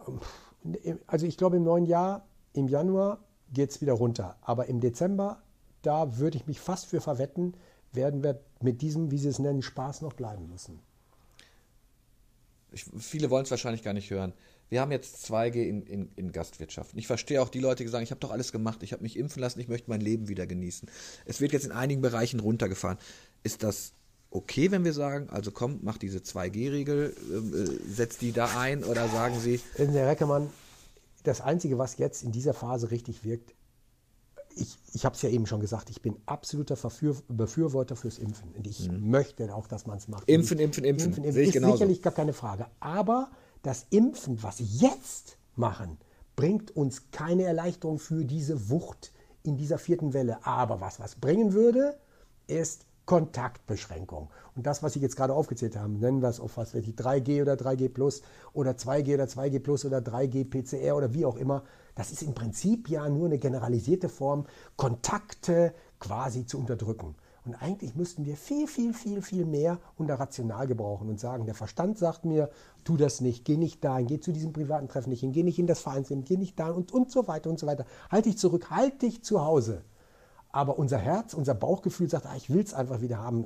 Äh, 0.84 0.94
also 1.06 1.26
ich 1.26 1.38
glaube 1.38 1.56
im 1.56 1.64
neuen 1.64 1.86
Jahr, 1.86 2.26
im 2.52 2.68
Januar 2.68 3.20
geht 3.52 3.70
es 3.70 3.80
wieder 3.80 3.94
runter. 3.94 4.36
Aber 4.42 4.66
im 4.66 4.80
Dezember, 4.80 5.42
da 5.82 6.18
würde 6.18 6.36
ich 6.36 6.46
mich 6.46 6.60
fast 6.60 6.86
für 6.86 7.00
verwetten, 7.00 7.54
werden 7.92 8.22
wir 8.22 8.40
mit 8.60 8.82
diesem, 8.82 9.10
wie 9.10 9.18
Sie 9.18 9.28
es 9.28 9.38
nennen, 9.38 9.62
Spaß 9.62 10.02
noch 10.02 10.12
bleiben 10.12 10.48
müssen. 10.50 10.80
Ich, 12.72 12.84
viele 12.98 13.30
wollen 13.30 13.44
es 13.44 13.50
wahrscheinlich 13.50 13.82
gar 13.82 13.92
nicht 13.92 14.10
hören. 14.10 14.32
Wir 14.68 14.80
haben 14.80 14.92
jetzt 14.92 15.24
2G 15.30 15.66
in, 15.66 15.82
in, 15.86 16.10
in 16.16 16.32
Gastwirtschaften. 16.32 16.98
Ich 16.98 17.06
verstehe 17.06 17.40
auch 17.40 17.48
die 17.48 17.60
Leute, 17.60 17.84
die 17.84 17.88
sagen, 17.88 18.04
ich 18.04 18.10
habe 18.10 18.20
doch 18.20 18.30
alles 18.30 18.52
gemacht, 18.52 18.82
ich 18.82 18.92
habe 18.92 19.02
mich 19.02 19.16
impfen 19.16 19.40
lassen, 19.40 19.60
ich 19.60 19.68
möchte 19.68 19.88
mein 19.88 20.00
Leben 20.00 20.28
wieder 20.28 20.46
genießen. 20.46 20.90
Es 21.24 21.40
wird 21.40 21.52
jetzt 21.52 21.64
in 21.64 21.72
einigen 21.72 22.02
Bereichen 22.02 22.40
runtergefahren. 22.40 22.98
Ist 23.42 23.62
das 23.62 23.92
okay, 24.30 24.70
wenn 24.70 24.84
wir 24.84 24.92
sagen, 24.92 25.30
also 25.30 25.50
komm, 25.50 25.80
mach 25.82 25.96
diese 25.96 26.18
2G-Regel, 26.18 27.16
ähm, 27.30 27.54
äh, 27.54 27.90
setz 27.90 28.18
die 28.18 28.32
da 28.32 28.58
ein 28.58 28.84
oder 28.84 29.08
sagen 29.08 29.40
Sie, 29.40 29.60
Herr 29.76 30.06
Reckermann, 30.06 30.50
das 31.22 31.40
Einzige, 31.40 31.78
was 31.78 31.96
jetzt 31.98 32.22
in 32.22 32.32
dieser 32.32 32.52
Phase 32.52 32.90
richtig 32.90 33.24
wirkt, 33.24 33.54
ich, 34.60 34.76
ich 34.92 35.04
habe 35.04 35.14
es 35.14 35.22
ja 35.22 35.28
eben 35.28 35.46
schon 35.46 35.60
gesagt, 35.60 35.90
ich 35.90 36.02
bin 36.02 36.16
absoluter 36.26 36.76
Befürworter 37.28 37.96
fürs 37.96 38.18
Impfen. 38.18 38.52
Und 38.56 38.66
ich 38.66 38.90
möchte 38.90 39.54
auch, 39.54 39.66
dass 39.66 39.86
man 39.86 39.98
es 39.98 40.08
macht. 40.08 40.28
Mhm. 40.28 40.34
Impfen, 40.34 40.58
impfen, 40.58 40.84
impfen. 40.84 41.08
impfen, 41.08 41.24
impfen 41.24 41.42
ist 41.42 41.52
genauso. 41.52 41.74
sicherlich 41.74 42.02
gar 42.02 42.12
keine 42.12 42.32
Frage. 42.32 42.66
Aber 42.80 43.30
das 43.62 43.86
Impfen, 43.90 44.42
was 44.42 44.58
Sie 44.58 44.64
jetzt 44.64 45.38
machen, 45.56 45.98
bringt 46.36 46.76
uns 46.76 47.10
keine 47.10 47.44
Erleichterung 47.44 47.98
für 47.98 48.24
diese 48.24 48.70
Wucht 48.70 49.12
in 49.42 49.56
dieser 49.56 49.78
vierten 49.78 50.12
Welle. 50.12 50.44
Aber 50.46 50.80
was 50.80 51.00
was 51.00 51.16
bringen 51.16 51.52
würde, 51.52 51.96
ist 52.46 52.86
Kontaktbeschränkung. 53.06 54.28
Und 54.54 54.66
das, 54.66 54.82
was 54.82 54.92
Sie 54.92 55.00
jetzt 55.00 55.16
gerade 55.16 55.32
aufgezählt 55.32 55.76
haben, 55.76 55.98
nennen 55.98 56.20
wir 56.20 56.28
es 56.28 56.40
auf 56.40 56.56
was 56.56 56.74
weiß 56.74 56.86
ich, 56.86 56.94
3G 56.94 57.40
oder 57.40 57.54
3G 57.54 57.88
Plus 57.88 58.22
oder 58.52 58.72
2G 58.72 59.14
oder 59.14 59.24
2G 59.24 59.60
Plus 59.60 59.84
oder 59.84 59.98
3G 59.98 60.44
PCR 60.44 60.94
oder 60.94 61.14
wie 61.14 61.24
auch 61.24 61.36
immer, 61.36 61.64
das 61.98 62.12
ist 62.12 62.22
im 62.22 62.32
Prinzip 62.32 62.88
ja 62.88 63.08
nur 63.08 63.26
eine 63.26 63.38
generalisierte 63.38 64.08
Form, 64.08 64.46
Kontakte 64.76 65.74
quasi 65.98 66.46
zu 66.46 66.56
unterdrücken. 66.56 67.16
Und 67.44 67.56
eigentlich 67.56 67.96
müssten 67.96 68.24
wir 68.24 68.36
viel, 68.36 68.68
viel, 68.68 68.94
viel, 68.94 69.20
viel 69.20 69.44
mehr 69.44 69.80
unter 69.96 70.14
rational 70.14 70.68
gebrauchen 70.68 71.08
und 71.08 71.18
sagen, 71.18 71.44
der 71.44 71.56
Verstand 71.56 71.98
sagt 71.98 72.24
mir, 72.24 72.50
tu 72.84 72.96
das 72.96 73.20
nicht, 73.20 73.44
geh 73.44 73.56
nicht 73.56 73.82
dahin, 73.82 74.06
geh 74.06 74.20
zu 74.20 74.30
diesem 74.30 74.52
privaten 74.52 74.86
Treffen 74.86 75.10
nicht 75.10 75.20
hin, 75.20 75.32
geh 75.32 75.42
nicht 75.42 75.58
in 75.58 75.66
das 75.66 75.80
Vereinsleben, 75.80 76.22
geh 76.24 76.36
nicht 76.36 76.56
da 76.60 76.70
und, 76.70 76.92
und 76.92 77.10
so 77.10 77.26
weiter 77.26 77.50
und 77.50 77.58
so 77.58 77.66
weiter. 77.66 77.84
Halt 78.12 78.26
dich 78.26 78.38
zurück, 78.38 78.70
halt 78.70 79.02
dich 79.02 79.24
zu 79.24 79.44
Hause. 79.44 79.82
Aber 80.52 80.78
unser 80.78 80.98
Herz, 80.98 81.34
unser 81.34 81.54
Bauchgefühl 81.54 82.08
sagt, 82.08 82.26
ah, 82.26 82.36
ich 82.36 82.48
will 82.48 82.62
es 82.62 82.74
einfach 82.74 83.00
wieder 83.00 83.18
haben. 83.18 83.44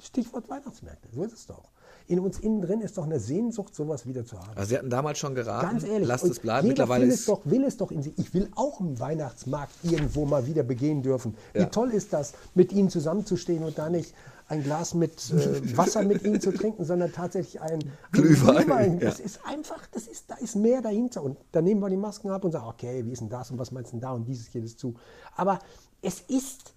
Stichwort 0.00 0.48
Weihnachtsmärkte, 0.48 1.08
so 1.12 1.24
ist 1.24 1.34
es 1.34 1.46
doch. 1.46 1.68
In 2.06 2.20
uns 2.20 2.38
innen 2.38 2.62
drin 2.62 2.80
ist 2.80 2.98
doch 2.98 3.04
eine 3.04 3.20
Sehnsucht, 3.20 3.74
sowas 3.74 4.06
wieder 4.06 4.24
zu 4.24 4.38
haben. 4.38 4.50
also 4.56 4.68
Sie 4.68 4.78
hatten 4.78 4.90
damals 4.90 5.18
schon 5.18 5.34
geraten, 5.34 5.66
Ganz 5.66 5.84
ehrlich, 5.84 6.08
lasst 6.08 6.24
es 6.24 6.40
bleiben. 6.40 6.68
Mittlerweile 6.68 7.06
will 7.06 7.12
es 7.12 7.24
doch, 7.24 7.40
will 7.44 7.64
es 7.64 7.76
doch 7.76 7.90
in 7.90 8.02
sich. 8.02 8.12
Ich 8.18 8.34
will 8.34 8.48
auch 8.54 8.80
einen 8.80 8.98
Weihnachtsmarkt 8.98 9.72
irgendwo 9.82 10.24
mal 10.24 10.46
wieder 10.46 10.62
begehen 10.62 11.02
dürfen. 11.02 11.34
Ja. 11.54 11.62
Wie 11.62 11.66
toll 11.66 11.90
ist 11.90 12.12
das, 12.12 12.34
mit 12.54 12.72
Ihnen 12.72 12.90
zusammenzustehen 12.90 13.64
und 13.64 13.78
da 13.78 13.88
nicht 13.88 14.14
ein 14.48 14.62
Glas 14.62 14.94
mit 14.94 15.30
äh, 15.30 15.76
Wasser 15.76 16.02
mit 16.02 16.22
Ihnen 16.24 16.40
zu 16.40 16.52
trinken, 16.52 16.84
sondern 16.84 17.12
tatsächlich 17.12 17.60
ein 17.60 17.80
Glühwein, 18.12 18.56
Glühwein. 18.56 19.00
Das 19.00 19.18
ja. 19.18 19.24
ist 19.24 19.40
einfach, 19.46 19.86
das 19.92 20.06
ist, 20.06 20.30
da 20.30 20.34
ist 20.36 20.56
mehr 20.56 20.82
dahinter. 20.82 21.22
Und 21.22 21.38
dann 21.52 21.64
nehmen 21.64 21.80
wir 21.80 21.88
die 21.88 21.96
Masken 21.96 22.30
ab 22.30 22.44
und 22.44 22.52
sagen, 22.52 22.66
okay, 22.66 23.04
wie 23.04 23.12
ist 23.12 23.20
denn 23.20 23.30
das 23.30 23.50
und 23.50 23.58
was 23.58 23.70
meinst 23.70 23.92
du 23.92 23.96
denn 23.96 24.02
da 24.02 24.12
und 24.12 24.24
dieses, 24.26 24.52
jedes 24.52 24.76
zu. 24.76 24.94
Aber 25.36 25.58
es 26.02 26.20
ist 26.28 26.74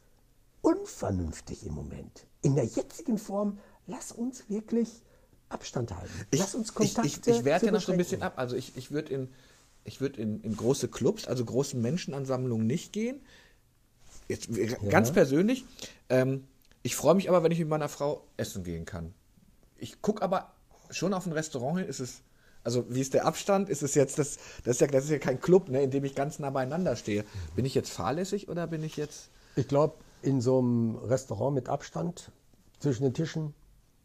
unvernünftig 0.62 1.66
im 1.66 1.74
Moment. 1.74 2.26
In 2.42 2.56
der 2.56 2.66
jetzigen 2.66 3.18
Form, 3.18 3.58
lass 3.88 4.12
uns 4.12 4.50
wirklich 4.50 5.04
Abstand 5.50 5.96
halten. 5.96 6.12
lass 6.32 6.56
uns 6.56 6.74
Kontakte 6.74 7.08
Ich, 7.08 7.18
ich, 7.18 7.28
ich 7.28 7.46
werte 7.46 7.68
ja 7.68 7.72
noch 7.72 7.82
so 7.82 7.92
ein 7.92 7.98
bisschen 7.98 8.24
ab. 8.24 8.34
Also 8.38 8.56
ich, 8.56 8.76
ich 8.76 8.92
würde 8.92 9.14
in, 9.14 9.30
ich 9.84 10.02
würd 10.02 10.18
in, 10.18 10.42
in 10.42 10.58
große 10.58 10.88
Clubs, 10.88 11.28
also 11.28 11.46
großen 11.46 11.82
Menschenansammlungen 11.82 12.66
nicht 12.66 12.94
gehen. 12.94 13.22
Jetzt, 14.28 14.50
Ganz 14.90 15.12
persönlich. 15.12 15.66
Ähm, 16.10 16.46
ich 16.82 16.96
freue 16.96 17.16
mich 17.16 17.30
aber, 17.30 17.44
wenn 17.44 17.52
ich 17.52 17.60
mit 17.60 17.68
meiner 17.68 17.90
Frau 17.90 18.26
essen 18.38 18.64
gehen 18.64 18.86
kann. 18.86 19.14
Ich 19.78 20.02
gucke 20.02 20.24
aber 20.24 20.52
schon 20.90 21.14
auf 21.14 21.26
ein 21.26 21.32
Restaurant 21.32 21.80
hin. 21.80 21.88
Ist 21.88 22.00
es, 22.00 22.22
also 22.64 22.86
wie 22.90 23.02
ist 23.02 23.14
der 23.14 23.26
Abstand? 23.26 23.70
Ist 23.70 23.84
es 23.84 23.94
jetzt, 23.94 24.18
das, 24.18 24.38
das, 24.64 24.76
ist, 24.76 24.82
ja, 24.82 24.88
das 24.88 25.06
ist 25.06 25.12
ja 25.12 25.20
kein 25.20 25.40
Club, 25.40 25.70
ne, 25.70 25.84
in 25.84 25.92
dem 25.92 26.04
ich 26.06 26.16
ganz 26.16 26.40
nah 26.40 26.50
beieinander 26.50 26.96
stehe. 26.96 27.24
Bin 27.56 27.66
ich 27.66 27.76
jetzt 27.76 27.92
fahrlässig 27.92 28.50
oder 28.50 28.66
bin 28.68 28.84
ich 28.84 28.98
jetzt... 28.98 29.30
Ich 29.56 29.68
glaube, 29.68 29.96
in 30.22 30.42
so 30.42 30.60
einem 30.60 30.96
Restaurant 30.96 31.54
mit 31.54 31.70
Abstand 31.70 32.32
zwischen 32.80 33.04
den 33.04 33.14
Tischen 33.14 33.54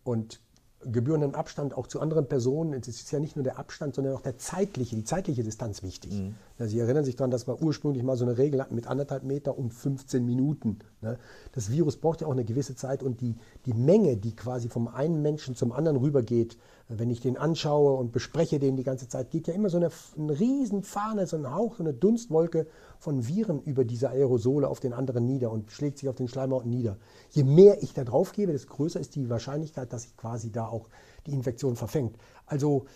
und 0.05 0.41
gebührenden 0.85 1.35
Abstand 1.35 1.76
auch 1.76 1.87
zu 1.87 2.01
anderen 2.01 2.26
Personen, 2.26 2.72
es 2.72 2.89
ist 2.89 3.11
ja 3.12 3.18
nicht 3.20 3.37
nur 3.37 3.43
der 3.43 3.59
Abstand, 3.59 3.95
sondern 3.95 4.14
auch 4.14 4.22
der 4.22 4.39
zeitliche, 4.39 4.97
die 4.97 5.05
zeitliche 5.05 5.43
Distanz 5.43 5.83
wichtig. 5.83 6.12
Ja, 6.59 6.66
Sie 6.66 6.78
erinnern 6.78 7.05
sich 7.05 7.16
daran, 7.16 7.31
dass 7.31 7.47
wir 7.47 7.61
ursprünglich 7.62 8.03
mal 8.03 8.16
so 8.16 8.24
eine 8.24 8.39
Regel 8.39 8.61
hatten 8.62 8.74
mit 8.74 8.87
anderthalb 8.87 9.22
Meter 9.24 9.59
und 9.59 9.74
15 9.74 10.24
Minuten. 10.24 10.78
ne? 11.03 11.18
Das 11.53 11.70
Virus 11.70 11.97
braucht 11.97 12.22
ja 12.22 12.26
auch 12.26 12.33
eine 12.33 12.45
gewisse 12.45 12.76
Zeit 12.76 13.03
und 13.03 13.20
die, 13.20 13.37
die 13.66 13.74
Menge, 13.74 14.16
die 14.16 14.35
quasi 14.35 14.68
vom 14.68 14.89
einen 14.89 15.20
Menschen 15.20 15.55
zum 15.55 15.72
anderen 15.72 15.99
rübergeht, 15.99 16.57
wenn 16.99 17.11
ich 17.11 17.20
den 17.20 17.36
anschaue 17.36 17.95
und 17.95 18.11
bespreche 18.11 18.59
den 18.59 18.76
die 18.76 18.82
ganze 18.82 19.09
Zeit, 19.09 19.30
geht 19.30 19.47
ja 19.47 19.55
immer 19.55 19.70
so 19.70 19.76
eine, 19.76 19.91
eine 20.18 20.38
riesen 20.38 20.82
Fahne, 20.82 21.26
so 21.26 21.36
ein 21.36 21.53
Hauch, 21.53 21.76
so 21.76 21.84
eine 21.84 21.95
Dunstwolke 21.95 22.66
von 22.99 23.28
Viren 23.28 23.62
über 23.62 23.84
diese 23.84 24.11
Aerosole 24.11 24.66
auf 24.66 24.80
den 24.80 24.93
anderen 24.93 25.24
nieder 25.24 25.53
und 25.53 25.70
schlägt 25.70 25.99
sich 25.99 26.09
auf 26.09 26.16
den 26.16 26.28
Schleimhaut 26.28 26.66
nieder. 26.66 26.97
Je 27.30 27.45
mehr 27.45 27.82
ich 27.82 27.95
da 27.95 28.03
drauf 28.03 28.32
gebe, 28.32 28.53
desto 28.53 28.74
größer 28.74 28.99
ist 28.99 29.14
die 29.14 29.30
Wahrscheinlichkeit, 29.30 29.93
dass 29.93 30.03
sich 30.03 30.16
quasi 30.16 30.51
da 30.51 30.66
auch 30.66 30.88
die 31.26 31.32
Infektion 31.32 31.76
verfängt. 31.76 32.16
Also 32.47 32.86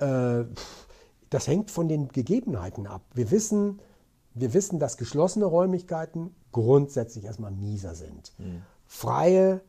äh, 0.00 0.44
das 1.30 1.46
hängt 1.46 1.70
von 1.70 1.88
den 1.88 2.08
Gegebenheiten 2.08 2.86
ab. 2.86 3.02
Wir 3.14 3.30
wissen, 3.30 3.80
wir 4.34 4.54
wissen, 4.54 4.78
dass 4.80 4.96
geschlossene 4.96 5.44
Räumlichkeiten 5.44 6.34
grundsätzlich 6.52 7.24
erstmal 7.24 7.52
mieser 7.52 7.94
sind. 7.94 8.32
Freie 8.86 9.60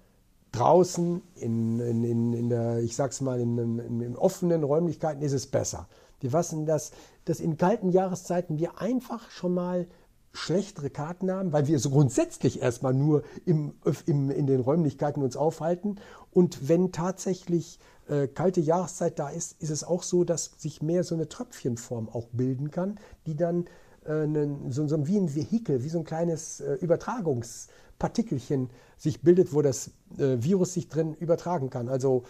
draußen 0.57 1.21
in, 1.35 1.79
in, 1.79 2.03
in, 2.03 2.33
in 2.33 2.49
der, 2.49 2.79
ich 2.79 2.95
sag's 2.95 3.21
mal, 3.21 3.39
in, 3.39 3.57
in, 3.57 4.01
in 4.01 4.15
offenen 4.15 4.63
Räumlichkeiten 4.63 5.21
ist 5.21 5.33
es 5.33 5.47
besser. 5.47 5.87
Wir 6.19 6.33
wissen, 6.33 6.65
dass, 6.65 6.91
dass 7.25 7.39
in 7.39 7.57
kalten 7.57 7.89
Jahreszeiten 7.89 8.57
wir 8.57 8.81
einfach 8.81 9.29
schon 9.29 9.53
mal 9.53 9.87
schlechtere 10.33 10.89
Karten 10.89 11.31
haben, 11.31 11.51
weil 11.51 11.67
wir 11.67 11.79
so 11.79 11.89
grundsätzlich 11.89 12.61
erstmal 12.61 12.93
nur 12.93 13.23
im, 13.45 13.73
im, 14.05 14.29
in 14.29 14.45
den 14.47 14.59
Räumlichkeiten 14.59 15.23
uns 15.23 15.35
aufhalten. 15.35 15.97
Und 16.31 16.67
wenn 16.67 16.91
tatsächlich 16.91 17.79
äh, 18.07 18.27
kalte 18.27 18.61
Jahreszeit 18.61 19.19
da 19.19 19.29
ist, 19.29 19.61
ist 19.61 19.71
es 19.71 19.83
auch 19.83 20.03
so, 20.03 20.23
dass 20.23 20.51
sich 20.57 20.81
mehr 20.81 21.03
so 21.03 21.15
eine 21.15 21.27
Tröpfchenform 21.27 22.09
auch 22.09 22.27
bilden 22.31 22.71
kann, 22.71 22.99
die 23.25 23.35
dann 23.35 23.65
einen, 24.07 24.71
so, 24.71 24.87
so 24.87 25.07
wie 25.07 25.17
ein 25.17 25.33
Vehikel, 25.35 25.83
wie 25.83 25.89
so 25.89 25.99
ein 25.99 26.03
kleines 26.03 26.59
äh, 26.59 26.73
Übertragungspartikelchen 26.75 28.69
sich 28.97 29.21
bildet, 29.21 29.53
wo 29.53 29.61
das 29.61 29.91
äh, 30.17 30.37
Virus 30.39 30.73
sich 30.73 30.89
drin 30.89 31.13
übertragen 31.13 31.69
kann. 31.69 31.89
Also 31.89 32.23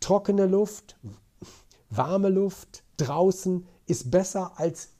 trockene 0.00 0.46
Luft, 0.46 0.96
warme 1.90 2.28
Luft 2.28 2.84
draußen 2.96 3.66
ist 3.86 4.10
besser 4.10 4.52
als 4.56 4.90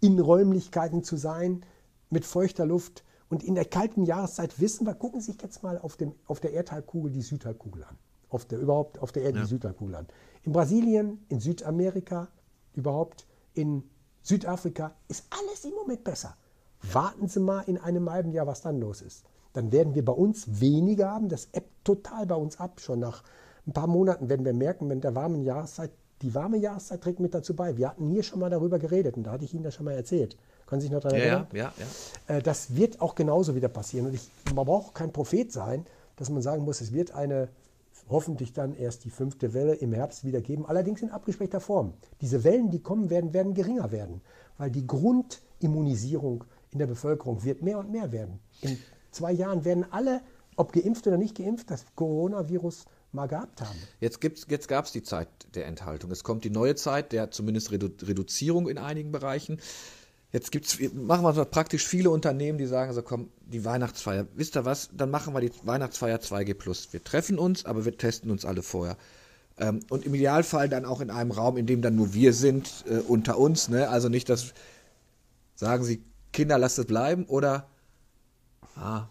in 0.00 0.18
Räumlichkeiten 0.18 1.02
zu 1.02 1.16
sein 1.16 1.64
mit 2.10 2.24
feuchter 2.24 2.66
Luft. 2.66 3.04
Und 3.28 3.42
in 3.42 3.54
der 3.54 3.64
kalten 3.64 4.04
Jahreszeit 4.04 4.60
wissen 4.60 4.86
wir, 4.86 4.94
gucken 4.94 5.20
Sie 5.20 5.32
sich 5.32 5.42
jetzt 5.42 5.62
mal 5.62 5.78
auf, 5.78 5.96
dem, 5.96 6.12
auf 6.26 6.40
der 6.40 6.52
Erdhalbkugel 6.52 7.10
die 7.10 7.22
Südhalbkugel 7.22 7.84
an. 7.84 7.96
Auf 8.28 8.44
der, 8.44 8.58
überhaupt 8.58 8.98
auf 9.00 9.12
der 9.12 9.24
Erde 9.24 9.40
die 9.40 9.46
Südhalbkugel 9.46 9.94
an. 9.96 10.06
In 10.42 10.52
Brasilien, 10.52 11.24
in 11.28 11.40
Südamerika, 11.40 12.28
überhaupt 12.74 13.26
in 13.54 13.82
Südafrika 14.26 14.90
ist 15.06 15.24
alles 15.30 15.64
im 15.64 15.74
Moment 15.74 16.02
besser. 16.02 16.36
Warten 16.92 17.28
Sie 17.28 17.38
mal 17.38 17.60
in 17.68 17.78
einem 17.78 18.10
halben 18.10 18.32
Jahr, 18.32 18.46
was 18.48 18.60
dann 18.60 18.80
los 18.80 19.00
ist. 19.00 19.24
Dann 19.52 19.70
werden 19.70 19.94
wir 19.94 20.04
bei 20.04 20.12
uns 20.12 20.60
weniger 20.60 21.10
haben. 21.10 21.28
Das 21.28 21.48
ebbt 21.52 21.84
total 21.84 22.26
bei 22.26 22.34
uns 22.34 22.58
ab. 22.58 22.80
Schon 22.80 22.98
nach 22.98 23.22
ein 23.68 23.72
paar 23.72 23.86
Monaten 23.86 24.28
werden 24.28 24.44
wir 24.44 24.52
merken, 24.52 24.88
wenn 24.88 25.00
der 25.00 25.14
warmen 25.14 25.44
Jahreszeit, 25.44 25.92
die 26.22 26.34
warme 26.34 26.56
Jahreszeit 26.56 27.02
trägt 27.02 27.20
mit 27.20 27.34
dazu 27.34 27.54
bei. 27.54 27.76
Wir 27.76 27.88
hatten 27.88 28.08
hier 28.08 28.24
schon 28.24 28.40
mal 28.40 28.50
darüber 28.50 28.80
geredet 28.80 29.16
und 29.16 29.22
da 29.24 29.30
hatte 29.30 29.44
ich 29.44 29.54
Ihnen 29.54 29.62
das 29.62 29.74
schon 29.74 29.84
mal 29.84 29.94
erzählt. 29.94 30.36
Können 30.66 30.80
Sie 30.80 30.86
sich 30.88 30.92
noch 30.92 31.00
daran 31.02 31.18
erinnern? 31.18 31.46
Ja, 31.52 31.58
ja, 31.58 31.72
ja. 32.28 32.36
Äh, 32.36 32.42
Das 32.42 32.74
wird 32.74 33.00
auch 33.00 33.14
genauso 33.14 33.54
wieder 33.54 33.68
passieren. 33.68 34.08
Und 34.08 34.14
ich, 34.14 34.28
man 34.54 34.66
braucht 34.66 34.94
kein 34.94 35.12
Prophet 35.12 35.52
sein, 35.52 35.86
dass 36.16 36.30
man 36.30 36.42
sagen 36.42 36.64
muss, 36.64 36.80
es 36.80 36.92
wird 36.92 37.12
eine 37.12 37.48
hoffentlich 38.08 38.52
dann 38.52 38.74
erst 38.74 39.04
die 39.04 39.10
fünfte 39.10 39.54
Welle 39.54 39.74
im 39.74 39.92
Herbst 39.92 40.24
wieder 40.24 40.40
geben, 40.40 40.66
allerdings 40.66 41.02
in 41.02 41.10
abgespeckter 41.10 41.60
Form. 41.60 41.94
Diese 42.20 42.44
Wellen, 42.44 42.70
die 42.70 42.80
kommen 42.80 43.10
werden, 43.10 43.32
werden 43.32 43.54
geringer 43.54 43.90
werden, 43.90 44.20
weil 44.58 44.70
die 44.70 44.86
Grundimmunisierung 44.86 46.44
in 46.70 46.78
der 46.78 46.86
Bevölkerung 46.86 47.44
wird 47.44 47.62
mehr 47.62 47.78
und 47.78 47.90
mehr 47.90 48.12
werden. 48.12 48.40
In 48.60 48.78
zwei 49.10 49.32
Jahren 49.32 49.64
werden 49.64 49.84
alle, 49.90 50.20
ob 50.56 50.72
geimpft 50.72 51.06
oder 51.06 51.18
nicht 51.18 51.36
geimpft, 51.36 51.70
das 51.70 51.84
Coronavirus 51.94 52.84
mal 53.12 53.26
gehabt 53.26 53.60
haben. 53.62 53.78
Jetzt, 54.00 54.22
jetzt 54.22 54.68
gab 54.68 54.84
es 54.84 54.92
die 54.92 55.02
Zeit 55.02 55.28
der 55.54 55.66
Enthaltung. 55.66 56.10
Es 56.10 56.22
kommt 56.22 56.44
die 56.44 56.50
neue 56.50 56.74
Zeit 56.74 57.12
der 57.12 57.30
zumindest 57.30 57.72
Redu 57.72 57.88
Reduzierung 58.02 58.68
in 58.68 58.78
einigen 58.78 59.12
Bereichen. 59.12 59.58
Jetzt 60.32 60.50
gibt's, 60.52 60.78
machen 60.92 61.22
wir 61.22 61.32
so 61.32 61.44
praktisch 61.44 61.86
viele 61.86 62.10
Unternehmen, 62.10 62.58
die 62.58 62.66
sagen 62.66 62.92
so, 62.92 63.02
komm, 63.02 63.30
die 63.46 63.64
Weihnachtsfeier, 63.64 64.26
wisst 64.34 64.56
ihr 64.56 64.64
was, 64.64 64.90
dann 64.92 65.10
machen 65.10 65.32
wir 65.34 65.40
die 65.40 65.52
Weihnachtsfeier 65.62 66.18
2G+. 66.18 66.92
Wir 66.92 67.04
treffen 67.04 67.38
uns, 67.38 67.64
aber 67.64 67.84
wir 67.84 67.96
testen 67.96 68.30
uns 68.30 68.44
alle 68.44 68.62
vorher. 68.62 68.96
Ähm, 69.58 69.80
und 69.88 70.04
im 70.04 70.14
Idealfall 70.14 70.68
dann 70.68 70.84
auch 70.84 71.00
in 71.00 71.10
einem 71.10 71.30
Raum, 71.30 71.56
in 71.56 71.66
dem 71.66 71.80
dann 71.80 71.96
nur 71.96 72.12
wir 72.12 72.32
sind, 72.32 72.84
äh, 72.88 72.98
unter 72.98 73.38
uns. 73.38 73.68
Ne? 73.68 73.88
Also 73.88 74.08
nicht, 74.08 74.28
dass, 74.28 74.52
sagen 75.54 75.84
Sie, 75.84 76.02
Kinder, 76.32 76.58
lasst 76.58 76.78
es 76.78 76.86
bleiben 76.86 77.24
oder, 77.24 77.66
ah, 78.74 79.08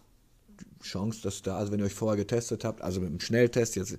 Chance, 0.84 1.22
dass 1.24 1.42
da, 1.42 1.58
also 1.58 1.72
wenn 1.72 1.80
ihr 1.80 1.86
euch 1.86 1.96
vorher 1.96 2.18
getestet 2.18 2.64
habt, 2.64 2.82
also 2.82 3.02
mit 3.02 3.10
einem 3.10 3.20
Schnelltest 3.20 3.76
jetzt, 3.76 3.98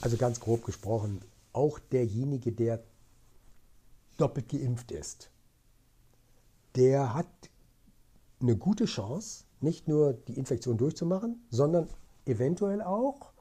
Also 0.00 0.16
ganz 0.16 0.38
grob 0.38 0.64
gesprochen, 0.64 1.20
auch 1.52 1.78
derjenige, 1.78 2.52
der 2.52 2.82
doppelt 4.16 4.48
geimpft 4.48 4.92
ist, 4.92 5.31
der 6.76 7.14
hat 7.14 7.26
eine 8.40 8.56
gute 8.56 8.86
Chance, 8.86 9.44
nicht 9.60 9.88
nur 9.88 10.12
die 10.12 10.36
Infektion 10.36 10.76
durchzumachen, 10.76 11.46
sondern 11.50 11.88
eventuell 12.26 12.82
auch 12.82 13.32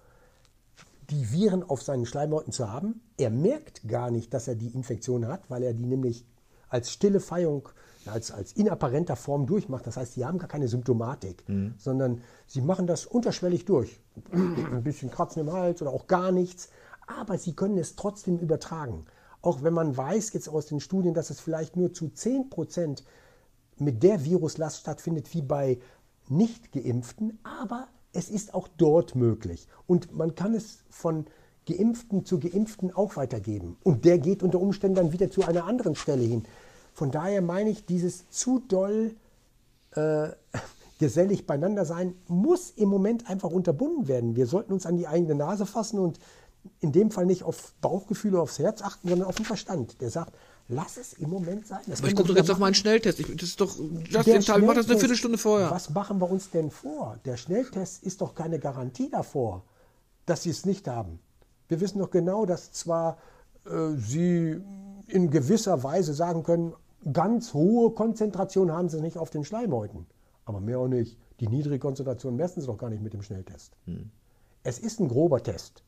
die 1.10 1.32
Viren 1.32 1.64
auf 1.64 1.82
seinen 1.82 2.06
Schleimhäuten 2.06 2.54
zu 2.54 2.72
haben. 2.72 3.02
Er 3.18 3.30
merkt 3.30 3.88
gar 3.88 4.12
nicht, 4.12 4.34
dass 4.34 4.48
er 4.48 4.56
die 4.56 4.70
Infektion 4.70 5.28
hat, 5.28 5.50
weil 5.50 5.64
er 5.64 5.74
die 5.74 5.86
nämlich 5.86 6.26
als 6.70 6.92
stille 6.92 7.20
Feierung, 7.20 7.68
als, 8.06 8.32
als 8.32 8.54
inapparenter 8.54 9.16
Form 9.18 9.46
durchmacht. 9.46 9.86
Das 9.86 9.98
heißt, 9.98 10.14
sie 10.14 10.26
haben 10.26 10.38
gar 10.38 10.48
keine 10.48 10.70
Symptomatik, 10.70 11.44
sondern 11.78 12.22
sie 12.48 12.62
machen 12.62 12.88
das 12.88 13.06
unterschwellig 13.06 13.66
durch. 13.66 14.00
Ein 14.32 14.84
bisschen 14.84 15.12
Kratzen 15.12 15.42
im 15.42 15.52
Hals 15.52 15.82
oder 15.82 15.92
auch 15.92 16.08
gar 16.08 16.32
nichts. 16.32 16.70
Aber 17.08 17.38
sie 17.38 17.54
können 17.54 17.78
es 17.78 17.96
trotzdem 17.98 18.38
übertragen. 18.38 19.06
Auch 19.42 19.64
wenn 19.64 19.74
man 19.74 19.98
weiß 19.98 20.32
jetzt 20.34 20.48
aus 20.48 20.68
den 20.68 20.80
Studien, 20.80 21.14
dass 21.14 21.30
es 21.30 21.42
vielleicht 21.42 21.76
nur 21.76 21.94
zu 21.94 22.10
10 22.10 22.50
Prozent 22.50 23.04
mit 23.82 24.04
der 24.04 24.24
Viruslast 24.24 24.80
stattfindet 24.80 25.34
wie 25.34 25.42
bei 25.42 25.80
nicht 26.30 26.72
geimpften, 26.72 27.40
aber 27.44 27.88
es 28.14 28.30
ist 28.30 28.54
auch 28.54 28.68
dort 28.78 29.16
möglich. 29.16 29.68
Und 29.88 30.16
man 30.16 30.36
kann 30.36 30.54
es 30.54 30.84
von 30.90 31.26
Geimpften 31.68 32.26
zu 32.26 32.40
Geimpften 32.40 32.94
auch 32.94 33.16
weitergeben. 33.16 33.78
Und 33.84 34.06
der 34.06 34.18
geht 34.18 34.44
unter 34.44 34.60
Umständen 34.60 34.96
dann 34.96 35.14
wieder 35.14 35.30
zu 35.30 35.44
einer 35.44 35.66
anderen 35.66 35.96
Stelle 35.96 36.24
hin. 36.24 36.44
Von 36.94 37.12
daher 37.12 37.42
meine 37.42 37.70
ich, 37.70 37.86
dieses 37.86 38.30
zu 38.30 38.60
doll 38.60 39.16
äh, 39.92 40.30
gesellig 41.00 41.48
beieinander 41.48 41.86
sein 41.86 42.14
muss 42.28 42.70
im 42.72 42.90
Moment 42.90 43.30
einfach 43.30 43.50
unterbunden 43.50 44.08
werden. 44.08 44.36
Wir 44.36 44.46
sollten 44.46 44.74
uns 44.74 44.86
an 44.86 44.98
die 44.98 45.08
eigene 45.08 45.36
Nase 45.36 45.66
fassen 45.66 46.00
und 46.00 46.20
in 46.80 46.92
dem 46.92 47.10
Fall 47.10 47.26
nicht 47.26 47.44
auf 47.44 47.74
Bauchgefühle, 47.82 48.40
aufs 48.40 48.60
Herz 48.60 48.84
achten, 48.84 49.10
sondern 49.10 49.28
auf 49.28 49.36
den 49.36 49.46
Verstand. 49.46 50.00
Der 50.02 50.12
sagt, 50.12 50.36
lass 50.72 50.98
es 50.98 51.14
im 51.14 51.30
Moment 51.30 51.68
sein. 51.68 51.82
Das 51.88 52.00
aber 52.00 52.08
ich 52.08 52.16
gucke 52.16 52.30
doch 52.30 52.36
jetzt 52.36 52.46
wieder 52.46 52.54
auf 52.54 52.60
meinen 52.60 52.74
Schnelltest. 52.74 53.20
Ich, 53.20 53.28
das 53.36 53.50
ist 53.50 53.62
doch, 53.62 53.78
das 54.12 54.26
der 54.26 54.36
den 54.36 54.42
Teil, 54.42 54.62
mach 54.62 54.74
das 54.74 54.90
eine 54.90 54.98
Viertelstunde 54.98 55.38
vorher. 55.38 55.70
Was 55.70 55.90
machen 55.90 56.20
wir 56.20 56.30
uns 56.30 56.50
denn 56.50 56.72
vor? 56.72 57.20
Der 57.26 57.38
Schnelltest 57.38 58.04
ist 58.04 58.22
doch 58.22 58.34
keine 58.34 58.58
Garantie 58.58 59.10
davor, 59.10 59.64
dass 60.26 60.44
Sie 60.44 60.50
es 60.50 60.66
nicht 60.66 60.88
haben. 60.88 61.20
Wir 61.68 61.80
wissen 61.80 62.00
doch 62.00 62.10
genau, 62.10 62.46
dass 62.46 62.72
zwar 62.72 63.18
äh, 63.66 63.96
Sie 63.96 64.60
in 65.08 65.30
gewisser 65.30 65.84
Weise 65.84 66.14
sagen 66.14 66.44
können, 66.44 66.74
ganz 67.12 67.54
hohe 67.54 67.92
Konzentration 67.92 68.72
haben 68.72 68.90
Sie 68.90 69.02
nicht 69.02 69.18
auf 69.18 69.30
den 69.30 69.44
Schleimhäuten. 69.44 70.06
Aber 70.46 70.60
mehr 70.60 70.80
auch 70.80 70.88
nicht. 70.88 71.18
Die 71.40 71.48
niedrige 71.48 71.80
Konzentration 71.80 72.36
messen 72.36 72.62
Sie 72.62 72.68
doch 72.68 72.78
gar 72.78 72.90
nicht 72.90 73.04
mit 73.04 73.14
dem 73.14 73.22
Schnelltest. 73.22 73.74
Es 74.64 74.80
ist 74.80 75.00
ein 75.00 75.08
grober 75.08 75.42
Test, 75.42 75.84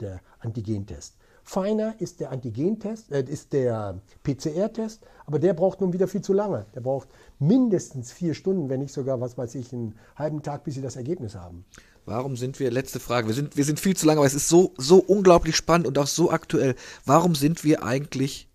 der 0.00 0.20
Antigentest. 0.38 1.16
Feiner 1.44 1.94
ist 2.00 2.20
der 2.20 2.30
Antigentest, 2.30 3.10
äh, 3.10 3.24
ist 3.24 3.52
der 3.52 4.00
PCR-Test, 4.22 5.02
aber 5.26 5.38
der 5.38 5.54
braucht 5.54 5.80
nun 5.80 5.92
wieder 5.92 6.08
viel 6.08 6.22
zu 6.22 6.32
lange. 6.32 6.66
Der 6.74 6.80
braucht 6.80 7.08
mindestens 7.38 8.12
vier 8.12 8.34
Stunden, 8.34 8.68
wenn 8.68 8.80
nicht 8.80 8.92
sogar, 8.92 9.20
was 9.20 9.36
weiß 9.36 9.54
ich, 9.56 9.72
einen 9.72 9.94
halben 10.16 10.42
Tag, 10.42 10.64
bis 10.64 10.74
Sie 10.74 10.82
das 10.82 10.96
Ergebnis 10.96 11.34
haben. 11.34 11.64
Warum 12.04 12.36
sind 12.36 12.58
wir, 12.58 12.70
letzte 12.70 12.98
Frage, 12.98 13.28
wir 13.28 13.34
sind, 13.34 13.56
wir 13.56 13.64
sind 13.64 13.78
viel 13.78 13.96
zu 13.96 14.06
lange, 14.06 14.18
aber 14.18 14.26
es 14.26 14.34
ist 14.34 14.48
so, 14.48 14.72
so 14.76 14.98
unglaublich 14.98 15.56
spannend 15.56 15.86
und 15.86 15.98
auch 15.98 16.08
so 16.08 16.30
aktuell. 16.30 16.74
Warum 17.04 17.34
sind 17.34 17.62
wir 17.62 17.84
eigentlich 17.84 18.48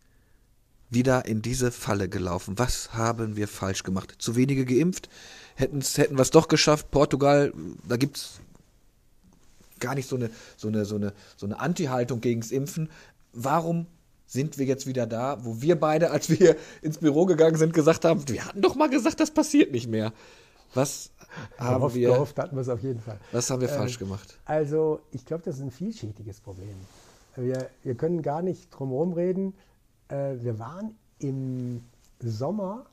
wieder 0.89 1.25
in 1.25 1.41
diese 1.41 1.71
Falle 1.71 2.09
gelaufen? 2.09 2.57
Was 2.57 2.93
haben 2.93 3.35
wir 3.37 3.47
falsch 3.47 3.83
gemacht? 3.83 4.15
Zu 4.19 4.35
wenige 4.35 4.65
geimpft? 4.65 5.09
Hätten 5.55 5.81
wir 5.81 6.19
es 6.19 6.31
doch 6.31 6.49
geschafft? 6.49 6.91
Portugal, 6.91 7.53
da 7.87 7.97
gibt's 7.97 8.41
gar 9.79 9.95
nicht 9.95 10.07
so 10.07 10.15
eine, 10.15 10.29
so 10.55 10.67
eine, 10.67 10.85
so 10.85 10.95
eine, 10.95 11.13
so 11.35 11.45
eine 11.45 11.59
Anti-Haltung 11.59 12.21
gegens 12.21 12.51
Impfen. 12.51 12.89
Warum 13.33 13.87
sind 14.25 14.57
wir 14.57 14.65
jetzt 14.65 14.85
wieder 14.87 15.07
da, 15.07 15.43
wo 15.45 15.61
wir 15.61 15.79
beide, 15.79 16.11
als 16.11 16.29
wir 16.29 16.57
ins 16.81 16.97
Büro 16.97 17.25
gegangen 17.25 17.55
sind, 17.55 17.73
gesagt 17.73 18.05
haben, 18.05 18.27
wir 18.27 18.45
hatten 18.45 18.61
doch 18.61 18.75
mal 18.75 18.89
gesagt, 18.89 19.19
das 19.19 19.31
passiert 19.31 19.71
nicht 19.71 19.87
mehr. 19.87 20.13
Was 20.73 21.11
haben 21.57 21.75
Gehofft, 21.77 21.95
wir, 21.95 22.09
gehofft 22.09 22.37
hatten 22.39 22.55
wir 22.55 22.61
es 22.61 22.69
auf 22.69 22.81
jeden 22.83 22.99
Fall. 22.99 23.19
was 23.31 23.49
haben 23.49 23.61
wir 23.61 23.69
Äh, 23.69 23.77
falsch 23.77 23.97
gemacht? 23.99 24.37
Also, 24.45 24.99
ich 25.11 25.25
glaube, 25.25 25.43
das 25.45 25.55
ist 25.55 25.61
ein 25.61 25.71
vielschichtiges 25.71 26.41
Problem. 26.41 26.75
Wir, 27.35 27.69
wir 27.83 27.95
können 27.95 28.21
gar 28.21 28.41
nicht 28.41 28.69
drum 28.71 28.89
herum 28.89 29.13
reden. 29.13 29.53
Äh, 30.09 30.35
wir 30.41 30.59
waren 30.59 30.95
im 31.19 31.83
Sommer, 32.19 32.85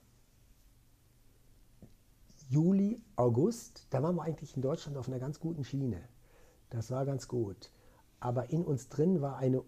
Juli, 2.48 3.00
August, 3.16 3.86
da 3.90 4.02
waren 4.02 4.14
wir 4.16 4.22
eigentlich 4.22 4.54
in 4.54 4.62
Deutschland 4.62 4.96
auf 4.96 5.08
einer 5.08 5.18
ganz 5.18 5.40
guten 5.40 5.64
Schiene. 5.64 6.00
Das 6.74 6.90
war 6.90 7.06
ganz 7.06 7.28
gut. 7.28 7.70
Aber 8.18 8.50
in 8.50 8.64
uns 8.64 8.88
drin 8.88 9.20
war 9.20 9.36
eine 9.36 9.62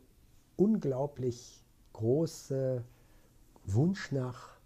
unglaublich 0.57 1.63
große 1.93 2.83
Wunsch 3.65 4.11
nach 4.13 4.57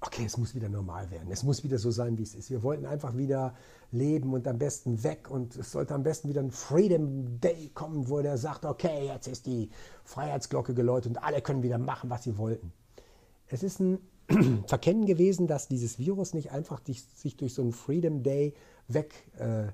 okay, 0.00 0.24
es 0.24 0.36
muss 0.36 0.54
wieder 0.54 0.68
normal 0.68 1.10
werden. 1.10 1.28
Es 1.30 1.42
muss 1.42 1.64
wieder 1.64 1.78
so 1.78 1.90
sein, 1.90 2.18
wie 2.18 2.22
es 2.22 2.34
ist. 2.34 2.50
Wir 2.50 2.62
wollten 2.62 2.86
einfach 2.86 3.16
wieder 3.16 3.54
leben 3.90 4.32
und 4.32 4.46
am 4.46 4.58
besten 4.58 5.02
weg. 5.02 5.28
Und 5.30 5.56
es 5.56 5.72
sollte 5.72 5.94
am 5.94 6.02
besten 6.02 6.28
wieder 6.28 6.40
ein 6.40 6.52
Freedom 6.52 7.40
Day 7.40 7.70
kommen, 7.74 8.08
wo 8.08 8.20
der 8.20 8.38
sagt, 8.38 8.64
okay, 8.64 9.06
jetzt 9.06 9.26
ist 9.26 9.46
die 9.46 9.70
Freiheitsglocke 10.04 10.74
geläutet 10.74 11.16
und 11.16 11.22
alle 11.22 11.42
können 11.42 11.62
wieder 11.62 11.78
machen, 11.78 12.10
was 12.10 12.24
sie 12.24 12.38
wollten. 12.38 12.72
Es 13.48 13.62
ist 13.62 13.80
ein 13.80 13.98
Verkennen 14.66 15.06
gewesen, 15.06 15.46
dass 15.46 15.68
dieses 15.68 15.98
Virus 15.98 16.34
nicht 16.34 16.52
einfach 16.52 16.80
sich 16.84 17.36
durch 17.36 17.54
so 17.54 17.62
einen 17.62 17.72
Freedom 17.72 18.22
Day 18.22 18.54
weg 18.86 19.14
äh, 19.38 19.68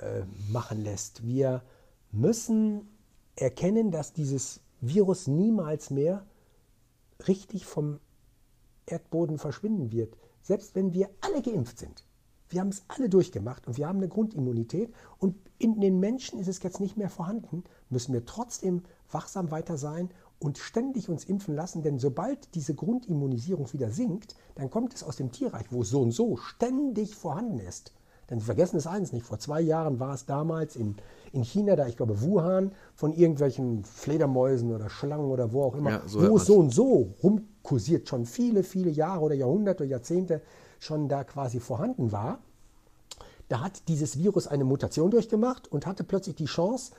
äh, 0.00 0.22
machen 0.50 0.82
lässt. 0.82 1.26
Wir 1.26 1.62
müssen 2.10 2.88
erkennen, 3.36 3.90
dass 3.90 4.12
dieses 4.12 4.60
Virus 4.80 5.26
niemals 5.26 5.90
mehr 5.90 6.26
richtig 7.26 7.66
vom 7.66 8.00
Erdboden 8.86 9.38
verschwinden 9.38 9.92
wird, 9.92 10.16
selbst 10.40 10.74
wenn 10.74 10.92
wir 10.92 11.10
alle 11.20 11.42
geimpft 11.42 11.78
sind. 11.78 12.04
Wir 12.48 12.60
haben 12.60 12.68
es 12.68 12.84
alle 12.88 13.10
durchgemacht 13.10 13.66
und 13.66 13.76
wir 13.76 13.86
haben 13.86 13.98
eine 13.98 14.08
Grundimmunität 14.08 14.94
und 15.18 15.36
in 15.58 15.80
den 15.80 16.00
Menschen 16.00 16.38
ist 16.38 16.48
es 16.48 16.62
jetzt 16.62 16.80
nicht 16.80 16.96
mehr 16.96 17.10
vorhanden, 17.10 17.64
müssen 17.90 18.14
wir 18.14 18.24
trotzdem 18.24 18.84
wachsam 19.10 19.50
weiter 19.50 19.76
sein 19.76 20.10
und 20.38 20.56
ständig 20.56 21.08
uns 21.10 21.24
impfen 21.24 21.54
lassen, 21.54 21.82
denn 21.82 21.98
sobald 21.98 22.54
diese 22.54 22.74
Grundimmunisierung 22.74 23.70
wieder 23.72 23.90
sinkt, 23.90 24.34
dann 24.54 24.70
kommt 24.70 24.94
es 24.94 25.02
aus 25.02 25.16
dem 25.16 25.32
Tierreich, 25.32 25.66
wo 25.70 25.82
es 25.82 25.90
so 25.90 26.00
und 26.00 26.12
so 26.12 26.36
ständig 26.36 27.16
vorhanden 27.16 27.58
ist. 27.58 27.92
Denn 28.30 28.40
Sie 28.40 28.44
vergessen 28.44 28.76
es 28.76 28.86
eins 28.86 29.12
nicht, 29.12 29.24
vor 29.24 29.38
zwei 29.38 29.60
Jahren 29.60 30.00
war 30.00 30.12
es 30.12 30.26
damals 30.26 30.76
in, 30.76 30.96
in 31.32 31.42
China, 31.42 31.76
da 31.76 31.86
ich 31.86 31.96
glaube 31.96 32.20
Wuhan, 32.20 32.72
von 32.94 33.12
irgendwelchen 33.12 33.84
Fledermäusen 33.84 34.74
oder 34.74 34.90
Schlangen 34.90 35.30
oder 35.30 35.52
wo 35.52 35.62
auch 35.62 35.74
immer, 35.74 35.90
Ja, 35.90 36.02
so 36.06 36.28
wo 36.28 36.36
es 36.36 36.44
so 36.44 36.56
und 36.56 36.70
so 36.70 37.14
rumkursiert, 37.22 38.08
schon 38.08 38.26
viele, 38.26 38.62
viele 38.62 38.90
Jahre 38.90 39.24
oder 39.24 39.34
Jahrhunderte, 39.34 39.84
Jahrzehnte 39.84 40.42
schon 40.78 41.08
da 41.08 41.24
quasi 41.24 41.58
vorhanden 41.58 42.12
war. 42.12 42.40
Da 43.48 43.62
hat 43.62 43.88
dieses 43.88 44.18
Virus 44.18 44.46
eine 44.46 44.64
Mutation 44.64 45.10
durchgemacht 45.10 45.72
und 45.72 45.86
hatte 45.86 46.04
plötzlich 46.04 46.36
die 46.36 46.44
Chance, 46.44 46.92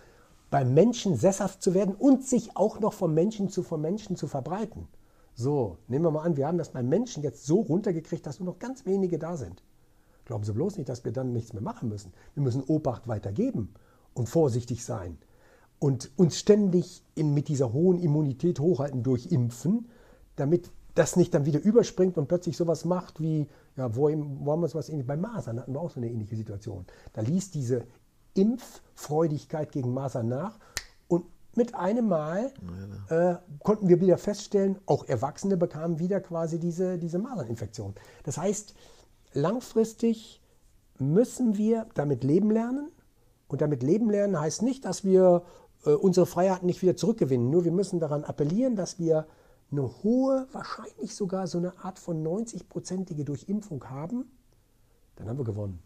beim 0.49 0.73
Menschen 0.73 1.15
sesshaft 1.15 1.61
zu 1.61 1.75
werden 1.75 1.93
und 1.93 2.25
sich 2.25 2.57
auch 2.57 2.79
noch 2.79 2.93
vom 2.93 3.13
Menschen 3.13 3.49
zu 3.49 3.61
vom 3.61 3.81
Menschen 3.81 4.15
zu 4.15 4.27
verbreiten. 4.27 4.87
So, 5.35 5.77
nehmen 5.87 6.05
wir 6.05 6.11
mal 6.11 6.23
an, 6.23 6.37
wir 6.37 6.47
haben 6.47 6.57
das 6.57 6.69
beim 6.69 6.89
Menschen 6.89 7.21
jetzt 7.21 7.45
so 7.45 7.61
runtergekriegt, 7.61 8.25
dass 8.25 8.39
nur 8.39 8.51
noch 8.51 8.59
ganz 8.59 8.85
wenige 8.85 9.19
da 9.19 9.37
sind. 9.37 9.61
Glauben 10.29 10.43
Sie 10.43 10.53
bloß 10.53 10.77
nicht, 10.77 10.87
dass 10.87 11.03
wir 11.05 11.11
dann 11.11 11.33
nichts 11.33 11.53
mehr 11.53 11.63
machen 11.63 11.89
müssen. 11.89 12.13
Wir 12.35 12.43
müssen 12.43 12.61
Obacht 12.61 13.07
weitergeben 13.07 13.73
und 14.13 14.29
vorsichtig 14.29 14.85
sein 14.85 15.17
und 15.79 16.11
uns 16.17 16.37
ständig 16.37 17.03
in, 17.15 17.33
mit 17.33 17.47
dieser 17.47 17.73
hohen 17.73 17.97
Immunität 17.97 18.59
hochhalten 18.59 19.01
durch 19.01 19.31
Impfen, 19.31 19.87
damit 20.35 20.69
das 20.93 21.15
nicht 21.15 21.33
dann 21.33 21.47
wieder 21.47 21.59
überspringt 21.59 22.15
und 22.19 22.27
plötzlich 22.27 22.57
sowas 22.57 22.85
macht 22.85 23.19
wie, 23.19 23.47
ja, 23.75 23.95
wo, 23.95 24.03
wo 24.03 24.51
haben 24.51 24.61
wir 24.61 24.71
was 24.71 24.89
ähnliches? 24.89 25.07
Bei 25.07 25.17
Masern 25.17 25.59
hatten 25.59 25.73
wir 25.73 25.81
auch 25.81 25.89
so 25.89 25.99
eine 25.99 26.11
ähnliche 26.11 26.35
Situation. 26.35 26.85
Da 27.13 27.21
ließ 27.21 27.49
diese 27.49 27.85
Impffreudigkeit 28.35 29.71
gegen 29.71 29.95
Masern 29.95 30.27
nach 30.27 30.59
und 31.07 31.25
mit 31.55 31.73
einem 31.73 32.07
Mal 32.07 32.53
äh, 33.09 33.33
konnten 33.63 33.89
wir 33.89 33.99
wieder 33.99 34.19
feststellen, 34.19 34.77
auch 34.85 35.05
Erwachsene 35.05 35.57
bekamen 35.57 35.97
wieder 35.97 36.21
quasi 36.21 36.59
diese, 36.59 36.99
diese 36.99 37.17
Maserninfektion. 37.17 37.95
Das 38.25 38.37
heißt, 38.37 38.75
langfristig 39.33 40.41
müssen 40.97 41.57
wir 41.57 41.87
damit 41.93 42.23
leben 42.23 42.51
lernen. 42.51 42.91
Und 43.47 43.61
damit 43.61 43.83
leben 43.83 44.09
lernen 44.09 44.39
heißt 44.39 44.61
nicht, 44.61 44.85
dass 44.85 45.03
wir 45.03 45.43
äh, 45.85 45.91
unsere 45.91 46.25
Freiheiten 46.25 46.65
nicht 46.65 46.81
wieder 46.81 46.95
zurückgewinnen. 46.95 47.49
Nur 47.49 47.65
wir 47.65 47.71
müssen 47.71 47.99
daran 47.99 48.23
appellieren, 48.23 48.75
dass 48.75 48.99
wir 48.99 49.27
eine 49.71 50.03
hohe, 50.03 50.47
wahrscheinlich 50.51 51.15
sogar 51.15 51.47
so 51.47 51.57
eine 51.57 51.77
Art 51.83 51.99
von 51.99 52.23
90-prozentige 52.23 53.23
Durchimpfung 53.23 53.83
haben. 53.85 54.31
Dann 55.15 55.27
haben 55.29 55.37
wir 55.37 55.45
gewonnen. 55.45 55.79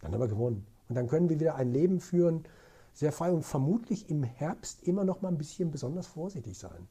Dann 0.00 0.12
haben 0.12 0.20
wir 0.20 0.28
gewonnen. 0.28 0.66
Und 0.88 0.94
dann 0.94 1.08
können 1.08 1.28
wir 1.28 1.40
wieder 1.40 1.54
ein 1.56 1.72
Leben 1.72 2.00
führen, 2.00 2.44
sehr 2.92 3.10
frei 3.10 3.32
und 3.32 3.42
vermutlich 3.42 4.08
im 4.08 4.22
Herbst 4.22 4.82
immer 4.84 5.04
noch 5.04 5.20
mal 5.20 5.28
ein 5.28 5.38
bisschen 5.38 5.70
besonders 5.70 6.06
vorsichtig 6.06 6.56
sein. 6.56 6.86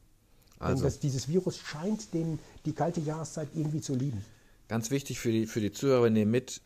Also. 0.59 0.75
Denn 0.75 0.83
das, 0.83 0.99
dieses 0.99 1.27
Virus 1.29 1.57
scheint 1.57 2.13
den, 2.13 2.39
die 2.65 2.73
kalte 2.73 2.99
Jahreszeit 2.99 3.49
irgendwie 3.53 3.81
zu 3.81 3.95
lieben. 3.95 4.23
Ganz 4.67 4.91
wichtig 4.91 5.19
für 5.19 5.31
die, 5.31 5.45
für 5.45 5.59
die 5.59 5.71
Zuhörer, 5.71 6.09
nehmen 6.09 6.31
mit, 6.31 6.61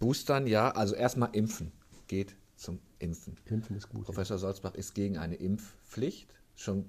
Boostern, 0.00 0.46
ja, 0.46 0.70
also 0.70 0.94
erstmal 0.94 1.28
impfen. 1.32 1.72
Geht 2.08 2.34
zum 2.56 2.80
Impfen. 2.98 3.36
Impfen 3.44 3.76
ist 3.76 3.88
gut. 3.88 4.04
Professor 4.04 4.38
Solzbach 4.38 4.74
ist 4.74 4.94
gegen 4.94 5.18
eine 5.18 5.36
Impfpflicht. 5.36 6.34
Schon, 6.56 6.86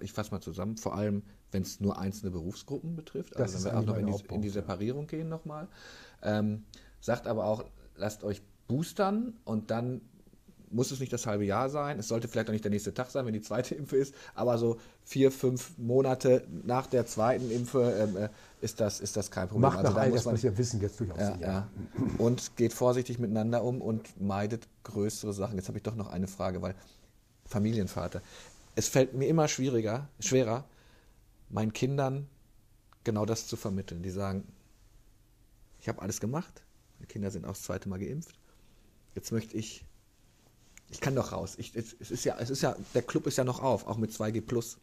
ich 0.00 0.12
fasse 0.12 0.30
mal 0.30 0.40
zusammen, 0.40 0.76
vor 0.76 0.94
allem, 0.94 1.22
wenn 1.50 1.62
es 1.62 1.80
nur 1.80 1.98
einzelne 1.98 2.30
Berufsgruppen 2.30 2.94
betrifft. 2.96 3.34
Das 3.34 3.54
also 3.54 3.66
wenn 3.66 3.72
wir 3.72 3.78
auch 3.78 3.84
noch 3.84 3.96
in 3.96 4.06
die, 4.06 4.34
in 4.34 4.42
die 4.42 4.48
Separierung 4.48 5.02
ja. 5.02 5.18
gehen 5.18 5.28
nochmal. 5.28 5.68
Ähm, 6.22 6.64
sagt 7.00 7.26
aber 7.26 7.44
auch, 7.44 7.64
lasst 7.96 8.24
euch 8.24 8.42
boostern 8.68 9.36
und 9.44 9.70
dann 9.70 10.00
muss 10.70 10.90
es 10.90 11.00
nicht 11.00 11.12
das 11.12 11.26
halbe 11.26 11.44
Jahr 11.44 11.68
sein. 11.68 11.98
Es 11.98 12.08
sollte 12.08 12.28
vielleicht 12.28 12.48
auch 12.48 12.52
nicht 12.52 12.64
der 12.64 12.70
nächste 12.70 12.94
Tag 12.94 13.10
sein, 13.10 13.26
wenn 13.26 13.32
die 13.32 13.40
zweite 13.40 13.74
Impfe 13.74 13.96
ist, 13.96 14.14
aber 14.34 14.58
so 14.58 14.78
vier, 15.04 15.30
fünf 15.30 15.78
Monate 15.78 16.46
nach 16.64 16.86
der 16.86 17.06
zweiten 17.06 17.50
Impfe 17.50 17.92
ähm, 17.98 18.16
äh, 18.16 18.28
ist, 18.60 18.80
das, 18.80 19.00
ist 19.00 19.16
das 19.16 19.30
kein 19.30 19.48
Problem. 19.48 19.62
Macht 19.62 19.78
also 19.78 19.92
nach 19.92 20.00
all 20.00 20.10
das, 20.10 20.26
was 20.26 20.42
wir 20.42 20.56
wissen, 20.56 20.80
jetzt 20.80 20.98
durchaus 20.98 21.18
ja, 21.18 21.36
ja. 21.40 21.68
Und 22.18 22.56
geht 22.56 22.72
vorsichtig 22.72 23.18
miteinander 23.18 23.62
um 23.62 23.82
und 23.82 24.20
meidet 24.20 24.66
größere 24.84 25.32
Sachen. 25.32 25.56
Jetzt 25.56 25.68
habe 25.68 25.78
ich 25.78 25.84
doch 25.84 25.94
noch 25.94 26.08
eine 26.08 26.26
Frage, 26.26 26.62
weil 26.62 26.74
Familienvater. 27.44 28.22
Es 28.74 28.88
fällt 28.88 29.14
mir 29.14 29.26
immer 29.28 29.48
schwieriger, 29.48 30.08
schwerer, 30.20 30.64
meinen 31.48 31.72
Kindern 31.72 32.28
genau 33.04 33.24
das 33.24 33.46
zu 33.46 33.56
vermitteln. 33.56 34.02
Die 34.02 34.10
sagen, 34.10 34.44
ich 35.80 35.88
habe 35.88 36.02
alles 36.02 36.20
gemacht, 36.20 36.64
meine 36.98 37.06
Kinder 37.06 37.30
sind 37.30 37.44
auch 37.44 37.50
das 37.50 37.62
zweite 37.62 37.88
Mal 37.88 37.98
geimpft. 37.98 38.38
Jetzt 39.14 39.32
möchte 39.32 39.56
ich, 39.56 39.84
ich 40.90 41.00
kann 41.00 41.14
doch 41.14 41.32
raus. 41.32 41.54
Ich, 41.58 41.74
es, 41.74 41.92
ist 41.92 42.24
ja, 42.24 42.36
es 42.38 42.50
ist 42.50 42.62
ja, 42.62 42.76
der 42.94 43.02
Club 43.02 43.26
ist 43.26 43.38
ja 43.38 43.44
noch 43.44 43.62
auf, 43.62 43.86
auch 43.86 43.96
mit 43.96 44.10
2G 44.10 44.40
Plus. 44.40 44.78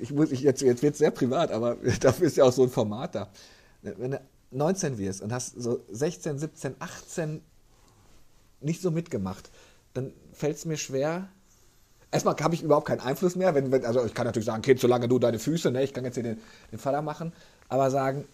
Ich 0.00 0.12
muss, 0.12 0.30
ich, 0.30 0.40
jetzt, 0.40 0.62
jetzt 0.62 0.82
wird 0.82 0.94
es 0.94 0.98
sehr 0.98 1.10
privat, 1.10 1.50
aber 1.50 1.76
dafür 2.00 2.26
ist 2.26 2.36
ja 2.36 2.44
auch 2.44 2.52
so 2.52 2.62
ein 2.62 2.70
Format 2.70 3.14
da. 3.14 3.28
Wenn 3.82 4.12
du 4.12 4.20
19 4.50 4.98
wirst 4.98 5.22
und 5.22 5.32
hast 5.32 5.60
so 5.60 5.80
16, 5.90 6.38
17, 6.38 6.76
18 6.78 7.42
nicht 8.60 8.82
so 8.82 8.90
mitgemacht, 8.90 9.50
dann 9.94 10.12
fällt 10.32 10.56
es 10.56 10.64
mir 10.64 10.76
schwer, 10.76 11.28
erstmal 12.10 12.36
habe 12.36 12.54
ich 12.54 12.62
überhaupt 12.62 12.86
keinen 12.86 13.00
Einfluss 13.00 13.36
mehr. 13.36 13.54
Wenn, 13.54 13.70
wenn, 13.70 13.84
also 13.84 14.04
ich 14.04 14.14
kann 14.14 14.26
natürlich 14.26 14.46
sagen, 14.46 14.62
Kind, 14.62 14.80
solange 14.80 15.08
du 15.08 15.18
deine 15.18 15.38
Füße, 15.38 15.70
ne, 15.70 15.82
ich 15.84 15.92
kann 15.92 16.04
jetzt 16.04 16.14
hier 16.14 16.22
den, 16.22 16.38
den 16.72 16.78
Vater 16.78 17.02
machen, 17.02 17.32
aber 17.68 17.90
sagen, 17.90 18.24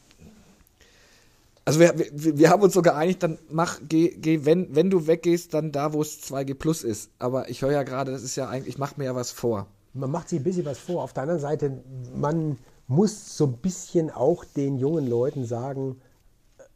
also 1.64 1.80
wir, 1.80 1.94
wir, 1.96 2.38
wir 2.38 2.50
haben 2.50 2.62
uns 2.62 2.74
so 2.74 2.82
geeinigt, 2.82 3.22
dann 3.22 3.38
mach, 3.48 3.80
geh, 3.88 4.10
geh, 4.10 4.44
wenn, 4.44 4.74
wenn 4.74 4.90
du 4.90 5.06
weggehst, 5.06 5.54
dann 5.54 5.72
da, 5.72 5.92
wo 5.94 6.02
es 6.02 6.22
2G 6.22 6.54
Plus 6.54 6.84
ist. 6.84 7.10
Aber 7.18 7.48
ich 7.48 7.62
höre 7.62 7.72
ja 7.72 7.82
gerade, 7.84 8.12
das 8.12 8.22
ist 8.22 8.36
ja 8.36 8.48
eigentlich, 8.48 8.74
ich 8.74 8.78
mache 8.78 8.94
mir 8.98 9.04
ja 9.04 9.14
was 9.14 9.30
vor. 9.30 9.66
Man 9.94 10.10
macht 10.10 10.28
sich 10.28 10.40
ein 10.40 10.44
bisschen 10.44 10.64
was 10.66 10.78
vor. 10.78 11.02
Auf 11.02 11.12
der 11.12 11.22
anderen 11.22 11.40
Seite, 11.40 11.82
man 12.14 12.58
muss 12.86 13.36
so 13.36 13.46
ein 13.46 13.56
bisschen 13.58 14.10
auch 14.10 14.44
den 14.44 14.76
jungen 14.78 15.08
Leuten 15.08 15.46
sagen, 15.46 16.00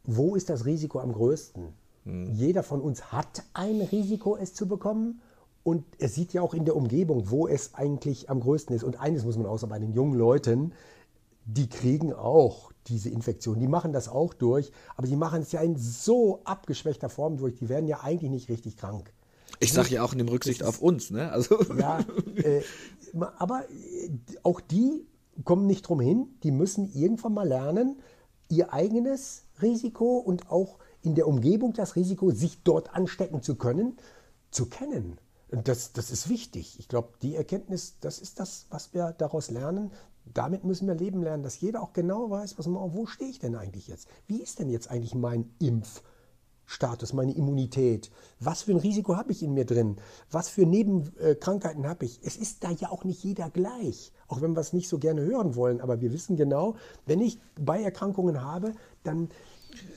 wo 0.04 0.36
ist 0.36 0.48
das 0.48 0.64
Risiko 0.64 1.00
am 1.00 1.12
größten? 1.12 1.74
Hm. 2.04 2.32
Jeder 2.32 2.62
von 2.62 2.80
uns 2.80 3.12
hat 3.12 3.42
ein 3.52 3.80
Risiko, 3.80 4.36
es 4.36 4.54
zu 4.54 4.66
bekommen. 4.66 5.20
Und 5.64 5.84
er 5.98 6.08
sieht 6.08 6.32
ja 6.32 6.40
auch 6.40 6.54
in 6.54 6.64
der 6.64 6.76
Umgebung, 6.76 7.30
wo 7.30 7.46
es 7.46 7.74
eigentlich 7.74 8.30
am 8.30 8.40
größten 8.40 8.74
ist. 8.74 8.84
Und 8.84 8.98
eines 9.00 9.24
muss 9.24 9.36
man 9.36 9.46
auch 9.46 9.58
sagen, 9.58 9.70
bei 9.70 9.78
den 9.78 9.92
jungen 9.92 10.14
Leuten, 10.14 10.72
die 11.44 11.68
kriegen 11.68 12.14
auch 12.14 12.72
diese 12.86 13.10
Infektion. 13.10 13.58
Die 13.58 13.68
machen 13.68 13.92
das 13.92 14.08
auch 14.08 14.32
durch, 14.32 14.72
aber 14.96 15.06
die 15.06 15.16
machen 15.16 15.42
es 15.42 15.52
ja 15.52 15.60
in 15.60 15.76
so 15.76 16.40
abgeschwächter 16.44 17.08
Form 17.10 17.36
durch. 17.36 17.56
Die 17.56 17.68
werden 17.68 17.86
ja 17.86 18.00
eigentlich 18.02 18.30
nicht 18.30 18.48
richtig 18.48 18.76
krank. 18.76 19.12
Ich 19.60 19.72
sage 19.72 19.94
ja 19.94 20.02
auch 20.02 20.12
in 20.12 20.18
dem 20.18 20.28
Rücksicht 20.28 20.62
auf 20.62 20.80
uns, 20.80 21.10
ne? 21.10 21.32
Also. 21.32 21.58
Ja, 21.78 22.00
äh, 22.36 22.62
aber 23.38 23.64
äh, 23.70 24.10
auch 24.42 24.60
die 24.60 25.06
kommen 25.44 25.66
nicht 25.66 25.82
drum 25.82 26.00
hin. 26.00 26.28
Die 26.42 26.50
müssen 26.50 26.92
irgendwann 26.92 27.34
mal 27.34 27.46
lernen, 27.46 28.00
ihr 28.48 28.72
eigenes 28.72 29.44
Risiko 29.60 30.18
und 30.18 30.50
auch 30.50 30.78
in 31.02 31.14
der 31.14 31.26
Umgebung 31.26 31.72
das 31.72 31.96
Risiko, 31.96 32.30
sich 32.30 32.62
dort 32.62 32.94
anstecken 32.94 33.42
zu 33.42 33.56
können, 33.56 33.96
zu 34.50 34.66
kennen. 34.66 35.18
Das, 35.50 35.92
das 35.92 36.10
ist 36.10 36.28
wichtig. 36.28 36.78
Ich 36.78 36.88
glaube, 36.88 37.12
die 37.22 37.34
Erkenntnis, 37.34 37.96
das 38.00 38.18
ist 38.18 38.38
das, 38.38 38.66
was 38.70 38.92
wir 38.92 39.14
daraus 39.16 39.50
lernen. 39.50 39.92
Damit 40.26 40.64
müssen 40.64 40.86
wir 40.86 40.94
leben 40.94 41.22
lernen, 41.22 41.42
dass 41.42 41.60
jeder 41.60 41.82
auch 41.82 41.94
genau 41.94 42.30
weiß, 42.30 42.58
was 42.58 42.66
man, 42.66 42.94
wo 42.94 43.06
stehe 43.06 43.30
ich 43.30 43.38
denn 43.38 43.56
eigentlich 43.56 43.88
jetzt? 43.88 44.08
Wie 44.26 44.42
ist 44.42 44.58
denn 44.58 44.68
jetzt 44.68 44.90
eigentlich 44.90 45.14
mein 45.14 45.50
Impfstatus, 46.68 47.14
meine 47.14 47.34
Immunität? 47.34 48.10
Was 48.40 48.62
für 48.62 48.72
ein 48.72 48.76
Risiko 48.76 49.16
habe 49.16 49.32
ich 49.32 49.42
in 49.42 49.54
mir 49.54 49.64
drin? 49.64 49.96
Was 50.30 50.50
für 50.50 50.66
Nebenkrankheiten 50.66 51.86
habe 51.88 52.04
ich? 52.04 52.20
Es 52.22 52.36
ist 52.36 52.62
da 52.62 52.70
ja 52.70 52.90
auch 52.90 53.04
nicht 53.04 53.24
jeder 53.24 53.48
gleich, 53.48 54.12
auch 54.28 54.42
wenn 54.42 54.54
wir 54.54 54.60
es 54.60 54.74
nicht 54.74 54.90
so 54.90 54.98
gerne 54.98 55.22
hören 55.22 55.56
wollen. 55.56 55.80
Aber 55.80 56.02
wir 56.02 56.12
wissen 56.12 56.36
genau, 56.36 56.76
wenn 57.06 57.22
ich 57.22 57.38
Beierkrankungen 57.58 58.42
habe, 58.42 58.74
dann 59.02 59.30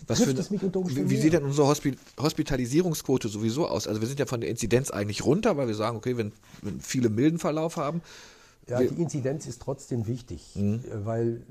was 0.07 0.22
für, 0.22 0.38
wie, 0.38 1.09
wie 1.09 1.17
sieht 1.17 1.34
denn 1.34 1.43
unsere 1.43 1.67
Hospi 1.67 1.95
Hospitalisierungsquote 2.19 3.28
sowieso 3.28 3.67
aus? 3.67 3.88
Also 3.88 3.99
wir 3.99 4.07
sind 4.07 4.19
ja 4.19 4.26
von 4.26 4.39
der 4.39 4.49
Inzidenz 4.49 4.91
eigentlich 4.91 5.26
runter, 5.26 5.57
weil 5.57 5.67
wir 5.67 5.76
sagen, 5.76 5.97
okay, 5.97 6.17
wenn, 6.17 6.32
wenn 6.61 6.80
viele 6.80 7.09
milden 7.09 7.39
Verlauf 7.39 7.78
haben. 7.78 8.01
Ja, 8.68 8.80
die 8.80 9.01
Inzidenz 9.01 9.47
ist 9.47 9.62
trotzdem 9.62 10.07
wichtig, 10.07 10.55
mhm. 10.55 10.84
weil, 11.03 11.41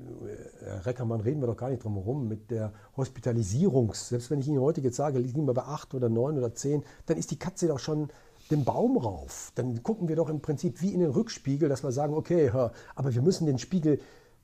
Herr 0.63 0.75
äh, 0.75 0.79
Reckermann, 0.79 1.21
reden 1.21 1.41
wir 1.41 1.47
doch 1.47 1.57
gar 1.57 1.69
nicht 1.69 1.83
drum 1.83 1.95
herum, 1.95 2.27
mit 2.27 2.49
der 2.49 2.73
Hospitalisierungs, 2.95 4.09
selbst 4.09 4.31
wenn 4.31 4.39
ich 4.39 4.47
Ihnen 4.47 4.61
heute 4.61 4.81
jetzt 4.81 4.95
sage, 4.95 5.19
liegen 5.19 5.45
wir 5.45 5.53
bei 5.53 5.63
8 5.63 5.93
oder 5.93 6.09
9 6.09 6.37
oder 6.37 6.55
10, 6.55 6.83
dann 7.05 7.17
ist 7.17 7.29
die 7.31 7.37
Katze 7.37 7.67
doch 7.67 7.79
schon 7.79 8.09
den 8.49 8.63
Baum 8.63 8.97
rauf. 8.97 9.51
Dann 9.55 9.83
gucken 9.83 10.07
wir 10.07 10.15
doch 10.15 10.29
im 10.29 10.41
Prinzip 10.41 10.81
wie 10.81 10.93
in 10.93 10.99
den 10.99 11.11
Rückspiegel, 11.11 11.69
dass 11.69 11.83
wir 11.83 11.91
sagen, 11.91 12.13
okay, 12.13 12.49
aber 12.95 13.13
wir 13.13 13.21
müssen 13.21 13.45
den 13.45 13.59
Spiegel 13.59 13.99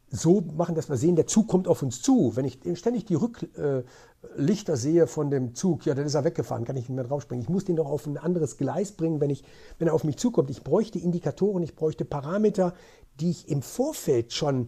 so 0.10 0.41
machen, 0.41 0.76
dass 0.76 0.89
wir 0.89 0.97
sehen, 0.97 1.16
der 1.16 1.28
Zug 1.28 1.47
kommt 1.47 1.68
auf 1.68 1.82
uns 1.82 2.01
zu. 2.01 2.36
Wenn 2.36 2.45
ich 2.45 2.60
ständig 2.76 3.05
die 3.05 3.16
Rücklichter 3.16 4.74
äh, 4.74 4.78
sehe 4.78 5.08
von 5.08 5.30
dem 5.30 5.53
Zug, 5.53 5.86
ja, 5.86 5.93
dann 5.95 6.05
ist 6.05 6.16
er 6.16 6.24
weggefahren, 6.24 6.64
kann 6.66 6.78
ich 6.78 6.88
nicht 6.88 6.95
mehr 6.95 7.03
draufspringen. 7.03 7.43
Ich 7.43 7.49
muss 7.49 7.66
den 7.66 7.76
doch 7.76 7.88
auf 7.88 8.05
ein 8.05 8.18
anderes 8.18 8.58
Gleis 8.58 8.93
bringen, 8.93 9.20
wenn, 9.20 9.30
ich, 9.30 9.43
wenn 9.80 9.88
er 9.88 9.93
auf 9.93 10.03
mich 10.03 10.18
zukommt. 10.18 10.49
Ich 10.49 10.64
bräuchte 10.64 10.99
Indikatoren, 10.99 11.64
ich 11.64 11.76
bräuchte 11.76 12.05
Parameter, 12.05 12.74
die 13.20 13.32
ich 13.32 13.49
im 13.49 13.62
Vorfeld 13.62 14.34
schon 14.34 14.68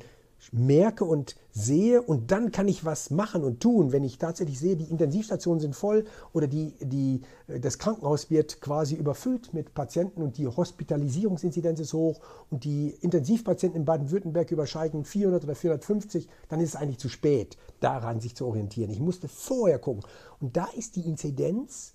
merke 0.52 1.06
und 1.06 1.36
sehe 1.52 2.02
und 2.02 2.32
dann 2.32 2.52
kann 2.52 2.68
ich 2.68 2.86
was 2.86 3.10
machen 3.10 3.44
und 3.44 3.60
tun, 3.60 3.92
wenn 3.92 4.04
ich 4.04 4.18
tatsächlich 4.18 4.60
sehe, 4.60 4.76
die 4.76 4.90
Intensivstationen 4.90 5.60
sind 5.60 5.76
voll 5.76 6.06
oder 6.34 6.48
die, 6.48 6.74
die, 6.82 7.22
äh, 7.48 7.60
das 7.60 7.78
Krankenhaus 7.78 8.30
wird 8.30 8.62
quasi 8.62 8.96
überfüllt 8.96 9.54
mit 9.54 9.74
Patienten 9.74 10.22
und 10.22 10.38
die 10.38 10.48
Hospitalisierungsinzidenz 10.48 11.80
ist 11.80 11.94
hoch 11.94 12.20
und 12.50 12.64
die 12.64 12.90
Intensivpatienten 13.02 13.82
in 13.82 13.86
Baden-Württemberg 13.86 14.52
überschreiten 14.52 15.06
400 15.06 15.44
oder 15.44 15.56
450, 15.56 16.28
dann 16.48 16.60
ist 16.60 16.70
es 16.70 16.76
eigentlich 16.76 17.00
zu 17.00 17.10
spät, 17.10 17.58
daran 17.80 18.20
sich 18.20 18.36
zu 18.36 18.46
orientieren. 18.46 18.92
Ich 18.92 19.00
musste 19.00 19.28
vorher 19.28 19.80
gucken 19.80 20.04
und 20.40 20.56
da 20.56 20.68
ist 20.76 20.96
die 20.96 21.08
Inzidenz 21.08 21.94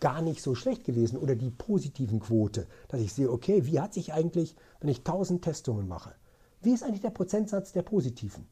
gar 0.00 0.20
nicht 0.20 0.42
so 0.42 0.54
schlecht 0.54 0.84
gewesen 0.84 1.16
oder 1.16 1.34
die 1.34 1.50
positiven 1.50 2.20
Quote, 2.20 2.66
dass 2.88 3.00
ich 3.00 3.12
sehe, 3.12 3.30
okay, 3.30 3.64
wie 3.66 3.80
hat 3.80 3.94
sich 3.94 4.12
eigentlich, 4.12 4.54
wenn 4.80 4.90
ich 4.90 4.98
1000 4.98 5.42
Testungen 5.42 5.88
mache, 5.88 6.12
wie 6.66 6.74
ist 6.74 6.82
eigentlich 6.82 7.00
der 7.00 7.10
Prozentsatz 7.10 7.72
der 7.72 7.82
Positiven? 7.82 8.46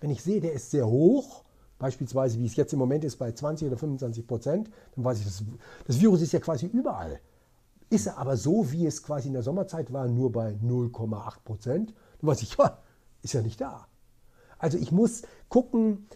Wenn 0.00 0.10
ich 0.10 0.22
sehe, 0.22 0.40
der 0.40 0.54
ist 0.54 0.70
sehr 0.70 0.88
hoch, 0.88 1.44
beispielsweise 1.78 2.38
wie 2.38 2.46
es 2.46 2.56
jetzt 2.56 2.72
im 2.72 2.78
Moment 2.78 3.04
ist 3.04 3.16
bei 3.16 3.30
20 3.30 3.68
oder 3.68 3.76
25 3.76 4.26
Prozent, 4.26 4.70
dann 4.96 5.04
weiß 5.04 5.18
ich, 5.20 5.24
das, 5.26 5.44
das 5.86 6.00
Virus 6.00 6.22
ist 6.22 6.32
ja 6.32 6.40
quasi 6.40 6.66
überall. 6.66 7.20
Ist 7.90 8.06
er 8.06 8.18
aber 8.18 8.36
so, 8.36 8.72
wie 8.72 8.86
es 8.86 9.02
quasi 9.02 9.28
in 9.28 9.34
der 9.34 9.42
Sommerzeit 9.42 9.92
war, 9.92 10.08
nur 10.08 10.32
bei 10.32 10.52
0,8 10.52 11.44
Prozent, 11.44 11.94
dann 12.20 12.28
weiß 12.28 12.42
ich, 12.42 12.56
ja, 12.58 12.78
ist 13.22 13.34
ja 13.34 13.42
nicht 13.42 13.60
da. 13.60 13.86
Also 14.58 14.78
ich 14.78 14.90
muss 14.90 15.22
gucken, 15.48 16.08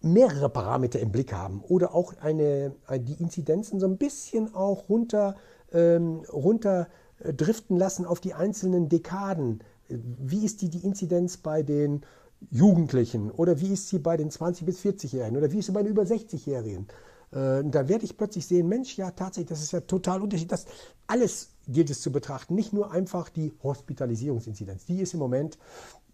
mehrere 0.00 0.48
Parameter 0.48 1.00
im 1.00 1.10
Blick 1.10 1.32
haben 1.32 1.60
oder 1.62 1.94
auch 1.94 2.14
eine, 2.20 2.74
die 2.98 3.14
Inzidenzen 3.14 3.80
so 3.80 3.86
ein 3.86 3.98
bisschen 3.98 4.54
auch 4.54 4.88
runter, 4.88 5.36
ähm, 5.72 6.22
runter 6.32 6.88
äh, 7.18 7.32
driften 7.32 7.76
lassen 7.76 8.04
auf 8.04 8.20
die 8.20 8.34
einzelnen 8.34 8.88
Dekaden. 8.88 9.60
Wie 10.02 10.44
ist 10.44 10.62
die, 10.62 10.68
die 10.68 10.84
Inzidenz 10.84 11.36
bei 11.36 11.62
den 11.62 12.02
Jugendlichen 12.50 13.30
oder 13.30 13.60
wie 13.60 13.72
ist 13.72 13.88
sie 13.88 13.98
bei 13.98 14.16
den 14.16 14.30
20- 14.30 14.64
bis 14.64 14.80
40-Jährigen 14.80 15.36
oder 15.36 15.50
wie 15.52 15.58
ist 15.58 15.66
sie 15.66 15.72
bei 15.72 15.82
den 15.82 15.92
über 15.92 16.02
60-Jährigen? 16.02 16.86
Äh, 17.32 17.64
da 17.64 17.88
werde 17.88 18.04
ich 18.04 18.16
plötzlich 18.16 18.46
sehen, 18.46 18.68
Mensch, 18.68 18.96
ja 18.96 19.10
tatsächlich, 19.10 19.48
das 19.48 19.62
ist 19.62 19.72
ja 19.72 19.80
total 19.80 20.22
unterschiedlich. 20.22 20.50
Das 20.50 20.66
alles 21.06 21.50
gilt 21.66 21.90
es 21.90 22.00
zu 22.00 22.12
betrachten, 22.12 22.54
nicht 22.54 22.72
nur 22.72 22.90
einfach 22.90 23.28
die 23.28 23.52
Hospitalisierungsinzidenz. 23.62 24.84
Die 24.84 25.00
ist 25.00 25.14
im 25.14 25.20
Moment 25.20 25.58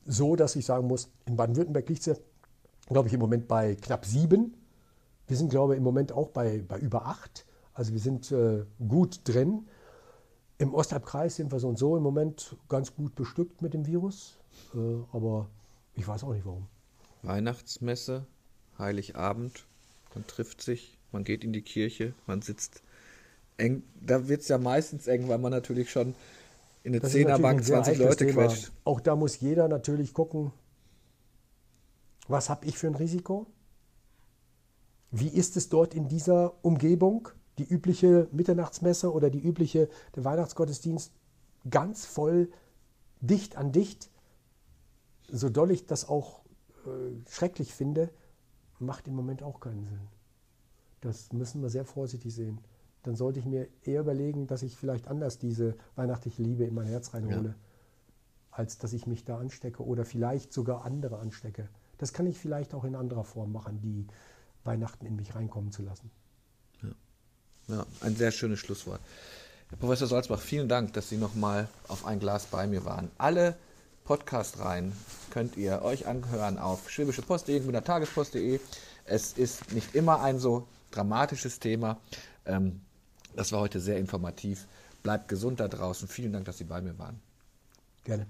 so, 0.07 0.37
dass 0.37 0.57
ich 0.57 0.65
sagen 0.65 0.87
muss, 0.87 1.11
in 1.27 1.37
Baden-Württemberg 1.37 1.89
liegt 1.89 2.03
sie, 2.03 2.15
glaube 2.87 3.09
ich, 3.09 3.15
im 3.15 3.21
Moment 3.21 3.49
bei 3.49 3.75
knapp 3.75 4.07
sieben. 4.07 4.55
Wir 5.27 5.37
sind, 5.37 5.51
glaube 5.51 5.75
ich, 5.75 5.79
im 5.79 5.85
Moment 5.85 6.13
auch 6.13 6.29
bei, 6.29 6.65
bei 6.67 6.79
über 6.79 7.07
acht. 7.07 7.47
Also 7.75 7.93
wir 7.93 8.01
sind 8.01 8.33
äh, 8.33 8.65
gut 8.87 9.21
drin. 9.25 9.67
Im 10.61 10.75
Ostalbkreis 10.75 11.37
sind 11.37 11.51
wir 11.53 11.59
so 11.59 11.69
und 11.69 11.79
so 11.79 11.97
im 11.97 12.03
Moment 12.03 12.55
ganz 12.69 12.95
gut 12.95 13.15
bestückt 13.15 13.63
mit 13.63 13.73
dem 13.73 13.87
Virus. 13.87 14.37
Äh, 14.75 14.79
aber 15.11 15.49
ich 15.95 16.07
weiß 16.07 16.23
auch 16.23 16.35
nicht 16.35 16.45
warum. 16.45 16.67
Weihnachtsmesse, 17.23 18.27
Heiligabend, 18.79 19.65
man 20.15 20.27
trifft 20.27 20.61
sich, 20.61 20.99
man 21.13 21.25
geht 21.25 21.45
in 21.45 21.55
die 21.55 21.63
Kirche, 21.63 22.13
man 22.27 22.43
sitzt 22.43 22.83
eng. 23.57 23.85
Da 24.03 24.29
wird 24.29 24.43
es 24.43 24.49
ja 24.49 24.59
meistens 24.59 25.07
eng, 25.07 25.29
weil 25.29 25.39
man 25.39 25.51
natürlich 25.51 25.91
schon 25.91 26.15
in 26.83 26.93
der 26.93 27.05
Zehnerbank 27.05 27.65
20 27.65 27.97
Leute 27.97 28.27
Thema. 28.27 28.47
quetscht. 28.49 28.71
Auch 28.85 29.01
da 29.01 29.17
muss 29.17 29.41
jeder 29.41 29.67
natürlich 29.67 30.13
gucken, 30.13 30.53
was 32.29 32.51
habe 32.51 32.67
ich 32.67 32.77
für 32.77 32.87
ein 32.87 32.97
Risiko? 32.97 33.47
Wie 35.11 35.29
ist 35.29 35.57
es 35.57 35.71
dort 35.71 35.95
in 35.95 36.07
dieser 36.07 36.53
Umgebung? 36.63 37.31
Die 37.59 37.65
übliche 37.65 38.29
Mitternachtsmesse 38.33 39.13
oder 39.13 39.31
die 39.31 39.41
übliche 39.41 39.89
der 40.17 40.25
Weihnachtsgottesdienst 40.25 41.13
ganz 41.69 42.07
voll 42.07 42.51
dicht 43.21 43.57
an 43.57 43.73
dicht. 43.73 44.11
So 45.29 45.49
doll 45.49 45.71
ich 45.71 45.87
das 45.87 46.09
auch 46.09 46.41
äh, 46.87 47.31
schrecklich 47.31 47.75
finde, 47.75 48.11
macht 48.79 49.09
im 49.09 49.15
Moment 49.15 49.43
auch 49.43 49.61
keinen 49.61 49.85
Sinn. 49.85 50.09
Das 51.01 51.33
müssen 51.33 51.63
wir 51.63 51.69
sehr 51.69 51.85
vorsichtig 51.85 52.35
sehen 52.35 52.61
dann 53.03 53.17
sollte 53.17 53.39
ich 53.39 53.47
mir 53.47 53.69
eher 53.83 54.01
überlegen, 54.01 54.47
dass 54.47 54.63
ich 54.63 54.77
vielleicht 54.77 55.09
anders 55.09 55.39
diese 55.39 55.77
weihnachtliche 55.97 56.43
Liebe 56.43 56.65
in 56.65 56.75
mein 56.75 56.87
Herz 56.87 57.15
reinhole, 57.15 57.51
ja. 57.51 57.55
als 58.51 58.79
dass 58.79 58.93
ich 58.93 59.07
mich 59.07 59.25
da 59.25 59.39
anstecke 59.39 59.85
oder 59.85 60.05
vielleicht 60.05 60.53
sogar 60.53 60.85
andere 60.85 61.19
anstecke. 61.19 61.69
Das 61.99 62.13
kann 62.13 62.27
ich 62.27 62.39
vielleicht 62.39 62.75
auch 62.75 62.85
in 62.85 62.95
anderer 62.95 63.25
Form 63.25 63.53
machen, 63.53 63.81
die 63.81 64.07
Weihnachten 64.65 65.07
in 65.07 65.17
mich 65.17 65.35
reinkommen 65.35 65.73
zu 65.73 65.83
lassen. 65.83 66.11
Ja, 67.71 67.87
ein 68.01 68.17
sehr 68.17 68.33
schönes 68.33 68.59
Schlusswort. 68.59 69.01
Herr 69.69 69.79
Professor 69.79 70.09
Salzbach, 70.09 70.41
vielen 70.41 70.69
Dank, 70.69 70.93
dass 70.95 71.09
Sie 71.09 71.17
nochmal 71.17 71.69
auf 71.87 72.05
ein 72.05 72.19
Glas 72.19 72.47
bei 72.47 72.67
mir 72.67 72.85
waren. 72.85 73.11
Alle 73.17 73.57
Podcast-Reihen 74.05 74.93
könnt 75.31 75.57
ihr 75.57 75.83
euch 75.83 76.09
anhören 76.09 76.59
auf 76.59 76.91
schwäbischepost.de, 76.91 77.61
der 77.61 77.85
Tagespost.de. 77.85 78.59
Es 79.05 79.35
ist 79.35 79.73
nicht 79.73 79.95
immer 79.95 80.21
ein 80.21 80.41
so 80.41 80.67
dramatisches 80.91 81.61
Thema. 81.61 81.99
Ähm, 82.45 82.81
das 83.37 83.53
war 83.53 83.61
heute 83.61 83.79
sehr 83.79 83.99
informativ. 83.99 84.67
Bleibt 85.05 85.29
gesund 85.29 85.61
da 85.61 85.69
draußen. 85.69 86.09
Vielen 86.09 86.33
Dank, 86.33 86.47
dass 86.47 86.59
Sie 86.59 86.65
bei 86.65 86.81
mir 86.81 86.99
waren. 86.99 87.21
Gerne. 88.03 88.27